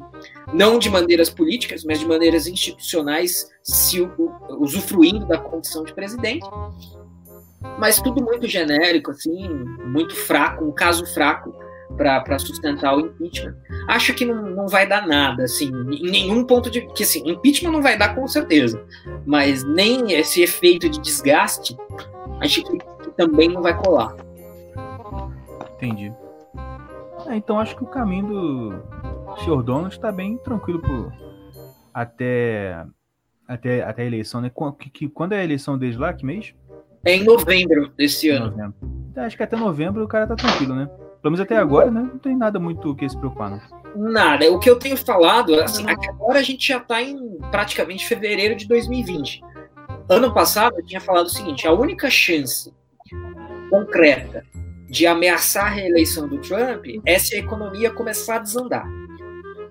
[0.54, 4.08] não de maneiras políticas, mas de maneiras institucionais, se
[4.60, 6.46] usufruindo da condição de presidente
[7.80, 9.48] mas tudo muito genérico, assim,
[9.86, 11.54] muito fraco, um caso fraco
[11.98, 13.56] para sustentar o impeachment.
[13.88, 16.82] Acho que não, não vai dar nada, assim, em nenhum ponto de.
[16.94, 18.84] que assim, impeachment não vai dar com certeza,
[19.26, 21.78] mas nem esse efeito de desgaste,
[22.42, 22.78] acho que,
[23.16, 24.16] também não vai colar.
[25.76, 26.12] Entendi.
[27.28, 31.14] É, então acho que o caminho do senhor Donald está bem tranquilo por
[31.94, 32.84] até,
[33.48, 34.52] até, até a eleição, né?
[35.14, 36.12] Quando é a eleição deles lá?
[36.12, 36.56] Que mês?
[37.06, 38.52] É em novembro desse ano.
[38.52, 38.76] Novembro.
[39.12, 40.86] Então, acho que até novembro o cara tá tranquilo, né?
[41.22, 42.02] Pelo menos até agora, né?
[42.02, 44.12] Não tem nada muito que se preocupar, não.
[44.12, 44.52] Nada.
[44.52, 48.08] O que eu tenho falado, assim, é que agora a gente já está em praticamente
[48.08, 49.42] fevereiro de 2020.
[50.10, 52.74] Ano passado eu tinha falado o seguinte: a única chance
[53.70, 54.46] concreta
[54.90, 58.86] de ameaçar a reeleição do Trump é se a economia começar a desandar.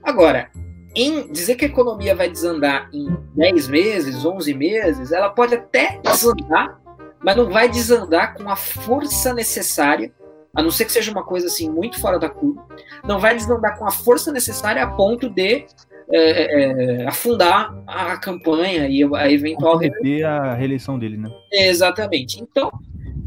[0.03, 0.51] Agora,
[0.95, 6.01] em dizer que a economia vai desandar em 10 meses, 11 meses, ela pode até
[6.03, 6.81] desandar,
[7.25, 10.13] mas não vai desandar com a força necessária,
[10.55, 12.65] a não ser que seja uma coisa assim muito fora da curva,
[13.05, 15.65] não vai desandar com a força necessária a ponto de
[16.11, 21.31] é, é, afundar a campanha e a eventual Comprometer a reeleição dele, né?
[21.53, 22.43] Exatamente.
[22.43, 22.71] Então,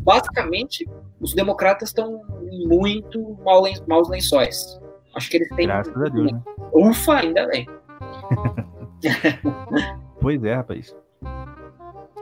[0.03, 0.88] basicamente,
[1.19, 4.80] os democratas estão em muito mau len- maus lençóis.
[5.15, 5.65] Acho que eles têm.
[5.65, 6.41] Graças a Deus, né?
[6.73, 7.67] Ufa, ainda bem.
[10.19, 10.95] Pois é, rapaz.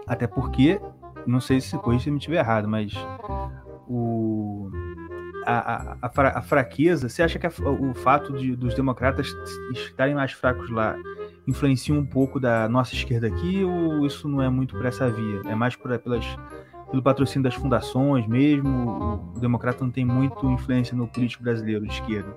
[0.08, 0.80] Até porque,
[1.26, 2.94] não sei se corrija se me estiver errado, mas
[3.88, 4.70] o,
[5.46, 9.28] a, a, a fraqueza, você acha que a- o fato de, dos democratas
[9.74, 10.96] estarem mais fracos lá
[11.48, 15.42] influencia um pouco da nossa esquerda aqui ou isso não é muito por essa via?
[15.46, 16.26] É mais por, pelas,
[16.90, 19.32] pelo patrocínio das fundações mesmo?
[19.36, 22.34] O democrata não tem muito influência no político brasileiro de esquerda?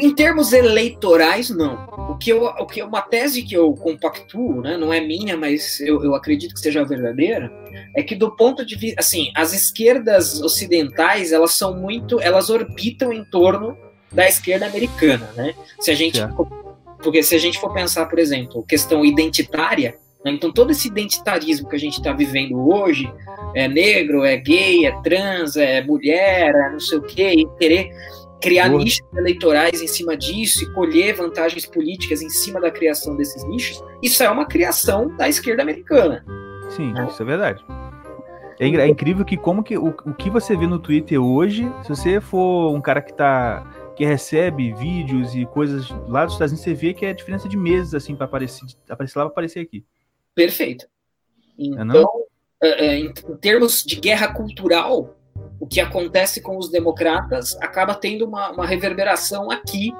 [0.00, 1.86] Em termos eleitorais, não.
[2.10, 5.36] O que, eu, o que é uma tese que eu compactuo, né, não é minha,
[5.36, 7.52] mas eu, eu acredito que seja verdadeira,
[7.96, 13.12] é que do ponto de vista, assim, as esquerdas ocidentais, elas são muito, elas orbitam
[13.12, 13.76] em torno
[14.10, 15.54] da esquerda americana, né?
[15.80, 16.48] Se a gente, for-
[17.02, 21.68] porque se a gente for pensar, por exemplo, questão identitária, né, então todo esse identitarismo
[21.68, 23.12] que a gente está vivendo hoje,
[23.54, 27.90] é negro, é gay, é trans, é mulher, é não sei o quê, e querer
[28.40, 28.84] criar Gordo.
[28.84, 33.82] nichos eleitorais em cima disso e colher vantagens políticas em cima da criação desses nichos,
[34.02, 36.24] isso é uma criação da esquerda americana.
[36.70, 37.64] Sim, isso é verdade.
[38.58, 41.88] É, é incrível que como que o, o que você vê no Twitter hoje, se
[41.88, 46.64] você for um cara que tá que recebe vídeos e coisas lá dos Estados Unidos,
[46.64, 49.60] você vê que é a diferença de meses assim para aparecer, aparecer lá para aparecer
[49.60, 49.84] aqui.
[50.34, 50.84] Perfeito.
[51.58, 52.06] É Então,
[52.62, 55.16] é, é, em, em termos de guerra cultural,
[55.66, 59.92] o que acontece com os democratas acaba tendo uma, uma reverberação aqui,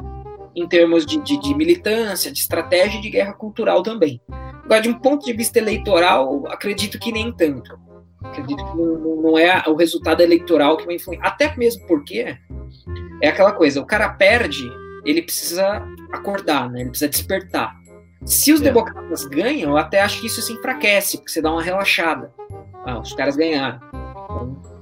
[0.55, 4.21] em termos de, de- de militância, de estratégia e de guerra cultural também.
[4.65, 7.77] Agora, de um ponto de vista eleitoral, acredito que nem tanto.
[8.23, 11.27] Acredito que não, não- é o resultado eleitoral que vai influenciar.
[11.27, 12.37] Até mesmo porque
[13.21, 14.63] é aquela coisa, o cara perde,
[15.05, 15.83] ele precisa
[16.13, 16.81] acordar, né?
[16.83, 17.75] ele precisa despertar.
[18.25, 18.65] Se os É.
[18.65, 22.33] democratas ganham, eu até acho que isso se enfraquece, porque você dá uma relaxada.
[22.85, 23.81] Ah, os caras ganharam.
[23.91, 24.76] Então,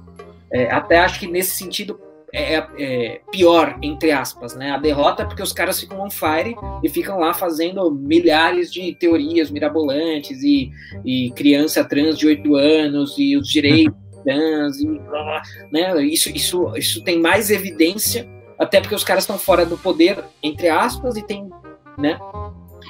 [0.55, 1.99] é, até acho que nesse sentido
[2.33, 4.71] é, é pior, entre aspas, né?
[4.71, 8.95] A derrota é porque os caras ficam on fire e ficam lá fazendo milhares de
[8.95, 10.71] teorias mirabolantes e,
[11.03, 15.41] e criança trans de 8 anos e os direitos trans e blá, blá,
[15.73, 16.01] né?
[16.05, 18.25] Isso, isso, isso tem mais evidência,
[18.57, 21.49] até porque os caras estão fora do poder, entre aspas, e tem,
[21.97, 22.17] né?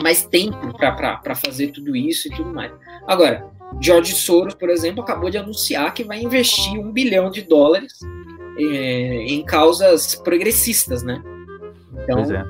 [0.01, 2.71] mais tempo para fazer tudo isso e tudo mais.
[3.07, 3.49] Agora,
[3.81, 7.93] George Soros, por exemplo, acabou de anunciar que vai investir um bilhão de dólares
[8.57, 11.21] eh, em causas progressistas, né?
[12.03, 12.43] Então, Pois é.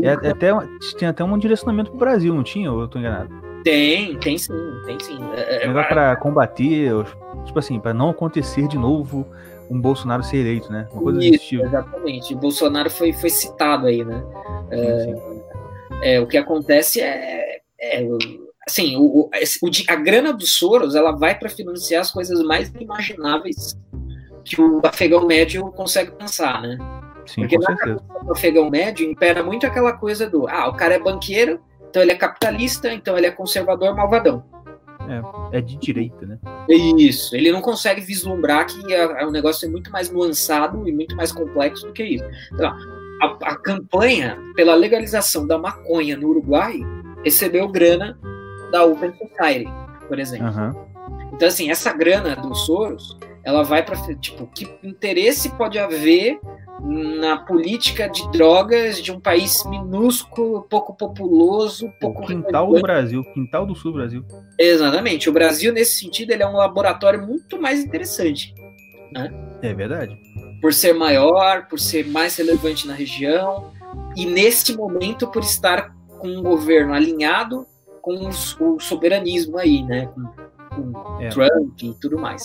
[0.00, 0.50] É, é até,
[0.96, 2.72] tinha até um direcionamento pro Brasil, não tinha?
[2.72, 3.30] Ou eu tô enganado?
[3.62, 4.52] tem, tem sim,
[4.86, 5.18] tem sim.
[5.34, 6.92] É, é, para combater,
[7.44, 9.26] tipo assim, para não acontecer de novo
[9.70, 10.88] um Bolsonaro ser eleito, né?
[10.92, 11.64] Uma coisa Isso, tipo.
[11.64, 12.34] exatamente.
[12.34, 14.22] O Bolsonaro foi, foi citado aí, né?
[14.70, 15.42] Sim, sim.
[16.02, 18.18] É, o que acontece é, é, o-
[18.66, 19.30] assim, o, o-
[19.88, 23.76] a grana dos Soros ela vai para financiar as coisas mais inimagináveis
[24.44, 26.76] que o afegão médio consegue pensar, né?
[27.26, 27.76] Sim, Porque na
[28.32, 32.16] afegão médio impera muito aquela coisa do, ah, o cara é banqueiro, então ele é
[32.16, 34.44] capitalista, então ele é conservador, malvadão.
[35.52, 36.38] É de direita, né?
[36.68, 41.14] Isso, ele não consegue vislumbrar que é, é um negócio muito mais nuançado e muito
[41.16, 42.24] mais complexo do que isso.
[42.52, 42.72] Então,
[43.20, 46.80] a, a campanha pela legalização da maconha no Uruguai
[47.24, 48.18] recebeu grana
[48.72, 49.70] da Open Society,
[50.08, 50.48] por exemplo.
[50.48, 50.74] Aham.
[51.32, 56.38] Então, assim, essa grana dos Soros, ela vai para tipo, que interesse pode haver
[56.84, 62.80] na política de drogas de um país minúsculo, pouco populoso, O pouco quintal do?
[62.80, 64.24] Brasil, quintal do sul do Brasil.
[64.58, 65.28] Exatamente.
[65.28, 68.52] O Brasil, nesse sentido, ele é um laboratório muito mais interessante.
[69.62, 70.18] É verdade.
[70.60, 73.70] por ser maior, por ser mais relevante na região,
[74.16, 77.66] e neste momento por estar com um governo alinhado
[78.02, 78.28] com
[78.74, 80.06] o soberanismo aí, né?
[80.06, 81.28] Com, com é.
[81.28, 82.44] Trump e tudo mais.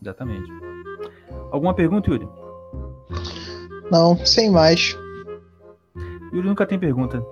[0.00, 0.50] Exatamente.
[1.50, 2.28] Alguma pergunta, Yuri?
[3.90, 4.96] Não, sem mais.
[6.32, 7.24] Yuri nunca tem pergunta.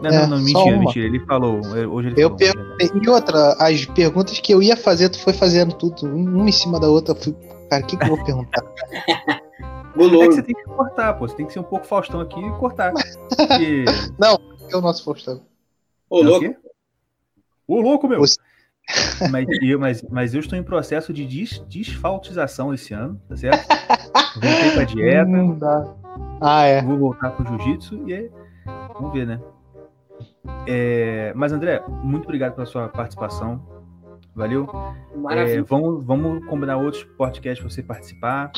[0.00, 1.06] Não, é, não, não mentira, mentira.
[1.06, 1.60] Ele falou.
[1.90, 2.76] Hoje ele eu falou.
[2.78, 3.02] Per...
[3.02, 6.78] E outra, as perguntas que eu ia fazer, tu foi fazendo tudo, uma em cima
[6.78, 7.14] da outra.
[7.14, 7.34] Fui...
[7.68, 8.62] Cara, o que, que eu vou perguntar?
[9.96, 11.28] É que você tem que cortar, pô.
[11.28, 12.92] Você tem que ser um pouco Faustão aqui e cortar.
[12.92, 13.84] Porque...
[14.18, 14.36] Não,
[14.68, 15.40] é o nosso Faustão.
[16.14, 16.56] Ô, louco.
[17.66, 18.20] Ô, louco, meu.
[18.20, 18.38] Você...
[19.32, 23.66] mas, eu, mas, mas eu estou em processo de des, desfaltização esse ano, tá certo?
[24.40, 25.24] Voltei pra dieta.
[25.24, 25.94] Não dá.
[26.40, 26.82] Ah, é.
[26.82, 28.30] Vou voltar pro jiu-jitsu e é...
[28.92, 29.40] vamos ver, né?
[30.68, 31.32] É...
[31.34, 33.60] Mas, André, muito obrigado pela sua participação.
[34.36, 34.68] Valeu.
[35.16, 35.58] Maravilha.
[35.58, 38.52] É, vamos, vamos combinar outros podcasts para você participar.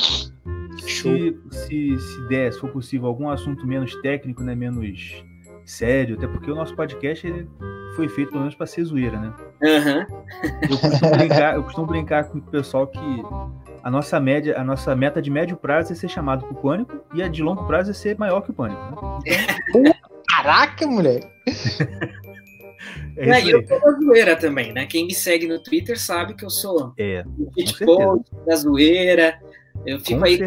[0.77, 5.23] Se, se, se der, se for possível, algum assunto menos técnico, né, menos
[5.67, 7.47] sério, até porque o nosso podcast ele
[7.95, 9.33] foi feito pelo menos para ser zoeira, né?
[9.61, 10.05] Uhum.
[10.69, 13.23] Eu, costumo brincar, eu costumo brincar com o pessoal que
[13.83, 17.21] a nossa média, a nossa meta de médio prazo é ser chamado pro pânico e
[17.21, 19.21] a de longo prazo é ser maior que o pânico.
[19.25, 19.93] Né?
[20.29, 21.27] Caraca, moleque!
[23.17, 24.85] É é, eu sou da zoeira também, né?
[24.85, 27.23] Quem me segue no Twitter sabe que eu sou é,
[27.81, 29.39] o da zoeira.
[29.85, 30.39] Eu fico com aí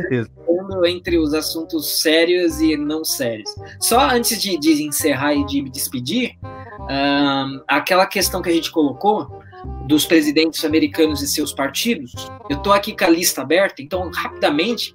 [0.86, 3.50] entre os assuntos sérios e não sérios.
[3.80, 8.70] Só antes de, de encerrar e de me despedir, um, aquela questão que a gente
[8.70, 9.40] colocou
[9.86, 12.14] dos presidentes americanos e seus partidos,
[12.48, 14.94] eu estou aqui com a lista aberta, então rapidamente,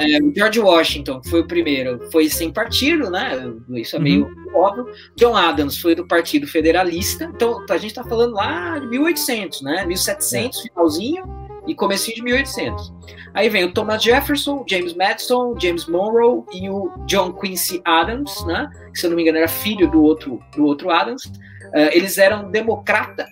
[0.00, 3.52] é, o George Washington foi o primeiro, foi sem partido, né?
[3.70, 4.54] Isso é meio uhum.
[4.54, 4.86] óbvio.
[5.16, 9.84] John Adams foi do Partido Federalista, então a gente está falando lá de 1800, né?
[9.84, 10.62] 1700, é.
[10.68, 12.92] finalzinho e comecinho de 1800.
[13.34, 18.70] Aí vem o Thomas Jefferson, James Madison, James Monroe e o John Quincy Adams, né?
[18.92, 21.26] Que se eu não me engano era filho do outro do outro Adams.
[21.26, 23.26] Uh, eles eram democrata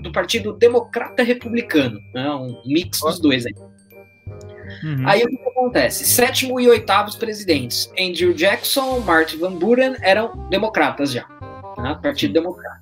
[0.00, 2.30] do Partido Democrata Republicano, né?
[2.30, 3.54] um mix dos dois aí.
[4.84, 5.06] Uhum.
[5.06, 6.04] Aí o que acontece?
[6.04, 11.26] Sétimo e oitavos presidentes, Andrew Jackson, Martin Van Buren, eram democratas já,
[11.80, 11.98] né?
[12.02, 12.80] Partido Democrata.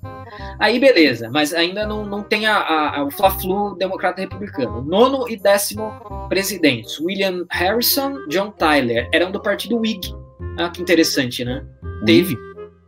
[0.59, 4.81] Aí beleza, mas ainda não, não tem a, a, a o Fla-Flu democrata-republicano.
[4.81, 5.91] Nono e décimo
[6.27, 10.13] presidentes, William Harrison, John Tyler, eram do partido Whig.
[10.57, 11.65] Ah, que interessante, né?
[12.05, 12.37] Teve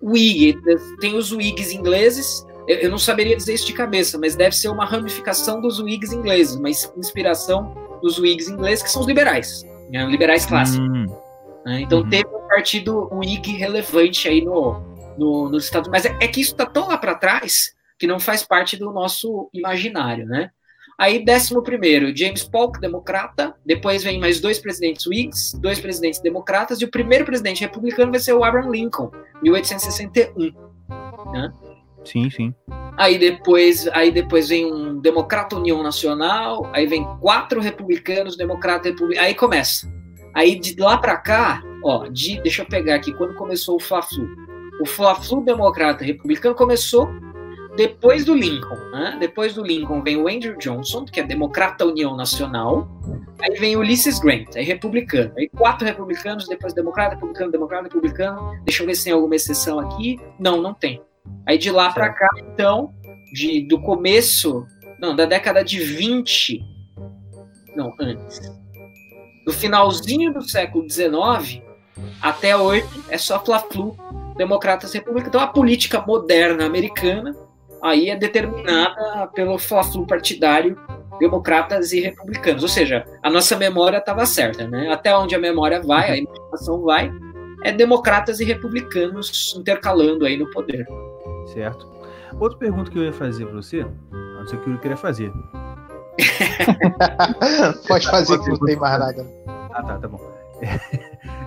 [0.02, 0.58] Whig,
[1.00, 4.70] tem os Whigs ingleses, eu, eu, não saberia dizer isso de cabeça, mas deve ser
[4.70, 10.06] uma ramificação dos Whigs ingleses, uma inspiração dos Whigs ingleses, que são os liberais, né?
[10.06, 10.88] liberais clássicos.
[10.88, 11.06] Hum.
[11.66, 11.82] Né?
[11.82, 12.10] Então uhum.
[12.10, 14.82] teve um partido Whig relevante aí no,
[15.18, 16.10] no, nos Estados Unidos.
[16.10, 18.92] Mas é, é que isso está tão lá para trás que não faz parte do
[18.92, 20.50] nosso imaginário, né?
[20.98, 23.56] Aí, décimo primeiro, James Polk, democrata.
[23.66, 26.80] Depois vem mais dois presidentes Whigs, dois presidentes democratas.
[26.80, 29.10] E o primeiro presidente republicano vai ser o Abraham Lincoln,
[29.42, 30.54] 1861.
[31.32, 31.52] Né?
[32.06, 32.54] Sim, sim.
[32.98, 36.70] Aí depois, aí depois vem um democrata União Nacional.
[36.72, 39.26] Aí vem quatro republicanos, democrata republicano.
[39.26, 39.92] Aí começa.
[40.36, 44.28] Aí de lá para cá, ó, de, deixa eu pegar aqui, quando começou o Fla-Flu.
[44.82, 47.08] O Fla-Flu democrata republicano começou
[47.78, 48.80] depois do Lincoln.
[48.92, 49.16] Né?
[49.20, 52.90] Depois do Lincoln vem o Andrew Johnson, que é democrata União Nacional.
[53.40, 55.32] Aí vem Ulysses Grant, é republicano.
[55.38, 58.60] Aí quatro republicanos, depois democrata, republicano, democrata, republicano.
[58.66, 60.20] Deixa eu ver se tem alguma exceção aqui.
[60.40, 61.00] Não, não tem.
[61.46, 62.92] Aí de lá para cá, então,
[63.32, 64.66] de, do começo,
[65.00, 66.66] não, da década de 20,
[67.76, 68.40] não, antes,
[69.46, 71.64] do finalzinho do século 19
[72.20, 73.96] até hoje, é só Fla-Flu
[74.36, 75.30] democratas republicanos.
[75.30, 77.36] Então a política moderna americana
[77.82, 80.78] aí é determinada pelo fla-flu partidário
[81.20, 82.64] democratas e republicanos.
[82.64, 84.90] Ou seja, a nossa memória estava certa, né?
[84.90, 87.12] Até onde a memória vai, a imaginação vai,
[87.64, 90.88] é democratas e republicanos intercalando aí no poder.
[91.54, 91.88] Certo.
[92.40, 95.32] Outra pergunta que eu ia fazer para você, não sei o que eu queria fazer.
[97.88, 99.28] Pode fazer que não tem mais nada.
[99.74, 100.31] Ah, tá, tá bom.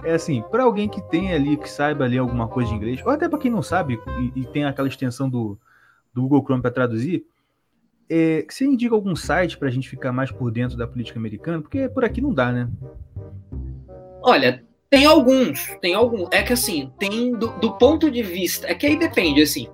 [0.05, 3.11] É assim, para alguém que tem ali, que saiba ler alguma coisa de inglês, ou
[3.11, 5.59] até para quem não sabe e, e, tem aquela extensão do,
[6.12, 7.24] do Google Chrome para traduzir,
[8.11, 11.62] é, você indica algum site para a gente ficar mais por dentro da política americana?
[11.62, 12.69] Porque por aqui não dá, né?
[14.23, 16.28] Olha, tem alguns, tem alguns.
[16.31, 18.66] É que assim, tem do, do ponto de vista.
[18.66, 19.69] É que aí depende, assim.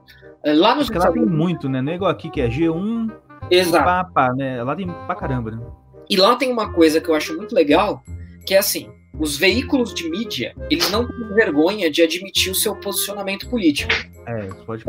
[0.45, 1.83] É, lá nos Estados lá tem muito, né?
[1.83, 3.11] Não é igual aqui que é G1,
[3.51, 3.85] Exato.
[3.85, 4.63] Pá, pá, né?
[4.63, 5.61] Lá tem pra caramba, né?
[6.09, 8.03] E lá tem uma coisa que eu acho muito legal,
[8.47, 8.91] que é assim,
[9.21, 13.93] os veículos de mídia, eles não têm vergonha de admitir o seu posicionamento político.
[14.27, 14.85] É, pode.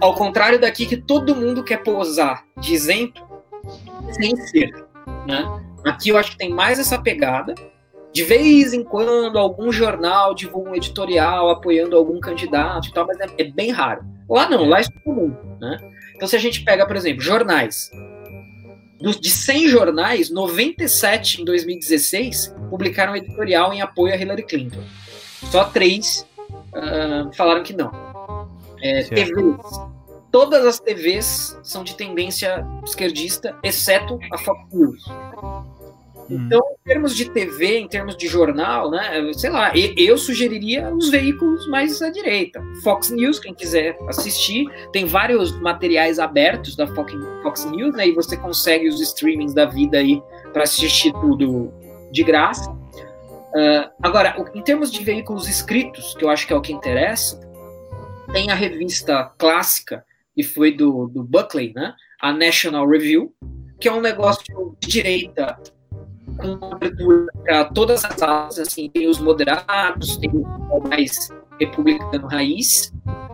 [0.00, 3.22] Ao contrário daqui que todo mundo quer posar de isento
[4.12, 4.72] sem ser,
[5.26, 5.46] né?
[5.84, 7.54] Aqui eu acho que tem mais essa pegada,
[8.12, 13.20] De vez em quando, algum jornal divulga um editorial apoiando algum candidato e tal, mas
[13.20, 14.04] é, é bem raro.
[14.28, 15.78] Lá não, lá isso é comum, né?
[16.16, 17.90] Então, se a gente pega, por exemplo, jornais.
[19.00, 24.82] Dos, de 100 jornais, 97 em 2016 publicaram editorial em apoio a Hillary Clinton.
[25.50, 26.26] Só três
[26.74, 27.90] uh, falaram que não.
[28.82, 29.58] É, TVs.
[30.30, 35.04] Todas as TVs são de tendência esquerdista, exceto a Fox News.
[36.30, 36.46] Hum.
[36.46, 41.10] Então, em termos de TV, em termos de jornal, né, sei lá, eu sugeriria os
[41.10, 42.62] veículos mais à direita.
[42.82, 48.36] Fox News, quem quiser assistir, tem vários materiais abertos da Fox News, né, e você
[48.36, 51.72] consegue os streamings da vida aí para assistir tudo
[52.12, 52.70] de graça.
[52.70, 57.40] Uh, agora, em termos de veículos escritos, que eu acho que é o que interessa,
[58.32, 60.04] tem a revista clássica,
[60.36, 63.34] que foi do, do Buckley, né, a National Review,
[63.80, 65.58] que é um negócio de direita
[66.40, 66.58] com
[67.44, 72.92] para todas as áreas, assim, tem os moderados, tem o mais republicano raiz,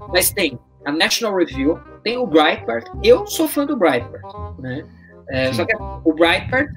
[0.09, 4.87] mas tem a National Review, tem o Breitbart, eu sou fã do Breitbart, né?
[5.28, 6.69] É, só que o Breitbart,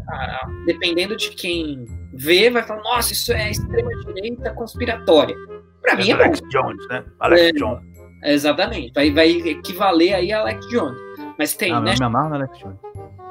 [0.65, 5.35] dependendo de quem vê, vai falar, nossa, isso é extrema-direita conspiratória.
[5.81, 6.47] Para mim é Alex bom.
[6.49, 7.03] Jones, né?
[7.19, 7.51] Alex É.
[7.51, 7.83] Jones.
[8.23, 10.97] Exatamente, vai, vai equivaler aí a Alex Jones.
[11.37, 12.77] Mas tem Ah, né, me amarro no Alex Jones.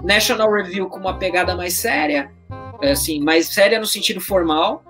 [0.03, 2.38] National Review com uma pegada mais séria, é,
[2.83, 4.85] assim, mais séria no sentido formal.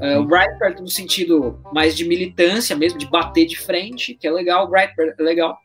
[0.00, 4.30] É, o Breitbart no sentido mais de militância mesmo, de bater de frente, que é
[4.30, 4.64] legal.
[4.64, 5.58] O Breitbart é legal.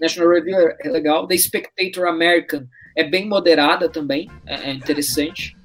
[0.00, 1.26] National Review é legal.
[1.26, 5.56] The Spectator American é bem moderada também, é, é interessante.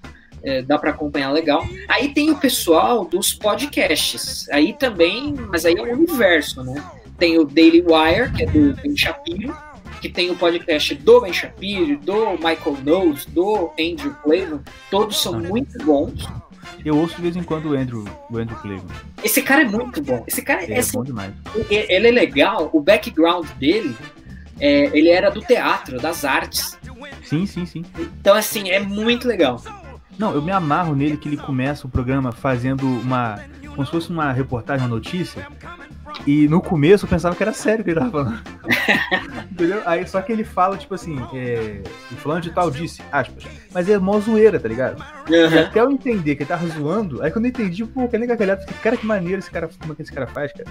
[0.43, 1.64] É, dá para acompanhar legal.
[1.88, 4.49] Aí tem o pessoal dos podcasts.
[4.49, 6.84] Aí também, mas aí é um universo, né?
[7.19, 9.56] Tem o Daily Wire, que é do Ben Shapiro,
[10.02, 14.60] que tem o podcast do Ben Shapiro, do Michael Knowles, do Andrew Clavin.
[14.90, 15.38] Todos são Ah.
[15.40, 16.28] muito bons.
[16.84, 18.91] Eu ouço de vez em quando o Andrew, o Andrew Cleveland.
[19.23, 20.23] Esse cara é muito bom.
[20.28, 21.32] Esse cara Ele é, é assim, bom demais.
[21.69, 22.69] ele é legal.
[22.73, 23.95] O background dele,
[24.60, 26.78] é, ele era do teatro, das artes.
[27.23, 27.86] Sim, sim, sim.
[28.19, 29.61] Então, assim, é muito legal.
[30.18, 33.40] Não, eu me amarro nele que ele começa o programa fazendo uma.
[33.69, 35.48] como se fosse uma reportagem, uma notícia.
[36.27, 38.41] E no começo eu pensava que era sério o que ele tava falando.
[39.51, 39.81] Entendeu?
[39.85, 41.81] Aí só que ele fala, tipo assim, é,
[42.11, 43.43] o fulano de tal disse, aspas.
[43.73, 45.03] Mas é mó zoeira, tá ligado?
[45.29, 45.59] E Aham.
[45.61, 48.75] até eu entender que ele tava zoando, aí quando eu entendi, pô, que legal, fiquei,
[48.83, 50.65] cara, que maneiro esse cara, como é que esse cara faz, cara.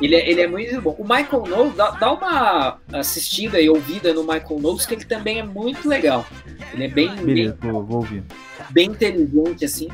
[0.00, 0.94] Ele, é- ele é muito bom.
[0.98, 5.38] O Michael Knowles, dá, dá uma assistida e ouvida no Michael Knowles, que ele também
[5.38, 6.26] é muito legal.
[6.72, 8.22] Ele é bem, bem, Beleza, vou, vou ouvir.
[8.70, 9.88] bem inteligente, assim.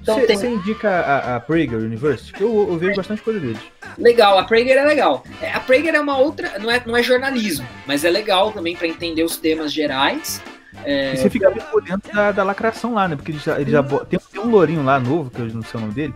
[0.00, 0.54] Então Você tem.
[0.54, 2.40] indica a, a Prager University?
[2.40, 3.58] Eu, eu vejo bastante coisa deles.
[3.98, 5.24] Legal, a Prager é legal.
[5.40, 6.58] É, A Prager é uma outra.
[6.58, 10.40] Não é, não é jornalismo, mas é legal também para entender os temas gerais.
[10.84, 13.16] É, E você fica bem por dentro da, da lacração lá, né?
[13.16, 15.78] Porque ele já, ele já tem, tem um lourinho lá novo, que eu não sei
[15.78, 16.14] o nome dele,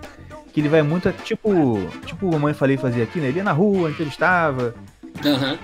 [0.52, 3.28] que ele vai muito, tipo, tipo a mãe falei fazia aqui, né?
[3.28, 4.74] Ele ia na rua, entrevistava,
[5.24, 5.58] aham.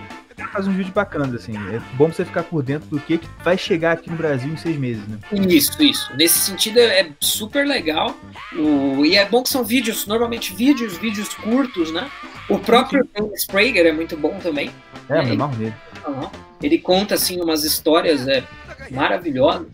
[0.53, 1.53] Faz uns vídeos bacanas, assim.
[1.57, 4.57] É bom você ficar por dentro do que, que vai chegar aqui no Brasil em
[4.57, 5.19] seis meses, né?
[5.49, 6.15] Isso, isso.
[6.17, 8.17] Nesse sentido é é super legal.
[8.55, 12.11] O- e é bom que são vídeos, normalmente vídeos, vídeos curtos, né?
[12.49, 14.71] O próprio Dennis Prager é muito bom também.
[15.09, 15.75] É, É, me amarro nele.
[16.07, 16.31] Aham.
[16.63, 18.43] Ele conta assim umas histórias é,
[18.91, 19.67] maravilhosas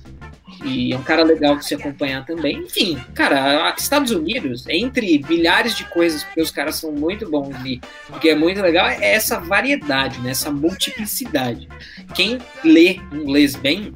[0.65, 2.59] e é um cara legal de se acompanhar também.
[2.59, 7.81] Enfim, cara, Estados Unidos, entre milhares de coisas, porque os caras são muito bons e
[8.07, 10.31] porque é muito legal, é essa variedade, né?
[10.31, 11.69] essa multiplicidade.
[12.15, 13.95] Quem lê inglês bem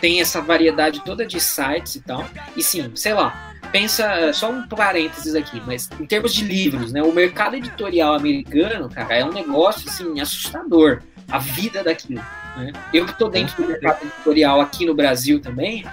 [0.00, 2.24] tem essa variedade toda de sites e tal.
[2.56, 7.02] E sim, sei lá, pensa, só um parênteses aqui, mas em termos de livros, né?
[7.02, 11.02] O mercado editorial americano, cara, é um negócio assim assustador.
[11.30, 12.22] A vida daquilo.
[12.56, 12.72] Né?
[12.92, 15.84] Eu que tô dentro do mercado editorial aqui no Brasil também,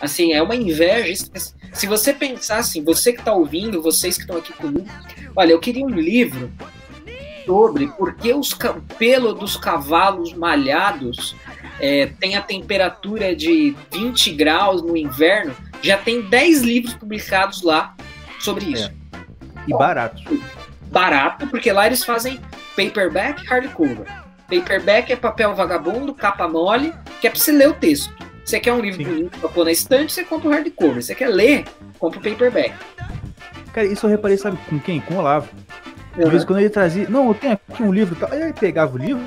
[0.00, 1.24] assim, é uma inveja.
[1.72, 4.88] Se você pensar assim, você que tá ouvindo, vocês que estão aqui comigo,
[5.34, 6.50] olha, eu queria um livro
[7.44, 11.36] sobre por que os o pelo dos cavalos malhados
[11.78, 15.54] é, tem a temperatura de 20 graus no inverno.
[15.82, 17.94] Já tem 10 livros publicados lá
[18.40, 18.90] sobre isso.
[19.66, 20.22] E barato.
[20.90, 22.40] Barato, porque lá eles fazem
[22.74, 24.25] paperback hardcover.
[24.48, 28.14] Paperback é papel vagabundo, capa mole, que é pra você ler o texto.
[28.44, 29.10] Você quer um livro Sim.
[29.10, 31.02] bonito pra pôr na estante, você compra o hardcover.
[31.02, 31.64] Você quer ler,
[31.98, 32.74] compra o paperback.
[33.72, 35.00] Cara, isso eu reparei, sabe com quem?
[35.00, 35.48] Com o Olavo.
[36.16, 37.08] De vez em quando ele trazia.
[37.08, 38.32] Não, eu tenho aqui um livro e tal.
[38.32, 39.22] Aí ele pegava o livro.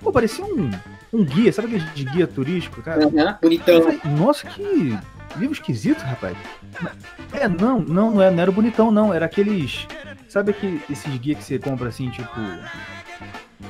[0.00, 0.70] Pô, parecia um,
[1.12, 3.02] um guia, sabe aquele de guia turístico, cara?
[3.02, 3.10] Eu
[3.40, 3.82] bonitão.
[3.82, 4.98] falei, Nossa, que
[5.36, 6.36] livro esquisito, rapaz.
[7.32, 9.14] É, não, não, não, é, não era bonitão, não.
[9.14, 9.86] Era aqueles.
[10.28, 12.30] Sabe aquele, esses guias que você compra assim, tipo.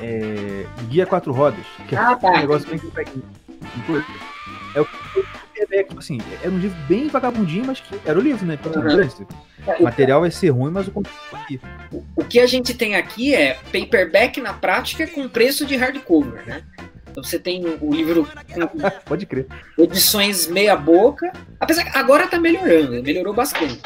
[0.02, 1.64] É, guia quatro rodas.
[1.88, 2.28] Que Ah, é tá.
[2.30, 2.80] um negócio bem.
[4.74, 8.44] É o que, tipo assim, era um livro bem vagabundinho, mas que era o livro,
[8.46, 8.56] né?
[8.56, 9.74] Tipo, Uhum.
[9.78, 11.60] O material vai ser ruim, mas o conteúdo aqui.
[12.16, 16.62] O que a gente tem aqui é paperback na prática com preço de hardcover, né?
[17.08, 18.26] Então você tem o livro
[19.06, 19.46] Pode crer.
[19.78, 21.30] edições meia boca,
[21.60, 23.80] apesar que agora tá melhorando, melhorou bastante.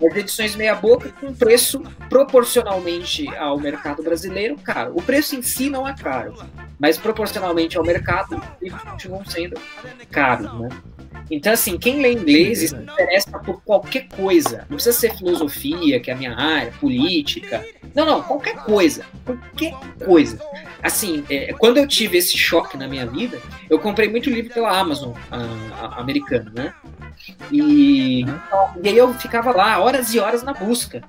[0.00, 4.92] Mas edições meia boca com preço proporcionalmente ao mercado brasileiro caro.
[4.94, 6.34] O preço em si não é caro,
[6.78, 9.58] mas proporcionalmente ao mercado eles continuam sendo
[10.10, 10.68] caros, né?
[11.30, 15.98] Então, assim, quem lê inglês e se interessa por qualquer coisa, não precisa ser filosofia,
[15.98, 17.64] que é a minha área, política.
[17.94, 19.04] Não, não, qualquer coisa.
[19.24, 19.74] Qualquer
[20.04, 20.38] coisa.
[20.82, 24.78] Assim, é, quando eu tive esse choque na minha vida, eu comprei muito livro pela
[24.78, 26.74] Amazon a- a- americana, né?
[27.50, 28.20] E,
[28.82, 31.02] e aí eu ficava lá horas e horas na busca.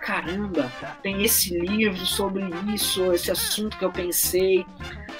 [0.00, 0.70] Caramba,
[1.02, 4.64] tem esse livro sobre isso, esse assunto que eu pensei.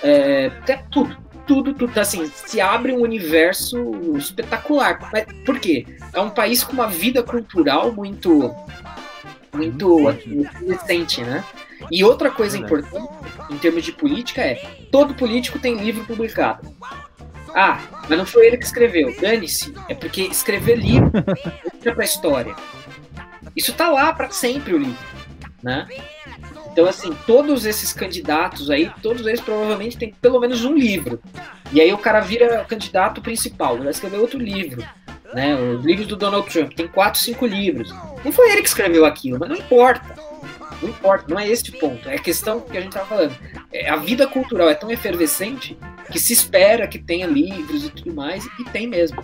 [0.02, 0.50] É
[0.90, 1.16] tudo,
[1.48, 1.98] tudo, tudo.
[1.98, 5.10] Assim, se abre um universo espetacular.
[5.10, 5.86] Mas por quê?
[6.12, 8.54] É um país com uma vida cultural muito,
[9.52, 11.42] muito assim, recente, né?
[11.90, 13.08] E outra coisa importante
[13.50, 14.56] em termos de política é
[14.92, 16.76] todo político tem livro publicado.
[17.54, 19.14] Ah, mas não foi ele que escreveu.
[19.18, 19.74] Dane-se.
[19.88, 21.10] É porque escrever livro
[21.74, 22.54] entra pra história.
[23.56, 25.06] Isso tá lá para sempre o livro,
[25.62, 25.88] né?
[26.78, 31.20] Então, assim, todos esses candidatos aí, todos eles provavelmente têm pelo menos um livro.
[31.72, 34.86] E aí o cara vira candidato principal, vai escrever outro livro.
[35.34, 35.56] Né?
[35.56, 37.92] Os livros do Donald Trump tem quatro, cinco livros.
[38.24, 40.14] Não foi ele que escreveu aquilo, mas não importa.
[40.80, 42.08] Não importa, não é esse o ponto.
[42.08, 43.34] É a questão que a gente estava falando.
[43.72, 45.76] É, a vida cultural é tão efervescente
[46.12, 49.20] que se espera que tenha livros e tudo mais, e tem mesmo.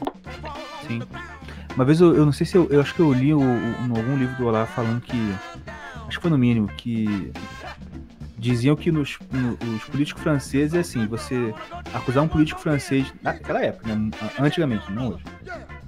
[0.88, 1.00] Sim.
[1.76, 3.96] Uma vez eu, eu não sei se eu, eu acho que eu li o, o-
[3.96, 5.16] algum livro do Olá falando que.
[6.06, 7.32] Acho que foi no mínimo, que
[8.36, 11.54] diziam que nos, no- os políticos franceses é assim, você
[11.94, 15.24] acusar um político francês, naquela época, né, antigamente, não hoje.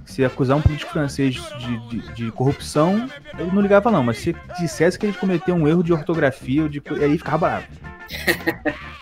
[0.05, 4.35] Se acusar um político francês de, de, de corrupção, ele não ligava não, mas se
[4.59, 7.67] dissesse que ele cometeu um erro de ortografia, ou de, aí ficava bravo.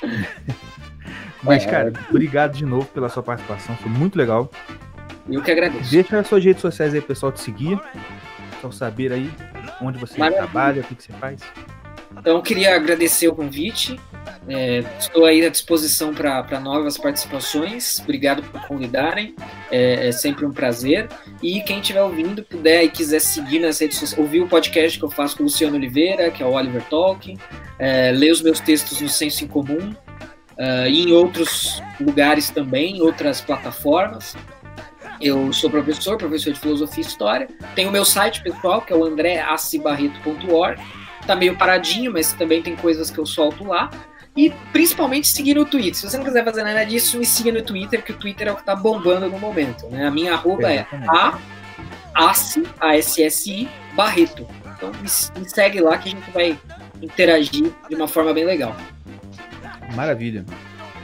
[1.44, 4.50] mas, cara, obrigado de novo pela sua participação, foi muito legal.
[5.30, 5.92] Eu que agradeço.
[5.92, 7.80] Deixa as suas redes sociais aí, pessoal, te seguir.
[8.64, 9.32] Eu saber aí
[9.81, 10.43] onde você Maravilha.
[10.43, 11.41] trabalha, o que, que você faz.
[12.18, 13.99] Então, eu queria agradecer o convite.
[14.47, 17.99] É, estou aí à disposição para novas participações.
[17.99, 19.35] Obrigado por convidarem.
[19.72, 21.10] É, é sempre um prazer.
[21.41, 25.03] E quem estiver ouvindo, puder e quiser seguir nas redes sociais, ouvir o podcast que
[25.03, 27.38] eu faço com o Luciano Oliveira, que é o Oliver Talking,
[27.77, 29.93] é, ler os meus textos no Senso em Comum,
[30.57, 34.35] é, e em outros lugares também, em outras plataformas.
[35.22, 37.48] Eu sou professor, professor de filosofia e história.
[37.74, 40.82] Tenho o meu site pessoal, que é o andreacibarreto.org
[41.26, 43.90] tá meio paradinho, mas também tem coisas que eu solto lá.
[44.38, 45.96] E principalmente seguir no Twitter.
[45.96, 48.52] Se você não quiser fazer nada disso, me siga no Twitter, que o Twitter é
[48.52, 49.88] o que tá bombando no momento.
[49.88, 50.06] Né?
[50.06, 51.38] A minha arroba é a
[52.14, 54.46] ASSI, A-S-S-I, Barreto.
[54.76, 56.60] Então me, me segue lá que a gente vai
[57.02, 58.76] interagir de uma forma bem legal.
[59.96, 60.46] Maravilha.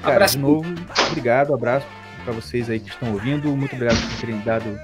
[0.01, 0.35] Cara, Abraço.
[0.35, 0.75] de novo,
[1.09, 3.55] obrigado, abraço pra vocês aí que estão ouvindo.
[3.55, 4.79] Muito obrigado por terem dado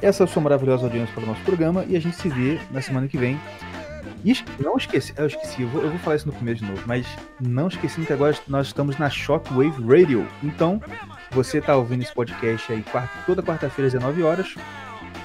[0.00, 1.84] essa sua maravilhosa audiência para o nosso programa.
[1.88, 3.38] E a gente se vê na semana que vem.
[4.24, 6.82] E não esqueci, eu esqueci, eu vou, eu vou falar isso no começo de novo,
[6.86, 7.06] mas
[7.40, 10.26] não esquecendo que agora nós estamos na Shockwave Radio.
[10.42, 10.82] Então,
[11.30, 12.84] você tá ouvindo esse podcast aí
[13.24, 14.54] toda quarta-feira às 19 horas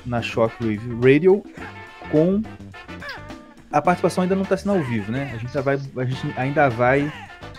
[0.06, 1.44] na Shockwave Radio
[2.12, 2.42] com
[3.72, 5.32] a participação ainda não está sendo ao vivo, né?
[5.34, 7.12] A gente, vai, a gente ainda vai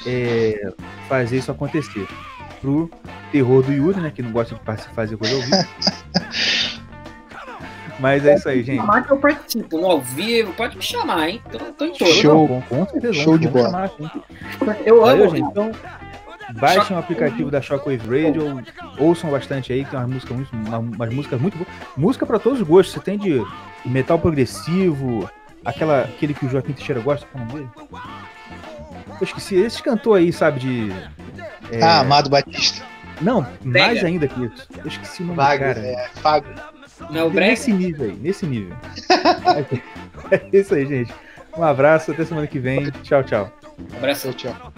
[0.07, 0.73] é,
[1.09, 2.07] fazer isso acontecer.
[2.65, 2.91] Pro
[3.31, 4.11] terror do Yuri, né?
[4.11, 5.69] Que não gosta de fazer coisa ao vivo.
[8.01, 8.79] Mas é isso aí, gente.
[8.79, 11.43] Chamar que eu participo no ao vivo, pode me chamar, hein?
[11.53, 12.15] Tô, tô em todas.
[12.15, 12.49] Show.
[12.49, 13.13] Não, com, certeza.
[13.15, 13.69] Show de bola.
[13.71, 13.91] chamar.
[14.85, 15.47] Eu Valeu, amo, gente.
[15.49, 15.71] Então,
[16.55, 18.63] baixem o aplicativo da Shockwave Radio,
[18.99, 21.69] ouçam bastante aí, que tem umas músicas muito, uma- umas músicas muito boas.
[21.97, 22.95] Música pra todos os gostos.
[22.95, 23.41] Você tem de
[23.85, 25.31] metal progressivo,
[25.65, 27.69] aquela, aquele que o Joaquim Teixeira gosta, qual é dele?
[29.21, 30.93] Eu esqueci, esse cantor aí, sabe, de.
[31.71, 32.85] é, Ah, Amado Batista.
[33.21, 34.07] Não, mais Brega.
[34.07, 34.67] ainda que isso.
[34.77, 35.87] Eu esqueci o nome Vaga, do cara.
[35.87, 36.55] é, Fábio.
[37.11, 37.51] Não é Brega?
[37.53, 38.77] Nesse nível aí, nesse nível.
[40.31, 41.15] é isso aí, gente.
[41.57, 42.91] Um abraço, até semana que vem.
[43.03, 43.53] Tchau, tchau.
[43.97, 44.33] Abraço.
[44.33, 44.73] Tchau, tchau.